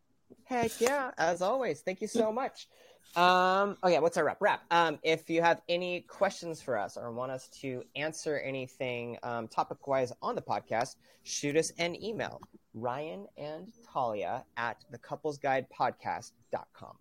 Heck 0.47 0.81
yeah, 0.81 1.11
as 1.19 1.43
always. 1.43 1.81
Thank 1.81 2.01
you 2.01 2.09
so 2.09 2.33
much. 2.33 2.69
Um, 3.15 3.77
okay, 3.83 3.99
what's 3.99 4.17
our 4.17 4.25
wrap? 4.25 4.39
Wrap. 4.41 4.63
Um, 4.71 4.99
if 5.03 5.31
you 5.31 5.41
have 5.43 5.63
any 5.69 6.03
questions 6.03 6.61
for 6.61 6.79
us 6.79 6.97
or 6.97 7.13
want 7.13 7.33
us 7.33 7.49
to 7.61 7.83
answer 7.95 8.39
anything 8.39 9.19
um, 9.23 9.49
topic 9.49 9.87
wise 9.87 10.13
on 10.23 10.35
the 10.35 10.43
podcast, 10.43 10.97
shoot 11.23 11.57
us 11.57 11.73
an 11.79 12.03
email. 12.03 12.41
Ryan 12.75 13.27
and 13.39 13.73
Talia 13.91 14.45
at 14.57 14.85
the 14.91 14.99
Couples 14.99 15.39
Guide 15.39 15.67
Podcast.com. 15.71 16.97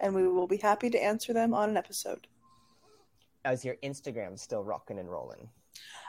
And 0.00 0.14
we 0.14 0.26
will 0.26 0.46
be 0.46 0.56
happy 0.56 0.88
to 0.90 1.02
answer 1.02 1.32
them 1.32 1.52
on 1.52 1.68
an 1.68 1.76
episode. 1.76 2.26
As 3.44 3.64
your 3.64 3.76
Instagram 3.82 4.38
still 4.38 4.64
rocking 4.64 4.98
and 4.98 5.10
rolling? 5.10 5.48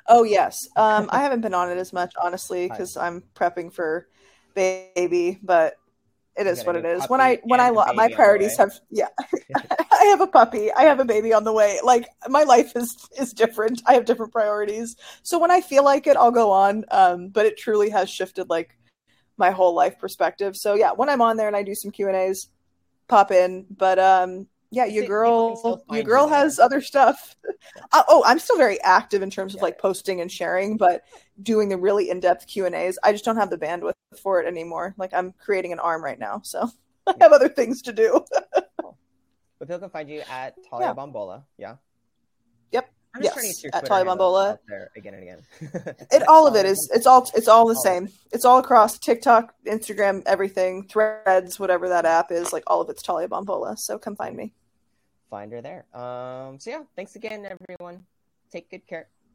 Oh 0.07 0.23
yes. 0.23 0.57
Um, 0.77 1.09
I 1.11 1.19
haven't 1.23 1.41
been 1.41 1.53
on 1.53 1.69
it 1.69 1.77
as 1.77 1.91
much, 1.91 2.13
honestly, 2.21 2.69
because 2.69 2.95
I'm 2.95 3.23
prepping 3.35 3.73
for 3.73 4.07
baby. 4.55 5.39
But 5.43 5.75
it 6.35 6.47
is 6.47 6.65
what 6.65 6.75
it 6.75 6.85
is. 6.85 7.05
When 7.07 7.21
I 7.21 7.39
when 7.43 7.59
I 7.59 7.71
my 7.71 8.11
priorities 8.13 8.57
have 8.57 8.73
yeah, 8.89 9.07
I 9.55 10.05
have 10.05 10.21
a 10.21 10.27
puppy. 10.27 10.71
I 10.71 10.83
have 10.83 10.99
a 10.99 11.05
baby 11.05 11.33
on 11.33 11.43
the 11.43 11.53
way. 11.53 11.79
Like 11.83 12.07
my 12.27 12.43
life 12.43 12.75
is 12.75 12.95
is 13.17 13.33
different. 13.33 13.81
I 13.85 13.93
have 13.93 14.05
different 14.05 14.31
priorities. 14.31 14.95
So 15.21 15.37
when 15.37 15.51
I 15.51 15.61
feel 15.61 15.83
like 15.83 16.07
it, 16.07 16.17
I'll 16.17 16.31
go 16.31 16.51
on. 16.51 16.85
Um, 16.91 17.29
but 17.29 17.45
it 17.45 17.57
truly 17.57 17.89
has 17.91 18.09
shifted 18.09 18.49
like 18.49 18.75
my 19.37 19.51
whole 19.51 19.75
life 19.75 19.99
perspective. 19.99 20.55
So 20.55 20.73
yeah, 20.73 20.91
when 20.91 21.09
I'm 21.09 21.21
on 21.21 21.37
there 21.37 21.47
and 21.47 21.55
I 21.55 21.63
do 21.63 21.75
some 21.75 21.91
Q 21.91 22.07
and 22.07 22.15
A's, 22.15 22.49
pop 23.07 23.31
in. 23.31 23.65
But 23.69 23.99
um, 23.99 24.47
yeah, 24.73 24.85
your 24.85 25.05
girl, 25.05 25.83
your 25.91 26.03
girl 26.03 26.27
has 26.27 26.57
other 26.57 26.81
stuff. 26.81 27.35
uh, 27.91 28.03
oh, 28.09 28.23
I'm 28.25 28.39
still 28.39 28.57
very 28.57 28.81
active 28.81 29.21
in 29.21 29.29
terms 29.29 29.53
of 29.53 29.59
yeah. 29.59 29.65
like 29.65 29.77
posting 29.77 30.19
and 30.19 30.31
sharing, 30.31 30.77
but 30.77 31.03
doing 31.43 31.69
the 31.69 31.77
really 31.77 32.09
in-depth 32.09 32.47
Q 32.47 32.65
and 32.65 32.73
A's, 32.73 32.97
I 33.03 33.11
just 33.11 33.23
don't 33.23 33.37
have 33.37 33.51
the 33.51 33.57
bandwidth 33.57 33.93
for 34.19 34.41
it 34.41 34.47
anymore. 34.47 34.95
Like 34.97 35.13
I'm 35.13 35.31
creating 35.33 35.73
an 35.73 35.79
arm 35.79 36.03
right 36.03 36.17
now, 36.17 36.41
so 36.43 36.69
I 37.07 37.13
have 37.21 37.31
other 37.31 37.49
things 37.49 37.83
to 37.83 37.93
do. 37.93 38.25
but 38.51 38.67
people 39.59 39.77
can 39.77 39.89
find 39.91 40.09
you 40.09 40.23
at 40.29 40.55
Talia 40.69 40.87
yeah. 40.87 40.93
Bombola. 40.93 41.43
Yeah. 41.59 41.75
Yep. 42.71 42.89
I'm 43.15 43.21
just 43.21 43.35
yes, 43.35 43.61
to 43.61 43.75
at 43.75 43.85
Talia 43.85 44.05
Bombola. 44.05 44.57
There 44.67 44.89
again 44.97 45.13
and 45.13 45.21
again. 45.21 45.95
it 46.11 46.27
all 46.27 46.47
of 46.47 46.55
it 46.55 46.65
is. 46.65 46.89
It's 46.91 47.05
all. 47.05 47.29
It's 47.35 47.47
all 47.47 47.67
the 47.67 47.75
same. 47.75 48.09
It's 48.31 48.43
all 48.43 48.57
across 48.57 48.97
TikTok, 48.97 49.53
Instagram, 49.67 50.23
everything, 50.25 50.87
Threads, 50.87 51.59
whatever 51.59 51.89
that 51.89 52.05
app 52.05 52.31
is. 52.31 52.51
Like 52.51 52.63
all 52.65 52.81
of 52.81 52.89
it's 52.89 53.03
Talia 53.03 53.27
Bombola. 53.27 53.77
So 53.77 53.99
come 53.99 54.15
find 54.15 54.35
me 54.35 54.53
find 55.33 55.49
her 55.49 55.65
there. 55.65 55.89
Um, 55.97 56.61
so 56.61 56.69
yeah, 56.69 56.83
thanks 56.95 57.17
again, 57.17 57.41
everyone. 57.49 58.05
Take 58.53 58.69
good 58.69 58.85
care. 58.85 59.09